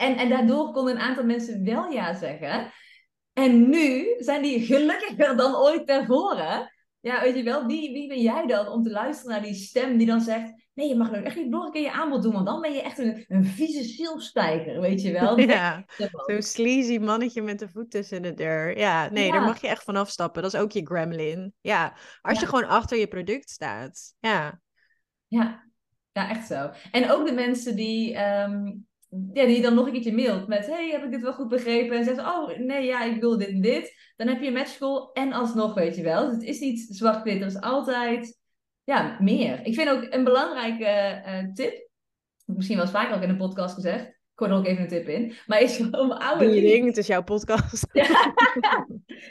En, 0.00 0.16
en 0.16 0.28
daardoor 0.28 0.72
konden 0.72 0.94
een 0.94 1.00
aantal 1.02 1.24
mensen 1.24 1.64
wel 1.64 1.90
ja 1.90 2.14
zeggen. 2.14 2.72
En 3.32 3.68
nu 3.68 4.14
zijn 4.18 4.42
die 4.42 4.60
gelukkiger 4.66 5.36
dan 5.36 5.54
ooit 5.56 5.86
tevoren. 5.86 6.72
Ja, 7.00 7.20
weet 7.22 7.36
je 7.36 7.42
wel, 7.42 7.66
wie, 7.66 7.92
wie 7.92 8.08
ben 8.08 8.20
jij 8.20 8.46
dan 8.46 8.68
om 8.68 8.82
te 8.82 8.90
luisteren 8.90 9.32
naar 9.32 9.42
die 9.42 9.54
stem 9.54 9.96
die 9.96 10.06
dan 10.06 10.20
zegt... 10.20 10.68
Nee, 10.74 10.88
je 10.88 10.96
mag 10.96 11.10
nou 11.10 11.24
echt 11.24 11.36
niet 11.36 11.48
nog 11.48 11.64
een 11.64 11.72
keer 11.72 11.82
je 11.82 11.92
aanbod 11.92 12.22
doen, 12.22 12.32
want 12.32 12.46
dan 12.46 12.60
ben 12.60 12.72
je 12.72 12.82
echt 12.82 12.98
een, 12.98 13.24
een 13.28 13.44
vieze 13.44 13.82
zielstijger, 13.82 14.80
weet 14.80 15.02
je 15.02 15.12
wel. 15.12 15.38
Ja, 15.48 15.84
zo'n 16.26 16.42
sleazy 16.42 16.98
mannetje 16.98 17.42
met 17.42 17.58
de 17.58 17.68
voet 17.68 17.90
tussen 17.90 18.22
de 18.22 18.34
deur. 18.34 18.78
Ja, 18.78 19.10
nee, 19.10 19.26
Ja. 19.26 19.32
daar 19.32 19.42
mag 19.42 19.60
je 19.60 19.68
echt 19.68 19.84
van 19.84 19.96
afstappen. 19.96 20.42
Dat 20.42 20.54
is 20.54 20.60
ook 20.60 20.72
je 20.72 20.86
gremlin. 20.86 21.54
Ja, 21.60 21.96
als 22.20 22.34
Ja. 22.34 22.40
je 22.40 22.46
gewoon 22.46 22.68
achter 22.68 22.98
je 22.98 23.06
product 23.08 23.50
staat. 23.50 24.14
Ja, 24.20 24.60
Ja, 25.26 25.64
ja, 26.12 26.30
echt 26.30 26.46
zo. 26.46 26.70
En 26.90 27.10
ook 27.10 27.26
de 27.26 27.32
mensen 27.32 27.76
die, 27.76 28.14
ehm, 28.14 28.72
ja, 29.32 29.46
die 29.46 29.62
dan 29.62 29.74
nog 29.74 29.86
een 29.86 29.92
keertje 29.92 30.12
mailt 30.12 30.46
met... 30.46 30.66
Hey, 30.66 30.90
heb 30.90 31.04
ik 31.04 31.10
dit 31.10 31.22
wel 31.22 31.32
goed 31.32 31.48
begrepen? 31.48 31.96
En 31.96 32.04
zeggen 32.04 32.24
ze, 32.24 32.30
oh, 32.30 32.58
nee, 32.58 32.86
ja, 32.86 33.04
ik 33.04 33.20
wil 33.20 33.38
dit 33.38 33.48
en 33.48 33.60
dit. 33.60 34.12
Dan 34.16 34.26
heb 34.26 34.40
je 34.40 34.46
een 34.46 34.52
matchcall 34.52 35.10
en 35.12 35.32
alsnog, 35.32 35.74
weet 35.74 35.96
je 35.96 36.02
wel. 36.02 36.24
Dus 36.24 36.34
het 36.34 36.42
is 36.42 36.60
niet 36.60 36.86
zwart-wit, 36.90 37.40
er 37.40 37.46
is 37.46 37.60
altijd 37.60 38.38
ja, 38.84 39.16
meer. 39.20 39.66
Ik 39.66 39.74
vind 39.74 39.88
ook 39.88 40.06
een 40.10 40.24
belangrijke 40.24 40.84
eh, 40.84 41.52
tip... 41.52 41.88
Misschien 42.44 42.76
wel 42.76 42.84
eens 42.84 42.94
vaker 42.94 43.16
ook 43.16 43.22
in 43.22 43.28
een 43.28 43.36
podcast 43.36 43.74
gezegd. 43.74 44.19
Ik 44.40 44.46
gooi 44.46 44.58
er 44.60 44.66
ook 44.66 44.72
even 44.72 44.82
een 44.82 44.88
tip 44.88 45.08
in. 45.08 45.34
Maar 45.46 45.60
is 45.60 45.80
om 45.80 46.12
oude 46.12 46.44
doe 46.44 46.54
je 46.54 46.60
ding, 46.60 46.86
het 46.86 46.96
is 46.96 47.06
jouw 47.06 47.22
podcast. 47.22 47.86
Ja. 47.92 48.34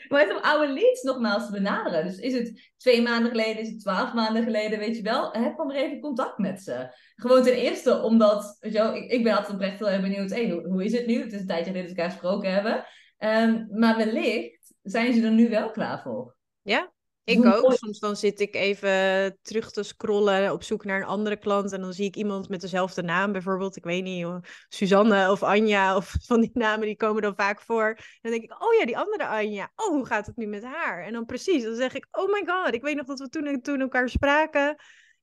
maar 0.09 0.21
het 0.21 0.31
om 0.31 0.41
oude 0.41 0.73
leads 0.73 1.01
nogmaals 1.01 1.45
te 1.45 1.51
benaderen. 1.51 2.05
Dus 2.05 2.17
is 2.17 2.33
het 2.33 2.71
twee 2.77 3.01
maanden 3.01 3.31
geleden, 3.31 3.61
is 3.61 3.69
het 3.69 3.79
twaalf 3.79 4.13
maanden 4.13 4.43
geleden, 4.43 4.79
weet 4.79 4.95
je 4.95 5.01
wel. 5.01 5.31
Heb 5.31 5.57
dan 5.57 5.67
maar 5.67 5.75
even 5.75 5.99
contact 5.99 6.37
met 6.37 6.61
ze. 6.61 6.95
Gewoon 7.15 7.43
ten 7.43 7.53
eerste 7.53 8.01
omdat, 8.01 8.57
weet 8.59 8.73
je 8.73 8.77
wel, 8.77 8.95
ik, 8.95 9.11
ik 9.11 9.23
ben 9.23 9.35
altijd 9.35 9.53
oprecht 9.53 9.79
heel 9.79 9.89
erg 9.89 10.01
benieuwd. 10.01 10.29
Hey, 10.29 10.49
hoe, 10.49 10.67
hoe 10.67 10.83
is 10.83 10.91
het 10.91 11.05
nu? 11.05 11.21
Het 11.21 11.33
is 11.33 11.39
een 11.39 11.47
tijdje 11.47 11.71
geleden 11.71 11.87
dat 11.87 11.95
we 11.95 12.01
elkaar 12.01 12.17
gesproken 12.17 12.53
hebben. 12.53 12.85
Ehm, 13.17 13.79
maar 13.79 13.97
wellicht 13.97 14.73
zijn 14.81 15.13
ze 15.13 15.25
er 15.25 15.31
nu 15.31 15.49
wel 15.49 15.71
klaar 15.71 16.01
voor. 16.01 16.35
Ja, 16.61 16.91
Ik 17.29 17.45
ook. 17.45 17.73
Soms 17.73 17.99
dan 17.99 18.15
zit 18.15 18.39
ik 18.39 18.55
even 18.55 19.37
terug 19.41 19.71
te 19.71 19.83
scrollen 19.83 20.51
op 20.51 20.63
zoek 20.63 20.85
naar 20.85 21.01
een 21.01 21.07
andere 21.07 21.37
klant. 21.37 21.71
En 21.71 21.81
dan 21.81 21.93
zie 21.93 22.05
ik 22.05 22.15
iemand 22.15 22.49
met 22.49 22.61
dezelfde 22.61 23.01
naam. 23.01 23.31
Bijvoorbeeld, 23.31 23.75
ik 23.75 23.83
weet 23.83 24.03
niet, 24.03 24.27
Suzanne 24.67 25.31
of 25.31 25.43
Anja 25.43 25.95
of 25.95 26.15
van 26.27 26.41
die 26.41 26.51
namen 26.53 26.85
die 26.85 26.95
komen 26.95 27.21
dan 27.21 27.35
vaak 27.35 27.61
voor. 27.61 27.87
En 27.87 28.19
dan 28.21 28.31
denk 28.31 28.43
ik, 28.43 28.63
oh 28.63 28.73
ja, 28.79 28.85
die 28.85 28.97
andere 28.97 29.27
Anja. 29.27 29.71
Oh, 29.75 29.87
hoe 29.87 30.05
gaat 30.05 30.25
het 30.25 30.35
nu 30.35 30.45
met 30.45 30.63
haar? 30.63 31.03
En 31.03 31.13
dan 31.13 31.25
precies, 31.25 31.63
dan 31.63 31.75
zeg 31.75 31.93
ik, 31.93 32.07
oh 32.11 32.31
my 32.31 32.43
god. 32.45 32.73
Ik 32.73 32.81
weet 32.81 32.95
nog 32.95 33.05
dat 33.05 33.19
we 33.19 33.29
toen, 33.29 33.61
toen 33.61 33.79
elkaar 33.79 34.09
spraken. 34.09 34.75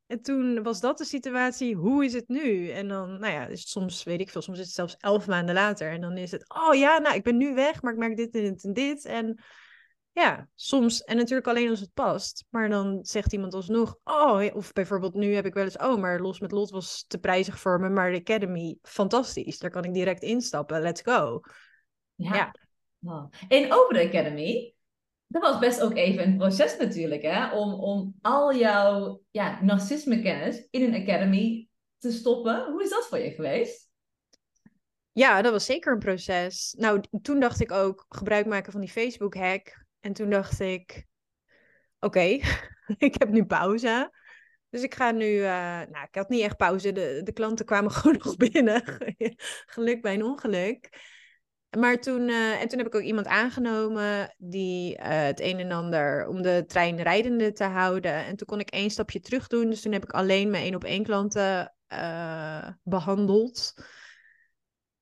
En 0.06 0.22
toen 0.22 0.62
was 0.62 0.80
dat 0.80 0.98
de 0.98 1.04
situatie, 1.04 1.74
hoe 1.74 2.04
is 2.04 2.12
het 2.12 2.28
nu? 2.28 2.70
En 2.70 2.88
dan, 2.88 3.20
nou 3.20 3.32
ja, 3.32 3.46
dus 3.46 3.70
soms 3.70 4.04
weet 4.04 4.20
ik 4.20 4.30
veel, 4.30 4.42
soms 4.42 4.58
is 4.58 4.64
het 4.64 4.74
zelfs 4.74 4.96
elf 4.98 5.26
maanden 5.26 5.54
later. 5.54 5.90
En 5.90 6.00
dan 6.00 6.16
is 6.16 6.30
het, 6.30 6.44
oh 6.48 6.74
ja, 6.74 6.98
nou, 6.98 7.14
ik 7.14 7.22
ben 7.22 7.36
nu 7.36 7.54
weg, 7.54 7.82
maar 7.82 7.92
ik 7.92 7.98
merk 7.98 8.16
dit 8.16 8.34
en 8.34 8.42
dit 8.42 8.64
en 8.64 8.72
dit. 8.72 9.04
En 9.04 9.38
ja, 10.16 10.48
soms, 10.54 11.04
en 11.04 11.16
natuurlijk 11.16 11.48
alleen 11.48 11.70
als 11.70 11.80
het 11.80 11.92
past. 11.94 12.44
Maar 12.50 12.68
dan 12.68 12.98
zegt 13.02 13.32
iemand 13.32 13.54
alsnog, 13.54 13.98
oh, 14.04 14.42
of 14.54 14.72
bijvoorbeeld 14.72 15.14
nu 15.14 15.34
heb 15.34 15.46
ik 15.46 15.54
wel 15.54 15.64
eens, 15.64 15.76
oh, 15.76 16.00
maar 16.00 16.20
Los 16.20 16.40
met 16.40 16.52
Lot 16.52 16.70
was 16.70 17.04
te 17.08 17.18
prijzig 17.18 17.58
voor 17.58 17.80
me, 17.80 17.88
maar 17.88 18.12
de 18.12 18.18
Academy, 18.18 18.78
fantastisch. 18.82 19.58
Daar 19.58 19.70
kan 19.70 19.84
ik 19.84 19.94
direct 19.94 20.22
instappen, 20.22 20.80
let's 20.80 21.02
go. 21.02 21.40
Ja. 22.14 22.54
ja. 22.98 23.28
En 23.48 23.72
over 23.72 23.94
de 23.94 24.06
Academy, 24.06 24.74
dat 25.26 25.42
was 25.42 25.58
best 25.58 25.80
ook 25.80 25.96
even 25.96 26.24
een 26.24 26.36
proces 26.36 26.76
natuurlijk, 26.78 27.22
hè? 27.22 27.52
Om, 27.52 27.74
om 27.74 28.14
al 28.20 28.54
jouw 28.54 29.22
ja, 29.30 29.62
narcisme-kennis 29.62 30.66
in 30.70 30.82
een 30.82 31.02
academy 31.02 31.68
te 31.98 32.12
stoppen. 32.12 32.64
Hoe 32.64 32.82
is 32.82 32.90
dat 32.90 33.06
voor 33.06 33.18
je 33.18 33.30
geweest? 33.30 33.90
Ja, 35.12 35.42
dat 35.42 35.52
was 35.52 35.64
zeker 35.64 35.92
een 35.92 35.98
proces. 35.98 36.74
Nou, 36.78 37.00
toen 37.22 37.40
dacht 37.40 37.60
ik 37.60 37.72
ook 37.72 38.04
gebruik 38.08 38.46
maken 38.46 38.72
van 38.72 38.80
die 38.80 38.90
Facebook-hack. 38.90 39.84
En 40.06 40.12
toen 40.12 40.30
dacht 40.30 40.60
ik, 40.60 41.06
oké, 42.00 42.20
ik 43.08 43.14
heb 43.18 43.28
nu 43.28 43.44
pauze. 43.44 44.10
Dus 44.68 44.82
ik 44.82 44.94
ga 44.94 45.10
nu, 45.10 45.26
uh, 45.26 45.48
nou, 45.80 46.04
ik 46.08 46.14
had 46.14 46.28
niet 46.28 46.42
echt 46.42 46.56
pauze. 46.56 46.92
De, 46.92 47.20
de 47.24 47.32
klanten 47.32 47.66
kwamen 47.66 47.90
gewoon 47.96 48.20
nog 48.24 48.36
binnen. 48.36 48.82
Geluk 49.74 50.02
bij 50.02 50.14
een 50.14 50.24
ongeluk. 50.24 50.88
Maar 51.78 52.00
toen, 52.00 52.28
uh, 52.28 52.60
en 52.60 52.68
toen 52.68 52.78
heb 52.78 52.86
ik 52.86 52.94
ook 52.94 53.02
iemand 53.02 53.26
aangenomen 53.26 54.34
die 54.38 54.98
uh, 54.98 55.04
het 55.04 55.40
een 55.40 55.58
en 55.58 55.72
ander 55.72 56.26
om 56.26 56.42
de 56.42 56.64
trein 56.66 57.02
rijdende 57.02 57.52
te 57.52 57.64
houden. 57.64 58.12
En 58.12 58.36
toen 58.36 58.46
kon 58.46 58.60
ik 58.60 58.70
één 58.70 58.90
stapje 58.90 59.20
terug 59.20 59.46
doen. 59.46 59.70
Dus 59.70 59.82
toen 59.82 59.92
heb 59.92 60.02
ik 60.02 60.12
alleen 60.12 60.50
mijn 60.50 60.62
één 60.62 60.74
op 60.74 60.84
één 60.84 61.04
klanten 61.04 61.74
behandeld. 62.82 63.74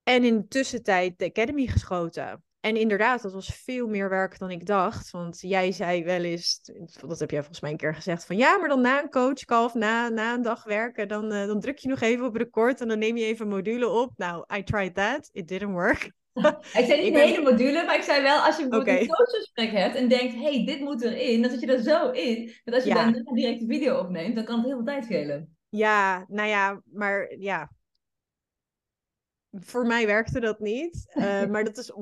En 0.02 0.24
in 0.24 0.36
de 0.36 0.48
tussentijd 0.48 1.18
de 1.18 1.24
Academy 1.24 1.66
geschoten. 1.66 2.42
En 2.64 2.76
inderdaad, 2.76 3.22
dat 3.22 3.32
was 3.32 3.60
veel 3.64 3.86
meer 3.86 4.08
werk 4.08 4.38
dan 4.38 4.50
ik 4.50 4.66
dacht. 4.66 5.10
Want 5.10 5.40
jij 5.40 5.72
zei 5.72 6.04
wel 6.04 6.22
eens, 6.22 6.60
dat 7.06 7.18
heb 7.18 7.30
jij 7.30 7.38
volgens 7.38 7.60
mij 7.60 7.70
een 7.70 7.76
keer 7.76 7.94
gezegd, 7.94 8.24
van 8.24 8.36
ja, 8.36 8.58
maar 8.58 8.68
dan 8.68 8.80
na 8.80 9.02
een 9.02 9.10
coachcall 9.10 9.64
of 9.64 9.74
na, 9.74 10.08
na 10.08 10.34
een 10.34 10.42
dag 10.42 10.64
werken, 10.64 11.08
dan, 11.08 11.28
dan 11.28 11.60
druk 11.60 11.78
je 11.78 11.88
nog 11.88 12.00
even 12.00 12.26
op 12.26 12.36
record 12.36 12.80
en 12.80 12.88
dan 12.88 12.98
neem 12.98 13.16
je 13.16 13.24
even 13.24 13.44
een 13.44 13.52
module 13.52 13.88
op. 13.88 14.12
Nou, 14.16 14.44
I 14.56 14.62
tried 14.62 14.94
that. 14.94 15.28
It 15.32 15.48
didn't 15.48 15.72
work. 15.72 16.12
ik 16.78 16.84
zei 16.86 17.02
niet 17.02 17.14
de 17.14 17.20
hele 17.20 17.42
module, 17.42 17.84
maar 17.84 17.96
ik 17.96 18.02
zei 18.02 18.22
wel, 18.22 18.40
als 18.40 18.56
je 18.56 18.68
bijvoorbeeld 18.68 18.96
okay. 18.96 19.00
een 19.00 19.16
coachgesprek 19.16 19.70
hebt 19.70 19.94
en 19.94 20.08
denkt, 20.08 20.34
hey, 20.34 20.64
dit 20.66 20.80
moet 20.80 21.02
erin, 21.02 21.42
dan 21.42 21.50
zit 21.50 21.60
je 21.60 21.66
er 21.66 21.82
zo 21.82 22.10
in, 22.10 22.52
dat 22.64 22.74
als 22.74 22.84
je 22.84 22.88
ja. 22.88 23.10
dan 23.10 23.34
direct 23.34 23.60
de 23.60 23.66
video 23.66 23.98
opneemt, 23.98 24.34
dan 24.34 24.44
kan 24.44 24.56
het 24.56 24.66
heel 24.66 24.76
veel 24.76 24.84
tijd 24.84 25.04
schelen. 25.04 25.56
Ja, 25.68 26.24
nou 26.28 26.48
ja, 26.48 26.82
maar 26.92 27.34
ja. 27.38 27.70
Voor 29.50 29.86
mij 29.86 30.06
werkte 30.06 30.40
dat 30.40 30.60
niet. 30.60 31.12
Uh, 31.14 31.46
maar 31.52 31.64
dat 31.64 31.76
is 31.76 31.92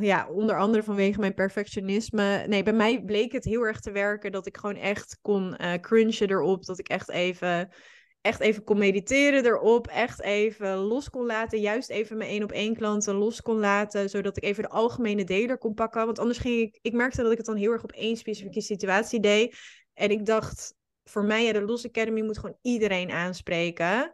ja, 0.00 0.28
onder 0.28 0.58
andere 0.58 0.82
vanwege 0.82 1.20
mijn 1.20 1.34
perfectionisme. 1.34 2.44
Nee, 2.46 2.62
bij 2.62 2.72
mij 2.72 3.02
bleek 3.02 3.32
het 3.32 3.44
heel 3.44 3.62
erg 3.62 3.80
te 3.80 3.90
werken 3.90 4.32
dat 4.32 4.46
ik 4.46 4.56
gewoon 4.56 4.76
echt 4.76 5.18
kon 5.22 5.56
uh, 5.60 5.74
crunchen 5.74 6.30
erop. 6.30 6.64
Dat 6.64 6.78
ik 6.78 6.88
echt 6.88 7.10
even 7.10 7.72
echt 8.20 8.40
even 8.40 8.64
kon 8.64 8.78
mediteren 8.78 9.44
erop. 9.44 9.86
Echt 9.86 10.22
even 10.22 10.76
los 10.76 11.10
kon 11.10 11.26
laten. 11.26 11.60
Juist 11.60 11.90
even 11.90 12.16
mijn 12.16 12.30
één 12.30 12.42
op 12.42 12.52
één 12.52 12.76
klanten 12.76 13.14
los 13.14 13.42
kon 13.42 13.58
laten. 13.58 14.10
Zodat 14.10 14.36
ik 14.36 14.44
even 14.44 14.62
de 14.62 14.68
algemene 14.68 15.24
deler 15.24 15.58
kon 15.58 15.74
pakken. 15.74 16.06
Want 16.06 16.18
anders 16.18 16.38
ging 16.38 16.60
ik. 16.60 16.78
Ik 16.82 16.92
merkte 16.92 17.22
dat 17.22 17.30
ik 17.30 17.36
het 17.36 17.46
dan 17.46 17.56
heel 17.56 17.72
erg 17.72 17.82
op 17.82 17.92
één 17.92 18.16
specifieke 18.16 18.60
situatie 18.60 19.20
deed. 19.20 19.56
En 19.94 20.10
ik 20.10 20.26
dacht, 20.26 20.74
voor 21.04 21.24
mij, 21.24 21.44
ja, 21.44 21.52
de 21.52 21.62
Los 21.62 21.86
Academy 21.86 22.20
moet 22.20 22.38
gewoon 22.38 22.58
iedereen 22.62 23.10
aanspreken. 23.10 24.12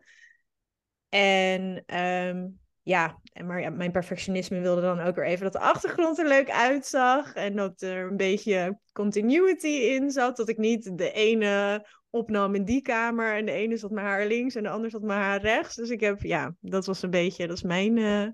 En 1.08 1.84
um, 2.00 2.58
ja, 2.86 3.20
maar 3.44 3.60
ja, 3.60 3.70
mijn 3.70 3.92
perfectionisme 3.92 4.60
wilde 4.60 4.80
dan 4.80 5.00
ook 5.00 5.14
weer 5.14 5.24
even 5.24 5.42
dat 5.42 5.52
de 5.52 5.58
achtergrond 5.58 6.18
er 6.18 6.28
leuk 6.28 6.50
uitzag. 6.50 7.34
En 7.34 7.56
dat 7.56 7.80
er 7.80 8.10
een 8.10 8.16
beetje 8.16 8.78
continuity 8.92 9.66
in 9.66 10.10
zat. 10.10 10.36
Dat 10.36 10.48
ik 10.48 10.56
niet 10.58 10.98
de 10.98 11.12
ene 11.12 11.86
opnam 12.10 12.54
in 12.54 12.64
die 12.64 12.82
kamer. 12.82 13.36
En 13.36 13.44
de 13.44 13.52
ene 13.52 13.76
zat 13.76 13.90
mijn 13.90 14.06
haar 14.06 14.26
links 14.26 14.54
en 14.54 14.62
de 14.62 14.68
ander 14.68 14.90
zat 14.90 15.02
mijn 15.02 15.20
haar 15.20 15.40
rechts. 15.40 15.74
Dus 15.74 15.90
ik 15.90 16.00
heb, 16.00 16.22
ja, 16.22 16.54
dat 16.60 16.86
was 16.86 17.02
een 17.02 17.10
beetje, 17.10 17.46
dat 17.46 17.56
is 17.56 17.62
mijn 17.62 17.96
uh, 17.96 18.26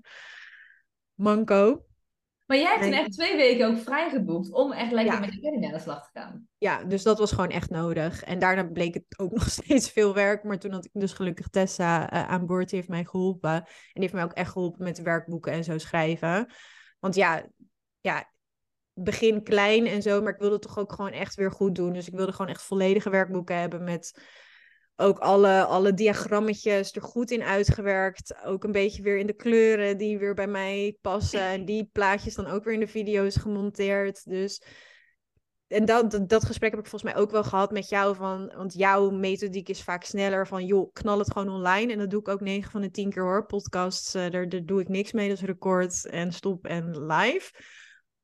manco. 1.13 1.85
Maar 2.45 2.57
jij 2.57 2.67
hebt 2.67 2.81
toen 2.83 2.93
echt 2.93 3.11
twee 3.11 3.35
weken 3.35 3.67
ook 3.67 3.77
vrijgeboekt 3.77 4.51
om 4.51 4.71
echt 4.71 4.91
lekker 4.91 5.19
met 5.19 5.31
de 5.31 5.39
kleding 5.39 5.65
aan 5.65 5.71
de 5.71 5.79
slag 5.79 6.11
te 6.11 6.19
gaan. 6.19 6.47
Ja, 6.57 6.83
dus 6.83 7.03
dat 7.03 7.19
was 7.19 7.31
gewoon 7.31 7.49
echt 7.49 7.69
nodig. 7.69 8.23
En 8.23 8.39
daarna 8.39 8.63
bleek 8.63 8.93
het 8.93 9.05
ook 9.17 9.31
nog 9.37 9.49
steeds 9.49 9.91
veel 9.91 10.13
werk. 10.13 10.43
Maar 10.43 10.59
toen 10.59 10.71
had 10.71 10.85
ik 10.85 10.91
dus 10.93 11.13
gelukkig 11.13 11.47
Tessa 11.47 12.13
uh, 12.13 12.27
aan 12.27 12.45
boord. 12.45 12.69
Die 12.69 12.77
heeft 12.77 12.89
mij 12.89 13.05
geholpen. 13.05 13.53
En 13.53 13.63
die 13.93 14.01
heeft 14.01 14.13
mij 14.13 14.23
ook 14.23 14.33
echt 14.33 14.51
geholpen 14.51 14.83
met 14.83 15.01
werkboeken 15.01 15.51
en 15.51 15.63
zo 15.63 15.77
schrijven. 15.77 16.49
Want 16.99 17.15
ja, 17.15 17.47
ja, 18.01 18.31
begin 18.93 19.43
klein 19.43 19.85
en 19.85 20.01
zo. 20.01 20.21
Maar 20.21 20.33
ik 20.33 20.39
wilde 20.39 20.55
het 20.55 20.63
toch 20.63 20.77
ook 20.77 20.93
gewoon 20.93 21.11
echt 21.11 21.35
weer 21.35 21.51
goed 21.51 21.75
doen. 21.75 21.93
Dus 21.93 22.07
ik 22.07 22.15
wilde 22.15 22.31
gewoon 22.31 22.51
echt 22.51 22.63
volledige 22.63 23.09
werkboeken 23.09 23.59
hebben 23.59 23.83
met 23.83 24.23
ook 24.95 25.19
alle, 25.19 25.63
alle 25.63 25.93
diagrammetjes 25.93 26.95
er 26.95 27.01
goed 27.01 27.31
in 27.31 27.43
uitgewerkt. 27.43 28.35
Ook 28.45 28.63
een 28.63 28.71
beetje 28.71 29.01
weer 29.01 29.17
in 29.17 29.27
de 29.27 29.33
kleuren 29.33 29.97
die 29.97 30.17
weer 30.17 30.33
bij 30.33 30.47
mij 30.47 30.97
passen. 31.01 31.41
En 31.41 31.65
die 31.65 31.89
plaatjes 31.91 32.35
dan 32.35 32.47
ook 32.47 32.63
weer 32.63 32.73
in 32.73 32.79
de 32.79 32.87
video's 32.87 33.35
gemonteerd. 33.35 34.29
Dus. 34.29 34.63
En 35.67 35.85
dat, 35.85 36.23
dat, 36.27 36.45
gesprek 36.45 36.71
heb 36.71 36.79
ik 36.79 36.87
volgens 36.87 37.13
mij 37.13 37.21
ook 37.21 37.31
wel 37.31 37.43
gehad 37.43 37.71
met 37.71 37.89
jou. 37.89 38.15
Van, 38.15 38.53
want 38.55 38.73
jouw 38.73 39.09
methodiek 39.09 39.69
is 39.69 39.83
vaak 39.83 40.03
sneller 40.03 40.47
van, 40.47 40.65
joh, 40.65 40.93
knal 40.93 41.19
het 41.19 41.31
gewoon 41.31 41.49
online. 41.49 41.91
En 41.91 41.97
dat 41.97 42.09
doe 42.09 42.19
ik 42.19 42.27
ook 42.27 42.41
9 42.41 42.71
van 42.71 42.81
de 42.81 42.91
10 42.91 43.09
keer 43.09 43.23
hoor. 43.23 43.45
Podcasts, 43.45 44.15
uh, 44.15 44.29
daar, 44.29 44.49
daar 44.49 44.65
doe 44.65 44.81
ik 44.81 44.87
niks 44.87 45.11
mee. 45.11 45.29
Dus 45.29 45.41
record 45.41 46.05
en 46.05 46.31
stop 46.31 46.65
en 46.65 47.05
live. 47.05 47.51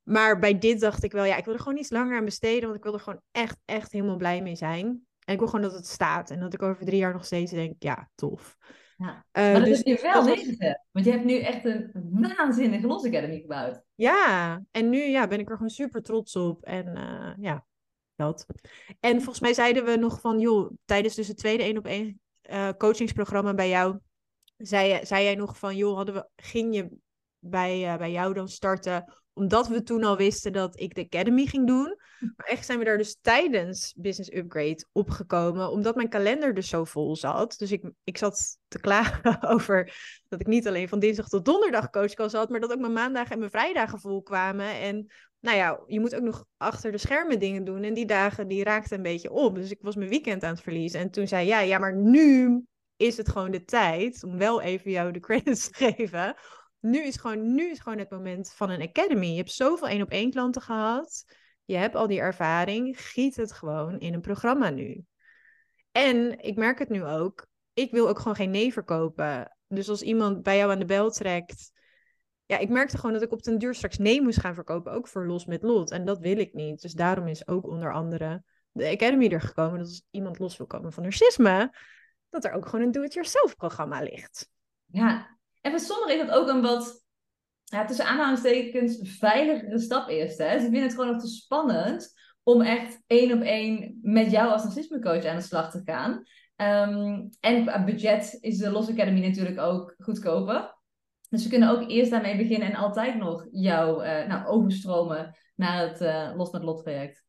Maar 0.04 0.40
bij 0.40 0.60
dit 0.60 0.80
dacht 0.80 1.04
ik 1.04 1.12
wel, 1.12 1.26
ja, 1.26 1.38
ik 1.38 1.46
wil 1.46 1.54
er 1.54 1.60
gewoon 1.60 1.78
iets 1.78 1.90
langer 1.90 2.18
aan 2.18 2.26
besteden. 2.26 2.64
Want 2.64 2.76
ik 2.76 2.84
wil 2.84 2.94
er 2.94 3.00
gewoon 3.00 3.22
echt, 3.32 3.58
echt 3.66 3.92
helemaal 3.92 4.18
blij 4.18 4.42
mee 4.42 4.56
zijn. 4.56 5.08
En 5.30 5.36
ik 5.36 5.42
wil 5.42 5.50
gewoon 5.50 5.70
dat 5.70 5.78
het 5.78 5.88
staat. 5.88 6.30
En 6.30 6.40
dat 6.40 6.54
ik 6.54 6.62
over 6.62 6.86
drie 6.86 6.98
jaar 6.98 7.14
nog 7.14 7.26
steeds 7.26 7.52
denk, 7.52 7.76
ja, 7.80 8.10
tof. 8.16 8.58
Ja. 8.98 9.08
Uh, 9.08 9.44
maar 9.44 9.54
dat 9.54 9.66
dus, 9.66 9.82
is 9.82 10.02
je 10.02 10.02
wel 10.02 10.26
weten. 10.26 10.86
Want 10.92 11.06
je 11.06 11.12
hebt 11.12 11.24
nu 11.26 11.40
echt 11.40 11.66
een 11.66 11.92
waanzinnige 12.12 12.88
Los 12.88 13.06
Academy 13.06 13.40
gebouwd. 13.40 13.82
Ja, 13.96 14.64
en 14.72 14.90
nu 14.90 15.02
ja, 15.02 15.28
ben 15.28 15.40
ik 15.40 15.50
er 15.50 15.56
gewoon 15.56 15.70
super 15.70 16.02
trots 16.02 16.36
op. 16.36 16.64
En 16.64 16.98
uh, 16.98 17.34
ja, 17.38 17.66
dat. 18.16 18.46
En 19.00 19.16
volgens 19.16 19.40
mij 19.40 19.54
zeiden 19.54 19.86
we 19.86 19.96
nog 19.96 20.20
van, 20.20 20.40
joh, 20.40 20.72
tijdens 20.86 21.16
dus 21.16 21.28
het 21.28 21.38
tweede 21.38 21.64
één 21.64 21.78
op 21.78 21.86
één 21.86 22.20
uh, 22.50 22.70
coachingsprogramma 22.78 23.54
bij 23.54 23.70
jou, 23.70 24.00
zei, 24.58 25.06
zei 25.06 25.24
jij 25.24 25.36
nog 25.36 25.58
van, 25.58 25.76
joh, 25.76 25.96
hadden 25.96 26.16
we, 26.16 26.28
ging 26.36 26.76
je 26.76 26.90
bij, 27.40 27.98
bij 27.98 28.12
jou 28.12 28.34
dan 28.34 28.48
starten 28.48 29.19
omdat 29.40 29.68
we 29.68 29.84
toen 29.84 30.04
al 30.04 30.18
wisten 30.18 30.54
dat 30.54 30.80
ik 30.80 30.96
de 30.96 31.04
Academy 31.04 31.46
ging 31.46 31.68
doen. 31.68 31.98
Maar 32.20 32.46
echt 32.46 32.66
zijn 32.66 32.80
we 32.80 32.86
daar 32.86 32.98
dus 32.98 33.18
tijdens 33.22 33.94
Business 33.98 34.34
Upgrade 34.34 34.86
opgekomen. 34.92 35.72
Omdat 35.72 35.96
mijn 35.96 36.10
kalender 36.10 36.54
dus 36.54 36.70
zo 36.70 36.84
vol 36.84 37.16
zat. 37.16 37.56
Dus 37.58 37.72
ik, 37.72 37.92
ik 38.04 38.18
zat 38.18 38.58
te 38.68 38.80
klagen 38.80 39.42
over 39.54 39.94
dat 40.28 40.40
ik 40.40 40.48
niet 40.48 40.68
alleen 40.68 40.90
van 40.90 41.00
dinsdag 41.00 41.28
tot 41.28 41.46
donderdag 41.46 41.90
coachcalls 41.90 42.34
had. 42.34 42.50
Maar 42.50 42.60
dat 42.60 42.72
ook 42.72 42.80
mijn 42.80 42.94
maandagen 42.94 43.32
en 43.32 43.40
mijn 43.40 43.52
vrijdagen 43.52 44.00
vol 44.00 44.22
kwamen. 44.22 44.80
En 44.80 45.12
nou 45.40 45.58
ja, 45.58 45.84
je 45.88 46.00
moet 46.00 46.16
ook 46.16 46.24
nog 46.24 46.46
achter 46.58 46.92
de 46.92 46.98
schermen 46.98 47.40
dingen 47.40 47.64
doen. 47.64 47.84
En 47.84 47.94
die 47.94 48.06
dagen 48.06 48.48
die 48.48 48.64
raakten 48.64 48.98
een 48.98 49.04
beetje 49.04 49.32
op. 49.32 49.56
Dus 49.56 49.72
ik 49.72 49.82
was 49.82 49.96
mijn 49.96 50.10
weekend 50.10 50.44
aan 50.44 50.54
het 50.54 50.62
verliezen. 50.62 51.00
En 51.00 51.12
toen 51.12 51.28
zei 51.28 51.48
jij, 51.48 51.64
ja, 51.64 51.74
ja, 51.74 51.80
maar 51.80 51.96
nu 51.96 52.62
is 52.96 53.18
het 53.18 53.30
gewoon 53.30 53.52
de 53.52 53.64
tijd 53.64 54.24
om 54.24 54.38
wel 54.38 54.62
even 54.62 54.92
jou 54.92 55.12
de 55.12 55.20
credits 55.20 55.70
te 55.70 55.92
geven 55.92 56.36
nu 56.80 57.04
is, 57.04 57.18
gewoon, 57.18 57.54
nu 57.56 57.70
is 57.70 57.80
gewoon 57.80 57.98
het 57.98 58.10
moment 58.10 58.54
van 58.54 58.70
een 58.70 58.82
academy. 58.82 59.26
Je 59.26 59.38
hebt 59.38 59.52
zoveel 59.52 59.88
één 59.88 60.02
op 60.02 60.10
één 60.10 60.32
klanten 60.32 60.62
gehad. 60.62 61.26
Je 61.66 61.76
hebt 61.76 61.96
al 61.96 62.08
die 62.08 62.20
ervaring. 62.20 63.02
Giet 63.02 63.36
het 63.36 63.52
gewoon 63.52 64.00
in 64.00 64.14
een 64.14 64.22
programma 64.22 64.70
nu. 64.70 65.04
En 65.92 66.40
ik 66.40 66.56
merk 66.56 66.80
het 66.80 66.90
nu 66.90 67.04
ook. 67.06 67.48
Ik 67.74 67.92
wil 67.92 68.08
ook 68.10 68.20
gewoon 68.20 68.36
geen 68.36 68.50
nee 68.50 68.74
verkopen. 68.74 69.58
Dus 69.68 69.90
als 69.90 70.02
iemand 70.02 70.44
bij 70.44 70.58
jou 70.58 70.72
aan 70.72 70.80
de 70.80 70.86
bel 70.86 71.12
trekt. 71.12 71.72
Ja, 72.46 72.58
ik 72.58 72.70
merkte 72.70 72.98
gewoon 72.98 73.14
dat 73.14 73.22
ik 73.22 73.32
op 73.32 73.44
den 73.44 73.58
duur 73.58 73.76
straks 73.76 73.98
nee 73.98 74.22
moest 74.22 74.40
gaan 74.40 74.54
verkopen. 74.54 74.92
Ook 74.92 75.08
voor 75.08 75.28
los 75.28 75.46
met 75.46 75.64
lot. 75.64 75.92
En 75.92 76.06
dat 76.06 76.20
wil 76.20 76.38
ik 76.38 76.54
niet. 76.54 76.82
Dus 76.82 76.94
daarom 76.94 77.28
is 77.28 77.48
ook 77.48 77.68
onder 77.68 77.94
andere 77.94 78.44
de 78.72 78.90
Academy 78.90 79.28
er 79.28 79.42
gekomen. 79.42 79.80
Dat 79.80 79.88
als 79.88 80.04
iemand 80.12 80.40
los 80.40 80.58
wil 80.58 80.68
komen 80.68 80.94
van 80.94 81.04
narcisme. 81.04 81.76
Dat 82.30 82.46
er 82.46 82.52
ook 82.52 82.66
gewoon 82.66 82.86
een 82.86 82.92
do-it-yourself 82.92 83.56
programma 83.56 84.02
ligt. 84.02 84.50
Ja, 84.86 85.39
en 85.62 85.72
voor 85.72 85.80
sommigen 85.80 86.20
is 86.20 86.28
dat 86.28 86.36
ook 86.36 86.48
een 86.48 86.62
wat, 86.62 87.06
ja, 87.64 87.86
tussen 87.86 88.06
aanhalingstekens, 88.06 89.18
veiligere 89.18 89.80
stap 89.80 90.10
eerst. 90.10 90.38
Hè? 90.38 90.60
Ze 90.60 90.64
vinden 90.64 90.82
het 90.82 90.94
gewoon 90.94 91.12
nog 91.12 91.22
te 91.22 91.28
spannend 91.28 92.14
om 92.44 92.62
echt 92.62 93.02
één 93.08 93.34
op 93.34 93.42
één 93.42 94.00
met 94.02 94.32
jou 94.32 94.52
als 94.52 94.64
narcismecoach 94.64 95.26
aan 95.26 95.36
de 95.36 95.42
slag 95.42 95.72
te 95.72 95.82
gaan. 95.86 96.24
Ehm, 96.56 97.28
en 97.40 97.66
qua 97.66 97.84
budget 97.84 98.38
is 98.42 98.58
de 98.58 98.72
Los 98.72 98.90
Academy 98.90 99.20
natuurlijk 99.20 99.60
ook 99.60 99.96
goedkoper. 99.98 100.78
Dus 101.30 101.44
we 101.44 101.50
kunnen 101.50 101.70
ook 101.70 101.90
eerst 101.90 102.12
daarmee 102.12 102.38
beginnen 102.38 102.68
en 102.68 102.76
altijd 102.76 103.16
nog 103.16 103.48
jou 103.52 104.06
uh, 104.06 104.28
nou, 104.28 104.46
overstromen 104.46 105.38
naar 105.56 105.88
het 105.88 106.02
uh, 106.02 106.32
Los 106.36 106.52
met 106.52 106.64
Lot 106.64 106.84
traject. 106.84 107.24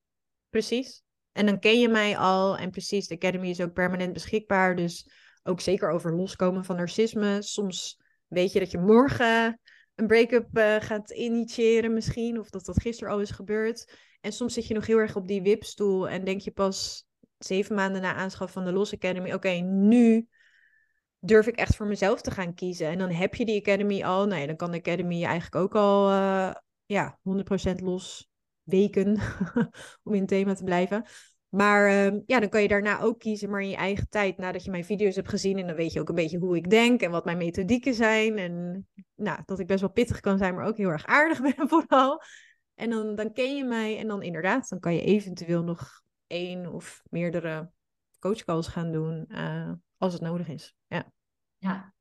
Precies. 0.51 1.03
En 1.33 1.47
dan 1.47 1.59
ken 1.59 1.81
je 1.81 1.89
mij 1.89 2.17
al. 2.17 2.57
En 2.57 2.71
precies, 2.71 3.07
de 3.07 3.15
Academy 3.15 3.49
is 3.49 3.61
ook 3.61 3.73
permanent 3.73 4.13
beschikbaar. 4.13 4.77
Dus 4.77 5.11
ook 5.43 5.61
zeker 5.61 5.91
over 5.91 6.17
loskomen 6.17 6.65
van 6.65 6.77
narcisme. 6.77 7.43
Soms 7.43 8.01
weet 8.31 8.53
je 8.53 8.59
dat 8.59 8.71
je 8.71 8.79
morgen 8.79 9.61
een 9.95 10.07
break-up 10.07 10.59
uh, 10.59 10.77
gaat 10.77 11.11
initiëren 11.11 11.93
misschien. 11.93 12.39
Of 12.39 12.51
dat 12.51 12.65
dat 12.65 12.81
gisteren 12.83 13.13
al 13.13 13.21
is 13.21 13.31
gebeurd. 13.31 13.97
En 14.21 14.33
soms 14.33 14.55
zit 14.55 14.67
je 14.67 14.75
nog 14.75 14.87
heel 14.87 14.99
erg 14.99 15.17
op 15.17 15.29
die 15.29 15.43
wipstoel 15.43 16.09
en 16.09 16.25
denk 16.25 16.41
je 16.41 16.51
pas 16.51 17.09
zeven 17.39 17.75
maanden 17.75 18.03
na 18.03 18.15
aanschaf 18.15 18.53
van 18.53 18.65
de 18.65 18.73
Los 18.73 18.95
Academy, 18.95 19.33
oké, 19.33 19.51
nu 19.61 20.29
durf 21.19 21.47
ik 21.47 21.57
echt 21.57 21.77
voor 21.77 21.87
mezelf 21.87 22.21
te 22.21 22.31
gaan 22.31 22.55
kiezen. 22.55 22.89
En 22.89 22.99
dan 22.99 23.11
heb 23.11 23.35
je 23.35 23.45
die 23.45 23.61
Academy 23.61 24.03
al. 24.03 24.27
Nou 24.27 24.41
ja, 24.41 24.47
dan 24.47 24.57
kan 24.57 24.71
de 24.71 24.79
Academy 24.79 25.25
eigenlijk 25.25 25.55
ook 25.55 25.75
al 25.75 26.11
uh, 26.11 26.53
ja, 26.87 27.19
100% 27.71 27.75
los 27.83 28.31
weken 28.63 29.19
om 30.05 30.15
in 30.15 30.21
het 30.21 30.29
thema 30.29 30.55
te 30.55 30.65
blijven. 30.65 31.05
Maar 31.51 32.13
uh, 32.13 32.21
ja, 32.27 32.41
dan 32.41 32.49
kan 32.49 32.63
je 32.63 32.69
daarna 32.69 33.01
ook 33.01 33.19
kiezen, 33.19 33.51
maar 33.51 33.61
in 33.61 33.69
je 33.69 33.77
eigen 33.77 34.09
tijd, 34.09 34.37
nadat 34.37 34.65
je 34.65 34.71
mijn 34.71 34.85
video's 34.85 35.17
hebt 35.17 35.29
gezien. 35.29 35.59
En 35.59 35.67
dan 35.67 35.77
weet 35.77 35.93
je 35.93 36.01
ook 36.01 36.09
een 36.09 36.15
beetje 36.15 36.39
hoe 36.39 36.57
ik 36.57 36.71
denk 36.71 37.01
en 37.01 37.11
wat 37.11 37.25
mijn 37.25 37.39
methodieken 37.39 37.95
zijn. 37.95 38.39
En 38.39 38.87
nou, 39.15 39.39
dat 39.45 39.59
ik 39.59 39.67
best 39.67 39.81
wel 39.81 39.91
pittig 39.91 40.21
kan 40.21 40.39
zijn, 40.39 40.55
maar 40.55 40.67
ook 40.67 40.77
heel 40.77 40.89
erg 40.89 41.07
aardig 41.07 41.41
ben 41.57 41.69
vooral. 41.69 42.23
En 42.75 42.91
dan, 42.91 43.15
dan 43.15 43.33
ken 43.33 43.57
je 43.57 43.65
mij 43.65 43.99
en 43.99 44.09
dan 44.09 44.23
inderdaad, 44.23 44.69
dan 44.69 44.81
kan 44.81 44.95
je 44.95 45.03
eventueel 45.03 45.63
nog 45.63 46.03
één 46.27 46.73
of 46.73 47.03
meerdere 47.11 47.71
coachcalls 48.19 48.69
gaan 48.69 48.93
doen 48.93 49.25
uh, 49.29 49.73
als 49.97 50.13
het 50.13 50.23
nodig 50.23 50.49
is. 50.49 50.77
Ja. 50.87 51.13
Ja. 51.59 51.95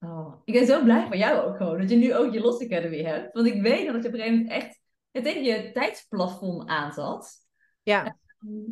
Oh, 0.00 0.40
ik 0.44 0.54
ben 0.54 0.66
zo 0.66 0.82
blij 0.82 1.06
voor 1.06 1.16
jou 1.16 1.46
ook 1.46 1.56
gewoon, 1.56 1.78
dat 1.78 1.90
je 1.90 1.96
nu 1.96 2.14
ook 2.14 2.32
je 2.32 2.40
Lost 2.40 2.62
Academy 2.62 3.02
hebt. 3.02 3.32
Want 3.32 3.46
ik 3.46 3.62
weet 3.62 3.86
dat 3.86 4.02
je 4.02 4.08
op 4.08 4.14
een 4.14 4.20
gegeven 4.20 4.38
moment 4.38 4.50
echt 4.50 4.80
tegen 5.12 5.42
je 5.42 5.72
tijdsplafond 5.72 6.68
aanzat. 6.68 7.40
Ja. 7.82 8.16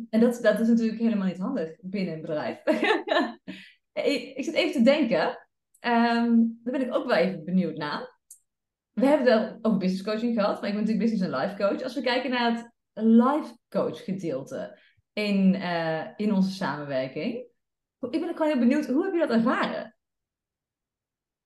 En 0.09 0.19
dat, 0.19 0.39
dat 0.41 0.59
is 0.59 0.67
natuurlijk 0.67 0.99
helemaal 0.99 1.27
niet 1.27 1.37
handig 1.37 1.75
binnen 1.81 2.13
een 2.13 2.21
bedrijf. 2.21 2.63
ik 4.37 4.43
zit 4.43 4.53
even 4.53 4.71
te 4.71 4.81
denken. 4.81 5.27
Um, 5.85 6.59
daar 6.63 6.73
ben 6.73 6.87
ik 6.87 6.95
ook 6.95 7.07
wel 7.07 7.17
even 7.17 7.43
benieuwd 7.43 7.77
naar 7.77 8.19
we 8.93 9.05
hebben 9.05 9.33
het 9.33 9.57
over 9.61 9.77
business 9.77 10.03
coaching 10.03 10.33
gehad, 10.33 10.61
maar 10.61 10.69
ik 10.69 10.75
ben 10.75 10.83
natuurlijk 10.85 11.09
business 11.09 11.23
en 11.23 11.39
life 11.39 11.55
coach. 11.55 11.81
Als 11.81 11.95
we 11.95 12.01
kijken 12.01 12.29
naar 12.29 12.51
het 12.51 12.71
life 12.93 13.57
coach 13.69 14.03
gedeelte 14.03 14.79
in, 15.13 15.55
uh, 15.55 16.07
in 16.15 16.33
onze 16.33 16.51
samenwerking. 16.51 17.49
Ik 17.99 18.19
ben 18.19 18.29
gewoon 18.29 18.47
heel 18.47 18.59
benieuwd, 18.59 18.85
hoe 18.85 19.03
heb 19.03 19.13
je 19.13 19.19
dat 19.19 19.29
ervaren? 19.29 19.95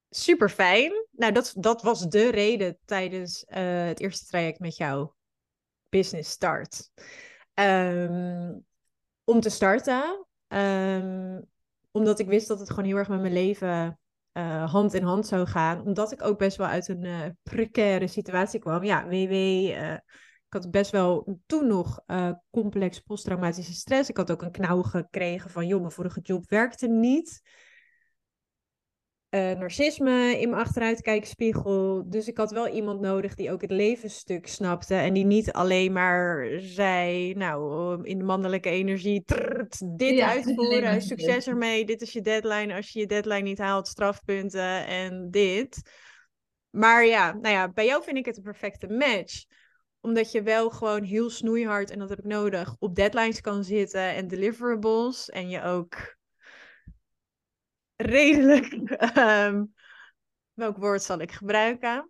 Super 0.09 0.49
fijn. 0.49 1.07
Nou, 1.11 1.31
dat, 1.31 1.53
dat 1.57 1.81
was 1.81 2.07
de 2.07 2.31
reden 2.31 2.77
tijdens 2.85 3.45
uh, 3.49 3.85
het 3.85 3.99
eerste 3.99 4.25
traject 4.25 4.59
met 4.59 4.77
jou. 4.77 5.11
Business 5.89 6.31
Start. 6.31 6.91
Um, 7.59 8.65
om 9.23 9.39
te 9.39 9.49
starten. 9.49 10.25
Um, 10.47 11.45
omdat 11.91 12.19
ik 12.19 12.27
wist 12.27 12.47
dat 12.47 12.59
het 12.59 12.69
gewoon 12.69 12.85
heel 12.85 12.97
erg 12.97 13.09
met 13.09 13.21
mijn 13.21 13.33
leven 13.33 13.99
uh, 14.37 14.71
hand 14.71 14.93
in 14.93 15.03
hand 15.03 15.27
zou 15.27 15.47
gaan. 15.47 15.81
Omdat 15.81 16.11
ik 16.11 16.23
ook 16.23 16.37
best 16.37 16.57
wel 16.57 16.67
uit 16.67 16.87
een 16.87 17.03
uh, 17.03 17.25
precaire 17.43 18.07
situatie 18.07 18.59
kwam. 18.59 18.83
Ja, 18.83 19.07
WW. 19.07 19.31
Eh, 19.31 19.93
ik 20.45 20.61
had 20.61 20.71
best 20.71 20.91
wel 20.91 21.39
toen 21.45 21.67
nog 21.67 21.99
complex 22.51 22.99
posttraumatische 22.99 23.73
stress. 23.73 24.09
Ik 24.09 24.17
had 24.17 24.31
ook 24.31 24.41
een 24.41 24.51
knauw 24.51 24.81
gekregen 24.81 25.49
van, 25.49 25.67
joh, 25.67 25.79
mijn 25.79 25.91
vorige 25.91 26.19
job 26.19 26.49
werkte 26.49 26.87
niet 26.87 27.41
narcisme 29.37 30.39
in 30.39 30.49
mijn 30.49 30.61
achteruitkijkspiegel. 30.61 32.09
Dus 32.09 32.27
ik 32.27 32.37
had 32.37 32.51
wel 32.51 32.67
iemand 32.67 33.01
nodig 33.01 33.35
die 33.35 33.51
ook 33.51 33.61
het 33.61 33.71
levensstuk 33.71 34.47
snapte. 34.47 34.95
En 34.95 35.13
die 35.13 35.25
niet 35.25 35.51
alleen 35.51 35.91
maar 35.91 36.47
zei, 36.57 37.33
nou, 37.33 38.03
in 38.03 38.17
de 38.17 38.23
mannelijke 38.23 38.69
energie, 38.69 39.23
dit 39.95 40.19
uitvoeren, 40.19 41.01
succes 41.11 41.47
ermee, 41.47 41.85
dit 41.85 42.01
is 42.01 42.13
je 42.13 42.21
deadline. 42.21 42.75
Als 42.75 42.89
je 42.89 42.99
je 42.99 43.07
deadline 43.07 43.41
niet 43.41 43.59
haalt, 43.59 43.87
strafpunten 43.87 44.85
en 44.87 45.27
dit. 45.31 45.81
Maar 46.69 47.05
ja, 47.05 47.33
nou 47.33 47.55
ja, 47.55 47.71
bij 47.71 47.85
jou 47.85 48.03
vind 48.03 48.17
ik 48.17 48.25
het 48.25 48.37
een 48.37 48.43
perfecte 48.43 48.87
match 48.87 49.45
omdat 50.05 50.31
je 50.31 50.41
wel 50.41 50.69
gewoon 50.69 51.03
heel 51.03 51.29
snoeihard, 51.29 51.89
en 51.89 51.99
dat 51.99 52.09
heb 52.09 52.19
ik 52.19 52.25
nodig, 52.25 52.75
op 52.79 52.95
deadlines 52.95 53.41
kan 53.41 53.63
zitten 53.63 54.15
en 54.15 54.27
deliverables. 54.27 55.29
En 55.29 55.49
je 55.49 55.63
ook 55.63 56.15
redelijk, 57.95 58.71
um, 59.17 59.73
welk 60.61 60.77
woord 60.77 61.03
zal 61.03 61.19
ik 61.19 61.31
gebruiken? 61.31 62.09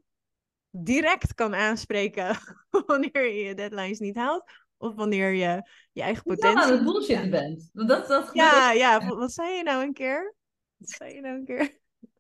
Direct 0.70 1.34
kan 1.34 1.56
aanspreken 1.56 2.38
wanneer 2.86 3.26
je 3.26 3.44
je 3.44 3.54
deadlines 3.54 4.00
niet 4.00 4.16
haalt. 4.16 4.44
Of 4.78 4.96
wanneer 4.96 5.32
je 5.32 5.62
je 5.92 6.02
eigen 6.02 6.24
potentie... 6.24 6.60
Ja, 6.60 6.68
dat 6.68 6.84
bullshit 6.84 7.30
bent. 7.30 7.70
Dat, 7.74 8.08
dat 8.08 8.30
ja, 8.34 8.72
ja, 8.72 9.08
wat 9.08 9.34
zei 9.34 9.56
je 9.56 9.64
nou 9.64 9.84
een 9.84 9.94
keer? 9.94 10.36
Wat 10.78 10.90
zei 10.90 11.14
je 11.14 11.22
nou 11.22 11.36
een 11.36 11.46
keer? 11.46 11.80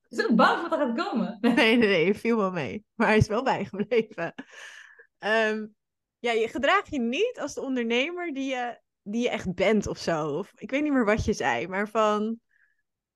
Is 0.10 0.18
er 0.18 0.36
bang 0.36 0.62
wat 0.62 0.72
er 0.72 0.86
gaat 0.86 0.98
komen? 0.98 1.38
Nee, 1.42 1.54
nee, 1.54 1.78
nee, 1.78 2.14
viel 2.14 2.38
wel 2.38 2.52
mee. 2.52 2.86
Maar 2.94 3.08
hij 3.08 3.18
is 3.18 3.28
wel 3.28 3.44
bijgebleven. 3.44 4.34
Um, 5.20 5.76
ja, 6.20 6.32
je 6.32 6.48
gedraagt 6.48 6.90
je 6.90 7.00
niet 7.00 7.40
als 7.40 7.54
de 7.54 7.62
ondernemer 7.62 8.34
die 8.34 8.50
je, 8.50 8.80
die 9.02 9.22
je 9.22 9.30
echt 9.30 9.54
bent 9.54 9.88
of 9.88 9.98
zo. 9.98 10.28
Of, 10.28 10.52
ik 10.56 10.72
weet 10.72 10.84
niet 10.84 10.94
meer 10.94 11.06
wat 11.06 11.26
je 11.26 11.34
zei, 11.34 11.68
maar 11.68 11.90
van 11.90 12.40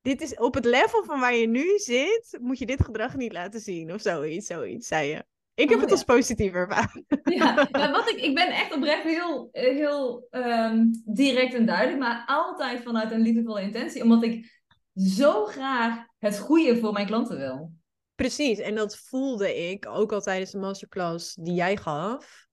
dit 0.01 0.21
is 0.21 0.35
op 0.35 0.53
het 0.53 0.65
level 0.65 1.03
van 1.03 1.19
waar 1.19 1.35
je 1.35 1.47
nu 1.47 1.77
zit, 1.77 2.37
moet 2.41 2.59
je 2.59 2.65
dit 2.65 2.83
gedrag 2.83 3.15
niet 3.15 3.33
laten 3.33 3.59
zien 3.59 3.93
of 3.93 4.01
zoiets, 4.01 4.47
zoiets, 4.47 4.87
zei 4.87 5.09
je. 5.09 5.23
Ik 5.53 5.69
heb 5.69 5.77
oh, 5.77 5.83
het 5.83 5.91
als 5.91 6.03
positief 6.03 6.53
ervaren. 6.53 7.05
Ja, 7.23 7.67
ja 7.71 7.91
wat 7.91 8.09
ik, 8.09 8.15
ik 8.15 8.35
ben 8.35 8.47
echt 8.47 8.75
oprecht 8.75 9.03
heel, 9.03 9.49
heel 9.51 10.27
um, 10.31 11.03
direct 11.05 11.53
en 11.53 11.65
duidelijk, 11.65 11.99
maar 11.99 12.23
altijd 12.25 12.81
vanuit 12.81 13.11
een 13.11 13.21
liefdevolle 13.21 13.61
intentie, 13.61 14.03
omdat 14.03 14.23
ik 14.23 14.61
zo 14.93 15.45
graag 15.45 16.05
het 16.17 16.39
goede 16.39 16.77
voor 16.77 16.93
mijn 16.93 17.05
klanten 17.05 17.37
wil. 17.37 17.71
Precies, 18.15 18.59
en 18.59 18.75
dat 18.75 18.97
voelde 18.97 19.69
ik 19.69 19.87
ook 19.87 20.11
al 20.11 20.21
tijdens 20.21 20.51
de 20.51 20.57
masterclass 20.57 21.35
die 21.35 21.53
jij 21.53 21.77
gaf 21.77 22.47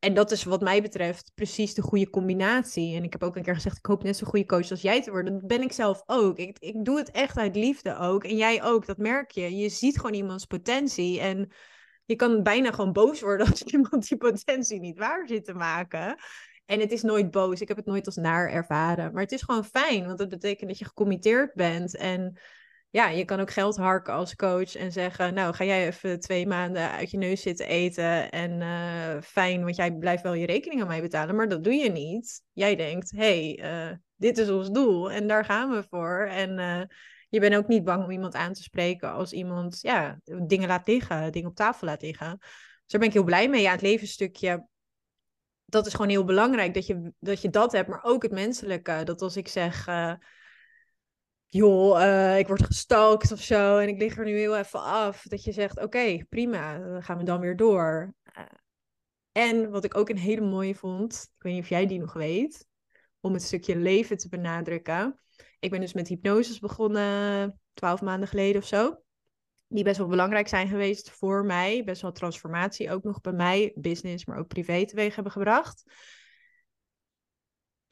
en 0.00 0.14
dat 0.14 0.30
is 0.30 0.44
wat 0.44 0.60
mij 0.60 0.82
betreft 0.82 1.32
precies 1.34 1.74
de 1.74 1.82
goede 1.82 2.10
combinatie. 2.10 2.96
En 2.96 3.04
ik 3.04 3.12
heb 3.12 3.22
ook 3.22 3.36
een 3.36 3.42
keer 3.42 3.54
gezegd, 3.54 3.78
ik 3.78 3.86
hoop 3.86 4.02
net 4.02 4.16
zo'n 4.16 4.28
goede 4.28 4.46
coach 4.46 4.70
als 4.70 4.82
jij 4.82 5.02
te 5.02 5.10
worden. 5.10 5.32
Dat 5.32 5.46
ben 5.46 5.62
ik 5.62 5.72
zelf 5.72 6.02
ook. 6.06 6.38
Ik, 6.38 6.58
ik 6.58 6.84
doe 6.84 6.98
het 6.98 7.10
echt 7.10 7.36
uit 7.36 7.56
liefde 7.56 7.96
ook. 7.96 8.24
En 8.24 8.36
jij 8.36 8.62
ook, 8.62 8.86
dat 8.86 8.98
merk 8.98 9.30
je. 9.30 9.56
Je 9.56 9.68
ziet 9.68 9.96
gewoon 9.96 10.14
iemands 10.14 10.44
potentie. 10.44 11.20
En 11.20 11.52
je 12.04 12.16
kan 12.16 12.42
bijna 12.42 12.70
gewoon 12.70 12.92
boos 12.92 13.20
worden 13.20 13.46
als 13.50 13.62
iemand 13.62 14.08
die 14.08 14.18
potentie 14.18 14.80
niet 14.80 14.98
waar 14.98 15.28
zit 15.28 15.44
te 15.44 15.54
maken. 15.54 16.16
En 16.66 16.80
het 16.80 16.92
is 16.92 17.02
nooit 17.02 17.30
boos. 17.30 17.60
Ik 17.60 17.68
heb 17.68 17.76
het 17.76 17.86
nooit 17.86 18.06
als 18.06 18.16
naar 18.16 18.50
ervaren. 18.50 19.12
Maar 19.12 19.22
het 19.22 19.32
is 19.32 19.42
gewoon 19.42 19.64
fijn, 19.64 20.06
want 20.06 20.18
dat 20.18 20.28
betekent 20.28 20.68
dat 20.68 20.78
je 20.78 20.84
gecommitteerd 20.84 21.54
bent. 21.54 21.96
En 21.96 22.38
ja, 22.90 23.08
je 23.08 23.24
kan 23.24 23.40
ook 23.40 23.50
geld 23.50 23.76
harken 23.76 24.14
als 24.14 24.36
coach 24.36 24.74
en 24.74 24.92
zeggen, 24.92 25.34
nou 25.34 25.54
ga 25.54 25.64
jij 25.64 25.86
even 25.86 26.20
twee 26.20 26.46
maanden 26.46 26.90
uit 26.90 27.10
je 27.10 27.18
neus 27.18 27.42
zitten 27.42 27.66
eten 27.66 28.30
en 28.30 28.60
uh, 28.60 29.22
fijn, 29.22 29.62
want 29.62 29.76
jij 29.76 29.92
blijft 29.92 30.22
wel 30.22 30.34
je 30.34 30.46
rekening 30.46 30.80
aan 30.80 30.86
mij 30.86 31.00
betalen, 31.00 31.36
maar 31.36 31.48
dat 31.48 31.64
doe 31.64 31.74
je 31.74 31.90
niet. 31.90 32.42
Jij 32.52 32.76
denkt, 32.76 33.10
hé, 33.10 33.54
hey, 33.56 33.90
uh, 33.90 33.96
dit 34.16 34.38
is 34.38 34.50
ons 34.50 34.70
doel 34.70 35.10
en 35.10 35.26
daar 35.26 35.44
gaan 35.44 35.70
we 35.70 35.84
voor. 35.90 36.26
En 36.26 36.58
uh, 36.58 36.82
je 37.28 37.40
bent 37.40 37.54
ook 37.54 37.68
niet 37.68 37.84
bang 37.84 38.04
om 38.04 38.10
iemand 38.10 38.34
aan 38.34 38.52
te 38.52 38.62
spreken 38.62 39.12
als 39.12 39.32
iemand 39.32 39.78
ja, 39.80 40.20
dingen 40.46 40.68
laat 40.68 40.86
liggen, 40.86 41.32
dingen 41.32 41.50
op 41.50 41.56
tafel 41.56 41.86
laat 41.86 42.02
liggen. 42.02 42.36
Dus 42.38 42.48
daar 42.86 43.00
ben 43.00 43.08
ik 43.08 43.14
heel 43.14 43.24
blij 43.24 43.48
mee. 43.48 43.62
Ja, 43.62 43.70
het 43.70 43.82
levensstukje, 43.82 44.66
dat 45.64 45.86
is 45.86 45.92
gewoon 45.92 46.10
heel 46.10 46.24
belangrijk 46.24 46.74
dat 46.74 46.86
je 46.86 47.12
dat, 47.18 47.42
je 47.42 47.50
dat 47.50 47.72
hebt, 47.72 47.88
maar 47.88 48.02
ook 48.02 48.22
het 48.22 48.32
menselijke. 48.32 49.00
Dat 49.04 49.22
als 49.22 49.36
ik 49.36 49.48
zeg 49.48 49.86
joh, 51.50 52.00
uh, 52.00 52.38
ik 52.38 52.46
word 52.46 52.62
gestalkt 52.62 53.32
of 53.32 53.42
zo 53.42 53.78
en 53.78 53.88
ik 53.88 53.98
lig 53.98 54.18
er 54.18 54.24
nu 54.24 54.38
heel 54.38 54.56
even 54.56 54.82
af. 54.82 55.22
Dat 55.22 55.44
je 55.44 55.52
zegt, 55.52 55.82
oké, 55.82 56.24
prima, 56.28 56.78
dan 56.78 57.02
gaan 57.02 57.18
we 57.18 57.24
dan 57.24 57.40
weer 57.40 57.56
door. 57.56 58.14
Uh, 58.38 58.44
en 59.32 59.70
wat 59.70 59.84
ik 59.84 59.96
ook 59.96 60.08
een 60.08 60.18
hele 60.18 60.46
mooie 60.46 60.74
vond, 60.74 61.30
ik 61.36 61.42
weet 61.42 61.52
niet 61.52 61.62
of 61.62 61.68
jij 61.68 61.86
die 61.86 61.98
nog 61.98 62.12
weet, 62.12 62.66
om 63.20 63.32
het 63.32 63.42
stukje 63.42 63.76
leven 63.76 64.16
te 64.16 64.28
benadrukken. 64.28 65.20
Ik 65.58 65.70
ben 65.70 65.80
dus 65.80 65.92
met 65.92 66.08
hypnoses 66.08 66.58
begonnen, 66.58 67.60
twaalf 67.74 68.00
maanden 68.00 68.28
geleden 68.28 68.60
of 68.60 68.66
zo. 68.66 69.02
Die 69.68 69.84
best 69.84 69.98
wel 69.98 70.06
belangrijk 70.06 70.48
zijn 70.48 70.68
geweest 70.68 71.10
voor 71.10 71.44
mij. 71.44 71.84
Best 71.84 72.02
wel 72.02 72.12
transformatie 72.12 72.90
ook 72.90 73.02
nog 73.02 73.20
bij 73.20 73.32
mij, 73.32 73.72
business, 73.74 74.24
maar 74.24 74.38
ook 74.38 74.48
privé 74.48 74.86
teweeg 74.86 75.14
hebben 75.14 75.32
gebracht. 75.32 75.82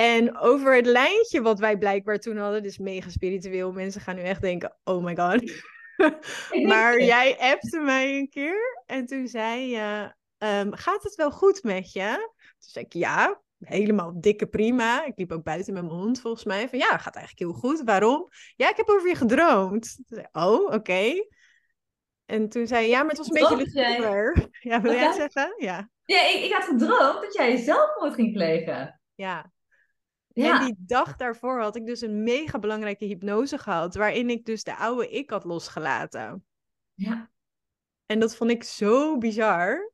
En 0.01 0.39
over 0.39 0.75
het 0.75 0.87
lijntje 0.87 1.43
wat 1.43 1.59
wij 1.59 1.79
blijkbaar 1.79 2.19
toen 2.19 2.37
hadden, 2.37 2.63
dus 2.63 2.79
mega 2.79 3.11
spiritueel. 3.11 3.73
Mensen 3.73 4.01
gaan 4.01 4.17
nu 4.17 4.23
echt 4.23 4.41
denken, 4.41 4.77
oh 4.85 5.05
my 5.05 5.17
god. 5.17 5.43
maar 6.71 7.03
jij 7.03 7.37
appte 7.39 7.79
mij 7.79 8.19
een 8.19 8.29
keer 8.29 8.83
en 8.87 9.07
toen 9.07 9.27
zei 9.27 9.69
je, 9.69 10.15
um, 10.39 10.75
gaat 10.75 11.03
het 11.03 11.15
wel 11.15 11.31
goed 11.31 11.63
met 11.63 11.93
je? 11.93 12.17
Toen 12.37 12.71
zei 12.71 12.85
ik, 12.85 12.93
ja. 12.93 13.41
helemaal 13.59 14.21
dikke 14.21 14.47
prima. 14.47 15.05
Ik 15.05 15.13
liep 15.17 15.33
ook 15.33 15.43
buiten 15.43 15.75
met 15.75 15.83
mijn 15.83 15.95
hond 15.95 16.21
volgens 16.21 16.45
mij. 16.45 16.69
Van 16.69 16.79
ja, 16.79 16.99
gaat 16.99 17.17
eigenlijk 17.17 17.51
heel 17.51 17.61
goed. 17.61 17.83
Waarom? 17.85 18.29
Ja, 18.57 18.71
ik 18.71 18.77
heb 18.77 18.89
over 18.89 19.09
je 19.09 19.15
gedroomd. 19.15 19.99
Zei, 20.07 20.27
oh, 20.33 20.73
oké. 20.73 21.27
En 22.25 22.49
toen 22.49 22.67
zei 22.67 22.83
je, 22.83 22.89
ja, 22.89 23.01
maar 23.01 23.09
het 23.09 23.19
was 23.19 23.29
een 23.29 23.35
beetje 23.35 23.57
luguber. 23.57 24.49
Ja, 24.61 24.81
wil 24.81 24.93
jij 24.93 25.07
het 25.07 25.15
zeggen? 25.15 25.55
Ja. 25.57 25.91
Ja, 26.05 26.29
ik, 26.29 26.45
ik 26.45 26.53
had 26.53 26.65
gedroomd 26.65 27.23
dat 27.23 27.35
jij 27.35 27.57
zelfmoord 27.57 28.15
ging 28.15 28.33
plegen. 28.33 29.01
Ja. 29.15 29.53
Ja. 30.43 30.61
En 30.61 30.67
die 30.67 30.77
dag 30.79 31.17
daarvoor 31.17 31.61
had 31.61 31.77
ik 31.77 31.87
dus 31.87 32.01
een 32.01 32.23
mega 32.23 32.59
belangrijke 32.59 33.05
hypnose 33.05 33.59
gehad, 33.59 33.95
waarin 33.95 34.31
ik 34.31 34.45
dus 34.45 34.63
de 34.63 34.77
oude 34.77 35.11
ik 35.11 35.31
had 35.31 35.45
losgelaten. 35.45 36.45
Ja. 36.95 37.31
En 38.07 38.21
dat 38.21 38.37
vond 38.37 38.51
ik 38.51 38.65
zo 38.65 39.19
bizar. 39.19 39.93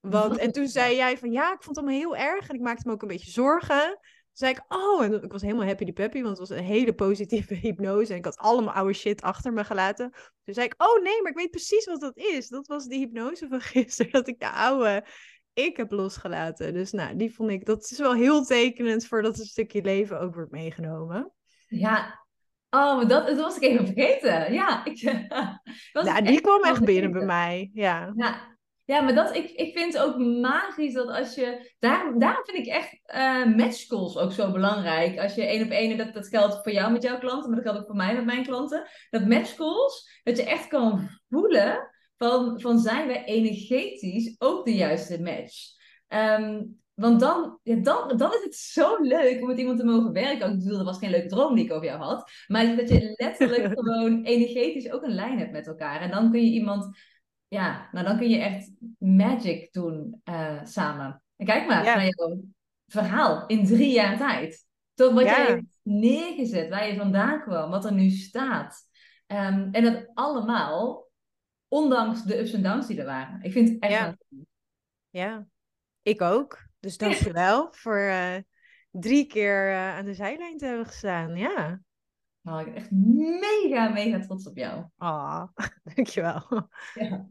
Want, 0.00 0.36
en 0.36 0.52
toen 0.52 0.68
zei 0.68 0.96
jij 0.96 1.18
van 1.18 1.32
ja, 1.32 1.52
ik 1.52 1.62
vond 1.62 1.76
het 1.76 1.84
allemaal 1.84 2.00
heel 2.00 2.16
erg 2.16 2.48
en 2.48 2.54
ik 2.54 2.60
maakte 2.60 2.86
me 2.86 2.92
ook 2.92 3.02
een 3.02 3.08
beetje 3.08 3.30
zorgen. 3.30 3.88
Toen 3.88 4.48
zei 4.48 4.52
ik, 4.52 4.64
oh, 4.68 5.04
en 5.04 5.22
ik 5.22 5.32
was 5.32 5.42
helemaal 5.42 5.66
happy 5.66 5.84
die 5.84 5.92
peppy, 5.92 6.22
want 6.22 6.38
het 6.38 6.48
was 6.48 6.58
een 6.58 6.64
hele 6.64 6.94
positieve 6.94 7.54
hypnose 7.66 8.12
en 8.12 8.18
ik 8.18 8.24
had 8.24 8.36
allemaal 8.36 8.74
oude 8.74 8.92
shit 8.92 9.22
achter 9.22 9.52
me 9.52 9.64
gelaten. 9.64 10.10
Toen 10.44 10.54
zei 10.54 10.66
ik, 10.66 10.74
oh 10.76 11.02
nee, 11.02 11.22
maar 11.22 11.30
ik 11.30 11.38
weet 11.38 11.50
precies 11.50 11.84
wat 11.84 12.00
dat 12.00 12.16
is. 12.16 12.48
Dat 12.48 12.66
was 12.66 12.86
de 12.86 12.96
hypnose 12.96 13.48
van 13.48 13.60
gisteren, 13.74 14.12
dat 14.12 14.28
ik 14.28 14.40
de 14.40 14.50
oude 14.50 15.04
ik 15.58 15.76
heb 15.76 15.90
losgelaten. 15.90 16.74
Dus 16.74 16.92
nou, 16.92 17.16
die 17.16 17.34
vond 17.34 17.50
ik, 17.50 17.64
dat 17.64 17.90
is 17.90 17.98
wel 17.98 18.14
heel 18.14 18.44
tekenend 18.44 19.06
voor 19.06 19.22
dat 19.22 19.38
een 19.38 19.44
stukje 19.44 19.82
leven 19.82 20.20
ook 20.20 20.34
wordt 20.34 20.50
meegenomen. 20.50 21.32
Ja, 21.68 22.26
Oh, 22.70 23.08
dat, 23.08 23.26
dat 23.26 23.36
was 23.36 23.56
ik 23.56 23.62
even 23.62 23.86
vergeten. 23.86 24.52
Ja, 24.52 24.84
ik, 24.84 24.96
ja 26.04 26.20
die 26.20 26.40
kwam 26.40 26.62
echt 26.62 26.84
binnen 26.84 27.12
bij 27.12 27.24
mij. 27.24 27.70
Ja. 27.72 28.12
ja. 28.16 28.56
Ja, 28.84 29.00
maar 29.00 29.14
dat, 29.14 29.36
ik, 29.36 29.50
ik 29.50 29.78
vind 29.78 29.92
het 29.92 30.02
ook 30.02 30.18
magisch 30.18 30.92
dat 30.92 31.08
als 31.08 31.34
je. 31.34 31.72
Daarom, 31.78 32.18
daarom 32.18 32.44
vind 32.44 32.66
ik 32.66 32.72
echt 32.72 33.00
uh, 33.14 33.56
match 33.56 33.86
calls 33.86 34.16
ook 34.16 34.32
zo 34.32 34.52
belangrijk. 34.52 35.18
Als 35.18 35.34
je 35.34 35.46
één 35.46 35.64
op 35.64 35.70
één, 35.70 35.98
dat, 35.98 36.14
dat 36.14 36.28
geldt 36.28 36.62
voor 36.62 36.72
jou 36.72 36.92
met 36.92 37.02
jouw 37.02 37.18
klanten, 37.18 37.50
maar 37.50 37.58
dat 37.58 37.66
geldt 37.66 37.80
ook 37.80 37.86
voor 37.86 37.96
mij 37.96 38.14
met 38.14 38.24
mijn 38.24 38.42
klanten. 38.42 38.88
Dat 39.10 39.26
match 39.26 39.54
calls, 39.54 40.20
dat 40.22 40.36
je 40.36 40.44
echt 40.44 40.68
kan 40.68 41.08
voelen 41.28 41.90
van, 42.18 42.60
van 42.60 42.78
zijn 42.78 43.06
we 43.06 43.24
energetisch 43.24 44.34
ook 44.38 44.64
de 44.64 44.74
juiste 44.74 45.22
match. 45.22 45.54
Ehm, 46.08 46.62
want 46.94 47.20
dan, 47.20 47.58
ja, 47.62 47.76
dan, 47.76 48.16
dan 48.16 48.32
is 48.32 48.42
het 48.42 48.54
zo 48.54 48.96
leuk 49.00 49.40
om 49.40 49.46
met 49.46 49.58
iemand 49.58 49.78
te 49.78 49.84
mogen 49.84 50.12
werken. 50.12 50.52
Ik 50.52 50.58
bedoel, 50.58 50.76
dat 50.76 50.86
was 50.86 50.98
geen 50.98 51.10
leuke 51.10 51.28
droom 51.28 51.54
die 51.54 51.64
ik 51.64 51.72
over 51.72 51.86
jou 51.86 52.00
had. 52.00 52.30
Maar 52.46 52.76
dat 52.76 52.88
je 52.88 53.14
letterlijk 53.16 53.72
gewoon 53.78 54.22
energetisch 54.22 54.92
ook 54.92 55.02
een 55.02 55.14
lijn 55.14 55.38
hebt 55.38 55.52
met 55.52 55.66
elkaar. 55.66 56.00
En 56.00 56.10
dan 56.10 56.30
kun 56.30 56.44
je 56.44 56.50
iemand 56.50 56.96
ja, 57.48 57.88
nou 57.92 58.06
dan 58.06 58.18
kun 58.18 58.28
je 58.28 58.38
echt 58.38 58.70
magic 58.98 59.72
doen 59.72 60.20
uh, 60.24 60.64
samen. 60.64 61.22
En 61.36 61.46
kijk 61.46 61.66
maar 61.66 61.84
naar 61.84 62.08
jouw 62.08 62.40
verhaal 62.86 63.46
in 63.46 63.66
drie 63.66 63.92
jaar 63.92 64.16
tijd. 64.16 64.66
Toch 64.94 65.12
wat 65.12 65.22
jij 65.22 65.46
hebt 65.46 65.64
neergezet, 65.82 66.68
waar 66.68 66.88
je 66.88 66.96
vandaan 66.96 67.42
kwam, 67.42 67.70
wat 67.70 67.84
er 67.84 67.92
nu 67.92 68.10
staat. 68.10 68.86
Um, 69.26 69.68
en 69.72 69.82
dat 69.82 70.10
allemaal, 70.14 71.07
ondanks 71.68 72.22
de 72.22 72.38
ups 72.38 72.52
en 72.52 72.62
downs 72.62 72.86
die 72.86 72.98
er 72.98 73.04
waren. 73.04 73.42
Ik 73.42 73.52
vind 73.52 73.68
het 73.68 73.78
echt... 73.78 73.92
Ja, 73.92 74.16
ja. 75.10 75.46
ik 76.02 76.22
ook. 76.22 76.66
Dus 76.80 76.96
dankjewel 76.96 77.68
voor 77.82 77.98
uh, 77.98 78.36
drie 78.90 79.26
keer 79.26 79.70
uh, 79.70 79.96
aan 79.96 80.04
de 80.04 80.14
zijlijn 80.14 80.56
te 80.56 80.66
hebben 80.66 80.86
gestaan. 80.86 81.36
Ja. 81.36 81.80
Nou, 82.40 82.60
ik 82.60 82.66
ben 82.66 82.74
echt 82.74 82.90
mega, 83.40 83.88
mega 83.88 84.18
trots 84.18 84.48
op 84.48 84.56
jou. 84.56 84.84
Ah, 84.96 85.44
dankjewel. 85.94 86.68
Ja. 86.94 87.28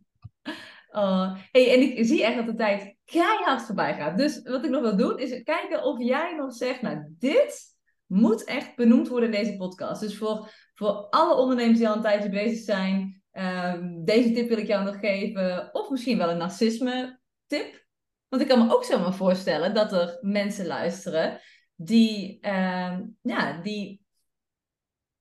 Uh, 0.92 1.36
hey, 1.52 1.74
en 1.74 1.98
ik 1.98 2.06
zie 2.06 2.24
echt 2.24 2.36
dat 2.36 2.46
de 2.46 2.56
tijd 2.56 2.96
keihard 3.06 3.62
voorbij 3.62 3.96
gaat. 3.96 4.18
Dus 4.18 4.42
wat 4.42 4.64
ik 4.64 4.70
nog 4.70 4.82
wil 4.82 4.98
doen, 4.98 5.20
is 5.20 5.44
kijken 5.44 5.84
of 5.84 6.00
jij 6.00 6.36
nog 6.36 6.54
zegt, 6.54 6.82
nou, 6.82 7.16
dit 7.20 7.76
moet 8.06 8.44
echt 8.44 8.76
benoemd 8.76 9.08
worden 9.08 9.34
in 9.34 9.44
deze 9.44 9.58
podcast. 9.58 10.02
Dus 10.02 10.18
voor, 10.18 10.52
voor 10.74 10.92
alle 11.10 11.36
ondernemers 11.36 11.78
die 11.78 11.88
al 11.88 11.96
een 11.96 12.02
tijdje 12.02 12.30
bezig 12.30 12.64
zijn, 12.64 13.17
um, 13.38 14.06
deze 14.06 14.32
tip 14.32 14.48
wil 14.48 14.58
ik 14.58 14.68
jou 14.68 14.84
nog 14.84 15.00
geven. 15.00 15.70
Of 15.74 15.90
misschien 15.90 16.18
wel 16.18 16.30
een 16.30 16.38
narcisme 16.38 17.20
tip. 17.48 17.86
Want 18.28 18.42
ik 18.42 18.48
kan 18.48 18.68
me 18.68 18.74
ook 18.74 18.84
zomaar 18.84 19.14
voorstellen 19.14 19.74
dat 19.74 19.92
er 19.92 20.18
mensen 20.22 20.66
luisteren 20.66 21.40
die, 21.76 22.48
um, 22.48 23.18
ja, 23.22 23.62
die 23.62 24.02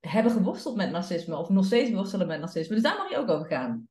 hebben 0.01 0.33
geworsteld 0.33 0.77
met 0.77 0.91
narcisme 0.91 1.37
of 1.37 1.49
nog 1.49 1.65
steeds 1.65 1.91
worstelen 1.91 2.27
met 2.27 2.41
narcisme. 2.41 2.75
Dus 2.75 2.85
daar 2.85 2.97
mag 2.97 3.11
je 3.11 3.17
ook 3.17 3.29
over 3.29 3.47
gaan. 3.47 3.89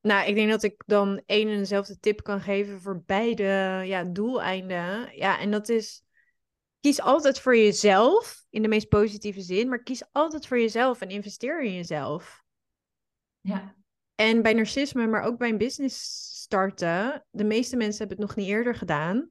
Nou, 0.00 0.28
ik 0.28 0.34
denk 0.34 0.50
dat 0.50 0.62
ik 0.62 0.82
dan 0.86 1.22
één 1.26 1.48
en 1.48 1.58
dezelfde 1.58 1.98
tip 1.98 2.22
kan 2.22 2.40
geven 2.40 2.80
voor 2.80 3.02
beide 3.06 3.82
ja, 3.84 4.04
doeleinden. 4.04 5.16
Ja, 5.16 5.40
en 5.40 5.50
dat 5.50 5.68
is 5.68 6.02
kies 6.80 7.00
altijd 7.00 7.40
voor 7.40 7.56
jezelf 7.56 8.44
in 8.50 8.62
de 8.62 8.68
meest 8.68 8.88
positieve 8.88 9.40
zin, 9.40 9.68
maar 9.68 9.82
kies 9.82 10.02
altijd 10.12 10.46
voor 10.46 10.58
jezelf 10.58 11.00
en 11.00 11.08
investeer 11.08 11.62
in 11.62 11.74
jezelf. 11.74 12.43
Ja. 13.44 13.74
En 14.14 14.42
bij 14.42 14.52
narcisme, 14.52 15.06
maar 15.06 15.22
ook 15.22 15.38
bij 15.38 15.48
een 15.48 15.58
business 15.58 16.28
starten, 16.40 17.26
de 17.30 17.44
meeste 17.44 17.76
mensen 17.76 17.98
hebben 17.98 18.16
het 18.16 18.26
nog 18.26 18.36
niet 18.36 18.48
eerder 18.48 18.74
gedaan. 18.74 19.30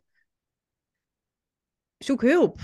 Zoek 1.97 2.21
hulp. 2.21 2.59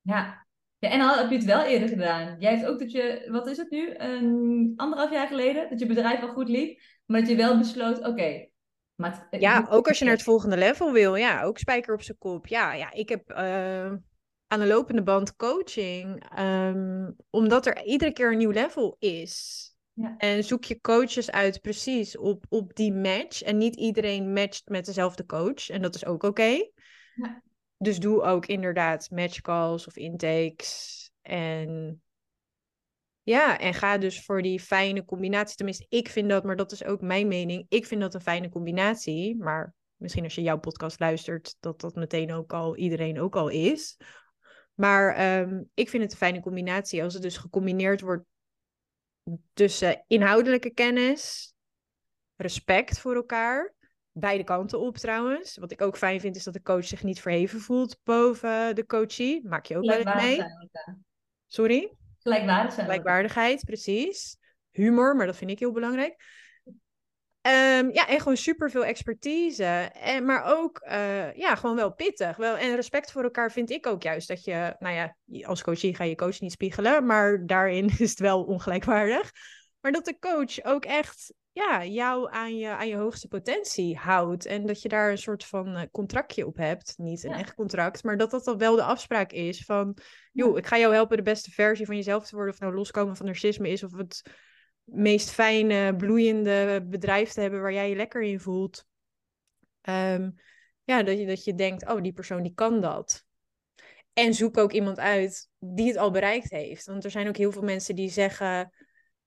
Ja. 0.00 0.46
ja, 0.78 0.90
en 0.90 1.00
al 1.00 1.16
heb 1.16 1.30
je 1.30 1.36
het 1.36 1.44
wel 1.44 1.64
eerder 1.64 1.88
gedaan. 1.88 2.36
Jij 2.38 2.56
hebt 2.56 2.66
ook 2.66 2.78
dat 2.78 2.92
je, 2.92 3.28
wat 3.30 3.46
is 3.46 3.56
het 3.56 3.70
nu, 3.70 3.94
een 3.96 4.72
anderhalf 4.76 5.10
jaar 5.10 5.26
geleden, 5.26 5.70
dat 5.70 5.78
je 5.78 5.86
bedrijf 5.86 6.22
al 6.22 6.32
goed 6.32 6.48
liep. 6.48 6.80
Maar 7.06 7.20
dat 7.20 7.28
je 7.28 7.36
wel 7.36 7.58
besloot, 7.58 8.06
oké. 8.06 8.48
maar 8.94 9.26
ja, 9.30 9.66
ook 9.70 9.88
als 9.88 9.98
je 9.98 10.04
naar 10.04 10.14
het 10.14 10.22
volgende 10.22 10.56
level 10.56 10.92
wil. 10.92 11.16
Ja, 11.16 11.42
ook 11.42 11.58
spijker 11.58 11.94
op 11.94 12.02
zijn 12.02 12.18
kop. 12.18 12.46
Ja, 12.46 12.72
ja 12.72 12.92
ik 12.92 13.08
heb 13.08 13.30
uh, 13.30 13.92
aan 14.46 14.60
de 14.60 14.66
lopende 14.66 15.02
band 15.02 15.36
coaching. 15.36 16.38
Um, 16.38 17.16
omdat 17.30 17.66
er 17.66 17.84
iedere 17.84 18.12
keer 18.12 18.32
een 18.32 18.38
nieuw 18.38 18.50
level 18.50 18.96
is. 18.98 19.73
Ja. 19.94 20.14
En 20.16 20.44
zoek 20.44 20.64
je 20.64 20.80
coaches 20.80 21.30
uit 21.30 21.60
precies 21.60 22.18
op, 22.18 22.44
op 22.48 22.74
die 22.74 22.92
match. 22.92 23.42
En 23.42 23.56
niet 23.56 23.76
iedereen 23.76 24.32
matcht 24.32 24.68
met 24.68 24.84
dezelfde 24.84 25.26
coach. 25.26 25.68
En 25.68 25.82
dat 25.82 25.94
is 25.94 26.04
ook 26.04 26.22
oké. 26.22 26.68
Ja. 27.14 27.42
Dus 27.78 27.98
doe 27.98 28.22
ook 28.22 28.46
inderdaad 28.46 29.10
match 29.10 29.40
calls 29.40 29.86
of 29.86 29.96
intakes. 29.96 31.10
En 31.22 32.02
ja, 33.22 33.58
en 33.58 33.74
ga 33.74 33.98
dus 33.98 34.24
voor 34.24 34.42
die 34.42 34.60
fijne 34.60 35.04
combinatie. 35.04 35.56
Tenminste, 35.56 35.86
ik 35.88 36.08
vind 36.08 36.28
dat, 36.28 36.44
maar 36.44 36.56
dat 36.56 36.72
is 36.72 36.84
ook 36.84 37.00
mijn 37.00 37.28
mening. 37.28 37.66
Ik 37.68 37.86
vind 37.86 38.00
dat 38.00 38.14
een 38.14 38.20
fijne 38.20 38.48
combinatie. 38.48 39.36
Maar 39.36 39.74
misschien 39.96 40.24
als 40.24 40.34
je 40.34 40.42
jouw 40.42 40.58
podcast 40.58 41.00
luistert, 41.00 41.56
dat 41.60 41.80
dat 41.80 41.94
meteen 41.94 42.32
ook 42.32 42.52
al 42.52 42.76
iedereen 42.76 43.20
ook 43.20 43.36
al 43.36 43.48
is. 43.48 43.96
Maar 44.74 45.40
um, 45.40 45.70
ik 45.74 45.88
vind 45.88 46.02
het 46.02 46.12
een 46.12 46.18
fijne 46.18 46.40
combinatie 46.40 47.02
als 47.02 47.14
het 47.14 47.22
dus 47.22 47.36
gecombineerd 47.36 48.00
wordt 48.00 48.24
tussen 49.52 50.04
inhoudelijke 50.06 50.70
kennis, 50.70 51.54
respect 52.36 52.98
voor 52.98 53.14
elkaar. 53.14 53.74
Beide 54.12 54.44
kanten 54.44 54.80
op 54.80 54.96
trouwens. 54.96 55.56
Wat 55.56 55.70
ik 55.70 55.82
ook 55.82 55.96
fijn 55.96 56.20
vind, 56.20 56.36
is 56.36 56.44
dat 56.44 56.54
de 56.54 56.62
coach 56.62 56.84
zich 56.84 57.02
niet 57.02 57.20
verheven 57.20 57.60
voelt 57.60 57.98
boven 58.02 58.74
de 58.74 58.86
coachie. 58.86 59.48
Maak 59.48 59.66
je 59.66 59.76
ook 59.76 59.84
wel 59.84 59.98
eens 59.98 60.22
mee. 60.22 60.42
Sorry? 61.46 61.96
Gelijkwaardigheid. 62.18 62.86
Gelijkwaardigheid, 62.86 63.64
precies. 63.64 64.36
Humor, 64.70 65.16
maar 65.16 65.26
dat 65.26 65.36
vind 65.36 65.50
ik 65.50 65.58
heel 65.58 65.72
belangrijk. 65.72 66.16
Um, 67.46 67.92
ja, 67.92 68.08
en 68.08 68.18
gewoon 68.18 68.36
super 68.36 68.70
veel 68.70 68.84
expertise. 68.84 69.64
En, 69.92 70.24
maar 70.24 70.44
ook, 70.44 70.82
uh, 70.86 71.34
ja, 71.34 71.54
gewoon 71.54 71.76
wel 71.76 71.94
pittig. 71.94 72.36
Wel, 72.36 72.56
en 72.56 72.74
respect 72.74 73.12
voor 73.12 73.22
elkaar 73.22 73.52
vind 73.52 73.70
ik 73.70 73.86
ook 73.86 74.02
juist. 74.02 74.28
Dat 74.28 74.44
je, 74.44 74.76
nou 74.78 74.94
ja, 74.94 75.16
als 75.46 75.62
coachie 75.62 75.94
ga 75.94 76.04
je 76.04 76.14
coach 76.14 76.40
niet 76.40 76.52
spiegelen. 76.52 77.06
Maar 77.06 77.46
daarin 77.46 77.88
is 77.98 78.10
het 78.10 78.18
wel 78.18 78.44
ongelijkwaardig. 78.44 79.32
Maar 79.80 79.92
dat 79.92 80.04
de 80.04 80.18
coach 80.18 80.64
ook 80.64 80.84
echt 80.84 81.34
ja, 81.52 81.84
jou 81.84 82.32
aan 82.32 82.56
je, 82.56 82.68
aan 82.68 82.88
je 82.88 82.96
hoogste 82.96 83.28
potentie 83.28 83.96
houdt. 83.96 84.46
En 84.46 84.66
dat 84.66 84.82
je 84.82 84.88
daar 84.88 85.10
een 85.10 85.18
soort 85.18 85.44
van 85.44 85.76
uh, 85.76 85.82
contractje 85.92 86.46
op 86.46 86.56
hebt. 86.56 86.94
Niet 86.96 87.24
een 87.24 87.32
echt 87.32 87.54
contract, 87.54 88.04
maar 88.04 88.16
dat 88.16 88.30
dat 88.30 88.44
dan 88.44 88.58
wel 88.58 88.76
de 88.76 88.82
afspraak 88.82 89.32
is 89.32 89.64
van... 89.64 89.96
joh, 90.32 90.58
ik 90.58 90.66
ga 90.66 90.78
jou 90.78 90.94
helpen 90.94 91.16
de 91.16 91.22
beste 91.22 91.50
versie 91.50 91.86
van 91.86 91.96
jezelf 91.96 92.26
te 92.26 92.34
worden. 92.34 92.54
Of 92.54 92.60
nou 92.60 92.74
loskomen 92.74 93.16
van 93.16 93.26
narcisme 93.26 93.68
is, 93.68 93.82
of 93.82 93.96
het 93.96 94.22
meest 94.84 95.30
fijne, 95.30 95.96
bloeiende 95.96 96.86
bedrijf 96.88 97.32
te 97.32 97.40
hebben 97.40 97.60
waar 97.60 97.72
jij 97.72 97.88
je 97.88 97.96
lekker 97.96 98.22
in 98.22 98.40
voelt. 98.40 98.86
Um, 99.88 100.34
ja, 100.84 101.02
dat 101.02 101.18
je, 101.18 101.26
dat 101.26 101.44
je 101.44 101.54
denkt, 101.54 101.88
oh, 101.88 102.02
die 102.02 102.12
persoon 102.12 102.42
die 102.42 102.54
kan 102.54 102.80
dat. 102.80 103.24
En 104.12 104.34
zoek 104.34 104.58
ook 104.58 104.72
iemand 104.72 104.98
uit 104.98 105.48
die 105.58 105.86
het 105.86 105.96
al 105.96 106.10
bereikt 106.10 106.50
heeft. 106.50 106.86
Want 106.86 107.04
er 107.04 107.10
zijn 107.10 107.28
ook 107.28 107.36
heel 107.36 107.52
veel 107.52 107.62
mensen 107.62 107.94
die 107.94 108.10
zeggen 108.10 108.72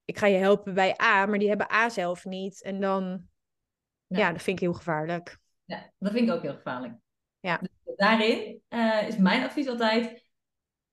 ik 0.07 0.17
ga 0.17 0.27
je 0.27 0.37
helpen 0.37 0.73
bij 0.73 1.01
A, 1.01 1.25
maar 1.25 1.39
die 1.39 1.47
hebben 1.47 1.71
A 1.71 1.89
zelf 1.89 2.25
niet. 2.25 2.63
En 2.63 2.79
dan, 2.79 3.21
ja, 4.07 4.31
dat 4.31 4.41
vind 4.41 4.57
ik 4.57 4.63
heel 4.63 4.73
gevaarlijk. 4.73 5.39
Ja, 5.65 5.91
dat 5.97 6.11
vind 6.11 6.27
ik 6.27 6.33
ook 6.33 6.41
heel 6.41 6.55
gevaarlijk. 6.55 6.93
Ja. 7.39 7.57
Dus 7.57 7.95
daarin 7.95 8.61
uh, 8.69 9.07
is 9.07 9.17
mijn 9.17 9.43
advies 9.43 9.67
altijd, 9.67 10.25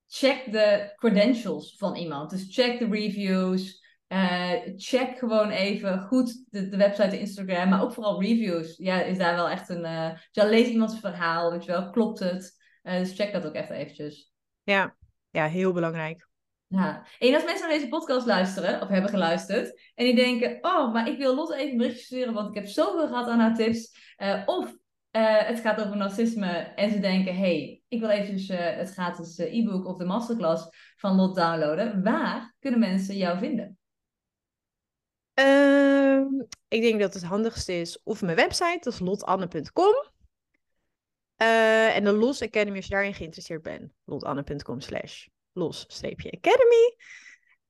check 0.07 0.53
de 0.53 0.93
credentials 0.97 1.77
van 1.77 1.97
iemand. 1.97 2.31
Dus 2.31 2.55
check 2.55 2.79
de 2.79 2.89
reviews. 2.89 3.84
Uh, 4.15 4.53
check 4.77 5.19
gewoon 5.19 5.51
even 5.51 6.01
goed 6.01 6.45
de, 6.51 6.69
de 6.69 6.77
website, 6.77 7.09
de 7.09 7.19
Instagram, 7.19 7.69
maar 7.69 7.83
ook 7.83 7.93
vooral 7.93 8.23
reviews. 8.23 8.77
Ja, 8.77 9.03
is 9.03 9.19
daar 9.19 9.35
wel 9.35 9.49
echt 9.49 9.69
een. 9.69 9.85
Uh, 9.85 10.11
ja, 10.31 10.45
lees 10.45 10.69
iemands 10.69 11.01
verhaal, 11.01 11.51
weet 11.51 11.65
je 11.65 11.71
wel, 11.71 11.91
klopt 11.91 12.19
het? 12.19 12.63
Uh, 12.83 12.99
dus 12.99 13.15
check 13.15 13.33
dat 13.33 13.47
ook 13.47 13.55
echt 13.55 13.71
eventjes. 13.71 14.33
Ja, 14.63 14.97
ja 15.31 15.47
heel 15.47 15.73
belangrijk. 15.73 16.29
Ja. 16.67 17.07
En 17.19 17.35
als 17.35 17.45
mensen 17.45 17.69
naar 17.69 17.77
deze 17.77 17.89
podcast 17.89 18.27
luisteren, 18.27 18.81
of 18.81 18.89
hebben 18.89 19.11
geluisterd, 19.11 19.81
en 19.95 20.05
die 20.05 20.15
denken: 20.15 20.59
Oh, 20.61 20.93
maar 20.93 21.09
ik 21.09 21.19
wil 21.19 21.35
Lotte 21.35 21.57
even 21.57 21.71
een 21.71 21.77
berichtje 21.77 22.05
sturen, 22.05 22.35
want 22.35 22.49
ik 22.49 22.55
heb 22.55 22.67
zoveel 22.67 23.07
gehad 23.07 23.29
aan 23.29 23.41
haar 23.41 23.55
tips. 23.55 23.99
of 24.47 24.75
het 25.11 25.61
gaat 25.61 25.81
over 25.81 25.97
narcisme 25.97 26.49
en 26.57 26.91
ze 26.91 27.01
denken: 27.01 27.37
hey, 27.37 27.83
ik 27.89 28.01
wil 28.01 28.09
eventjes 28.09 28.49
het 28.59 28.93
gratis 28.93 29.39
e-book 29.39 29.87
of 29.87 29.97
de 29.97 30.05
masterclass 30.05 30.69
van 30.97 31.17
Lot 31.17 31.35
downloaden. 31.35 32.03
Waar 32.03 32.55
kunnen 32.59 32.81
mensen 32.81 33.17
jou 33.17 33.39
vinden? 33.39 33.79
Ehm, 35.35 36.25
ik 36.69 36.83
denk 36.83 37.01
dat 37.01 37.15
het 37.15 37.23
handigste 37.23 37.73
is 37.81 38.03
of 38.03 38.23
mijn 38.23 38.37
website, 38.37 38.79
dat 38.81 38.93
is 38.93 38.99
lotanne.com. 38.99 40.13
Uh, 41.43 41.97
en 41.97 42.05
de 42.05 42.13
Los 42.13 42.43
Academy, 42.43 42.77
als 42.77 42.85
je 42.87 42.91
daarin 42.91 43.15
geïnteresseerd 43.15 43.63
bent, 43.63 43.93
lotanne.com 44.05 44.81
slash 44.81 45.27
los-academy. 45.53 46.97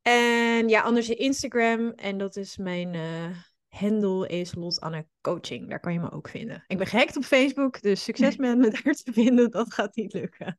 En 0.02 0.68
ja, 0.68 0.82
anders 0.82 1.08
Instagram. 1.08 1.90
En 1.90 2.18
dat 2.18 2.36
is 2.36 2.56
mijn 2.56 2.94
uh, 2.94 3.36
handle 3.74 4.28
is 4.28 4.54
Lot 4.54 4.80
Anne 4.80 5.06
Coaching. 5.20 5.68
Daar 5.68 5.80
kan 5.80 5.92
je 5.92 6.00
me 6.00 6.10
ook 6.10 6.28
vinden. 6.28 6.64
Ik 6.66 6.78
ben 6.78 6.86
gehackt 6.86 7.16
op 7.16 7.24
Facebook, 7.24 7.82
dus 7.82 8.04
succes 8.04 8.36
met 8.36 8.58
me 8.58 8.70
daar 8.70 8.94
te 8.94 9.12
vinden. 9.12 9.50
Dat 9.50 9.72
gaat 9.72 9.96
niet 9.96 10.12
lukken. 10.12 10.58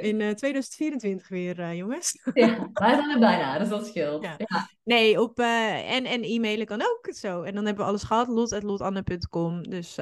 In 0.00 0.20
uh, 0.20 0.30
eh, 0.30 0.36
2024 0.36 1.28
weer, 1.28 1.58
uh, 1.58 1.76
jongens. 1.76 2.20
Ja, 2.34 2.70
wij 2.72 2.94
zijn 2.94 3.10
er 3.10 3.18
bijna, 3.18 3.58
dus 3.58 3.68
dat 3.68 3.86
scheelt. 3.86 4.22
Ja. 4.22 4.36
Nee, 4.84 5.20
op, 5.20 5.38
uh, 5.38 5.92
en, 5.92 6.04
en 6.04 6.22
e-mailen 6.22 6.66
kan 6.66 6.82
ook 6.82 7.14
zo. 7.14 7.42
En 7.42 7.54
dan 7.54 7.64
hebben 7.64 7.84
we 7.84 7.90
alles 7.90 8.02
gehad, 8.02 8.28
lot.lotanne.com. 8.28 9.62
Dus 9.62 9.98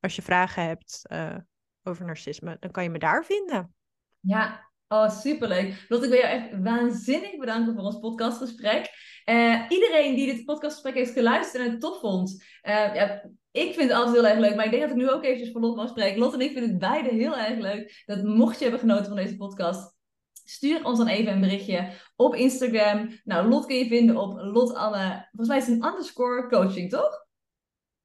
als 0.00 0.16
je 0.16 0.22
vragen 0.22 0.62
hebt 0.62 1.02
over 1.82 2.04
narcisme, 2.04 2.56
dan 2.60 2.70
kan 2.70 2.82
je 2.82 2.90
me 2.90 2.98
daar 2.98 3.24
vinden. 3.24 3.74
Ja, 4.20 4.72
Oh, 4.88 5.10
superleuk. 5.10 5.84
Lot, 5.88 6.02
ik 6.02 6.10
wil 6.10 6.18
jou 6.18 6.32
echt 6.32 6.62
waanzinnig 6.62 7.36
bedanken 7.36 7.74
voor 7.74 7.84
ons 7.84 7.98
podcastgesprek. 7.98 8.90
Uh, 9.24 9.60
iedereen 9.68 10.14
die 10.14 10.34
dit 10.34 10.44
podcastgesprek 10.44 10.94
heeft 10.94 11.12
geluisterd 11.12 11.64
en 11.64 11.70
het 11.70 11.80
tof 11.80 12.00
vond. 12.00 12.42
Uh, 12.62 12.94
ja, 12.94 13.30
ik 13.50 13.74
vind 13.74 13.88
het 13.88 13.98
altijd 13.98 14.16
heel 14.16 14.26
erg 14.26 14.38
leuk, 14.38 14.56
maar 14.56 14.64
ik 14.64 14.70
denk 14.70 14.82
dat 14.82 14.90
ik 14.90 14.96
nu 14.96 15.10
ook 15.10 15.24
eventjes 15.24 15.52
voor 15.52 15.60
Lot 15.60 15.76
mag 15.76 15.88
spreken. 15.88 16.18
Lot 16.18 16.34
en 16.34 16.40
ik 16.40 16.52
vinden 16.52 16.70
het 16.70 16.78
beide 16.78 17.08
heel 17.08 17.36
erg 17.36 17.58
leuk. 17.58 18.02
Dat 18.06 18.22
mocht 18.22 18.56
je 18.56 18.62
hebben 18.62 18.80
genoten 18.80 19.06
van 19.06 19.16
deze 19.16 19.36
podcast, 19.36 19.94
stuur 20.32 20.84
ons 20.84 20.98
dan 20.98 21.08
even 21.08 21.32
een 21.32 21.40
berichtje 21.40 21.90
op 22.16 22.34
Instagram. 22.34 23.20
Nou, 23.24 23.48
Lot 23.48 23.66
kun 23.66 23.76
je 23.76 23.86
vinden 23.86 24.16
op 24.16 24.38
Lot 24.38 24.74
Anne. 24.74 25.28
Volgens 25.30 25.48
mij 25.48 25.58
is 25.58 25.66
het 25.66 25.74
een 25.74 25.88
underscore 25.88 26.48
coaching, 26.48 26.90
toch? 26.90 27.26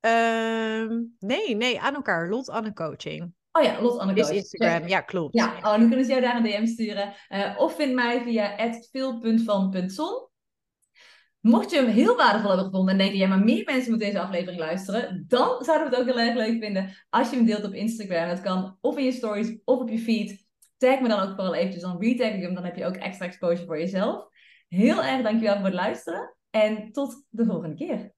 Uh, 0.06 1.00
nee, 1.20 1.56
nee, 1.56 1.80
aan 1.80 1.96
elkaar. 1.96 2.30
Lot 2.30 2.50
Anne 2.50 2.74
Coaching. 2.74 3.34
Oh 3.52 3.64
ja, 3.64 3.82
Lot 3.82 3.98
Anne 3.98 4.14
Is 4.14 4.30
Instagram, 4.30 4.88
ja, 4.88 5.02
klopt. 5.02 5.38
Ja, 5.38 5.58
oh, 5.58 5.78
nu 5.78 5.88
kunnen 5.88 6.06
ze 6.06 6.12
jou 6.12 6.22
daar 6.22 6.36
een 6.36 6.44
DM 6.44 6.66
sturen. 6.66 7.14
Uh, 7.30 7.56
of 7.58 7.76
vind 7.76 7.94
mij 7.94 8.22
via 8.22 8.74
veel.van.zon. 8.92 10.29
Mocht 11.42 11.72
je 11.72 11.76
hem 11.76 11.88
heel 11.88 12.16
waardevol 12.16 12.48
hebben 12.50 12.66
gevonden 12.66 12.92
en 12.92 12.98
denken, 12.98 13.18
ja, 13.18 13.28
maar 13.28 13.44
meer 13.44 13.64
mensen 13.66 13.90
moeten 13.90 14.08
deze 14.08 14.20
aflevering 14.20 14.60
luisteren, 14.60 15.26
dan 15.28 15.64
zouden 15.64 15.90
we 15.90 15.96
het 15.96 16.00
ook 16.00 16.16
heel 16.16 16.26
erg 16.26 16.36
leuk 16.36 16.64
vinden 16.64 16.94
als 17.10 17.30
je 17.30 17.36
hem 17.36 17.46
deelt 17.46 17.66
op 17.66 17.74
Instagram. 17.74 18.28
Dat 18.28 18.42
kan 18.42 18.78
of 18.82 18.98
in 18.98 19.04
je 19.04 19.12
stories 19.12 19.58
of 19.64 19.80
op 19.80 19.90
je 19.90 20.00
feed. 20.00 20.48
Tag 20.78 21.00
me 21.00 21.08
dan 21.08 21.20
ook 21.20 21.36
vooral 21.36 21.54
eventjes, 21.54 21.82
dan 21.82 22.02
retag 22.02 22.32
ik 22.32 22.42
hem, 22.42 22.54
dan 22.54 22.64
heb 22.64 22.76
je 22.76 22.86
ook 22.86 22.96
extra 22.96 23.26
exposure 23.26 23.66
voor 23.66 23.80
jezelf. 23.80 24.28
Heel 24.68 25.04
erg 25.04 25.24
dankjewel 25.24 25.56
voor 25.56 25.66
het 25.66 25.74
luisteren 25.74 26.36
en 26.50 26.92
tot 26.92 27.26
de 27.30 27.46
volgende 27.46 27.76
keer. 27.76 28.14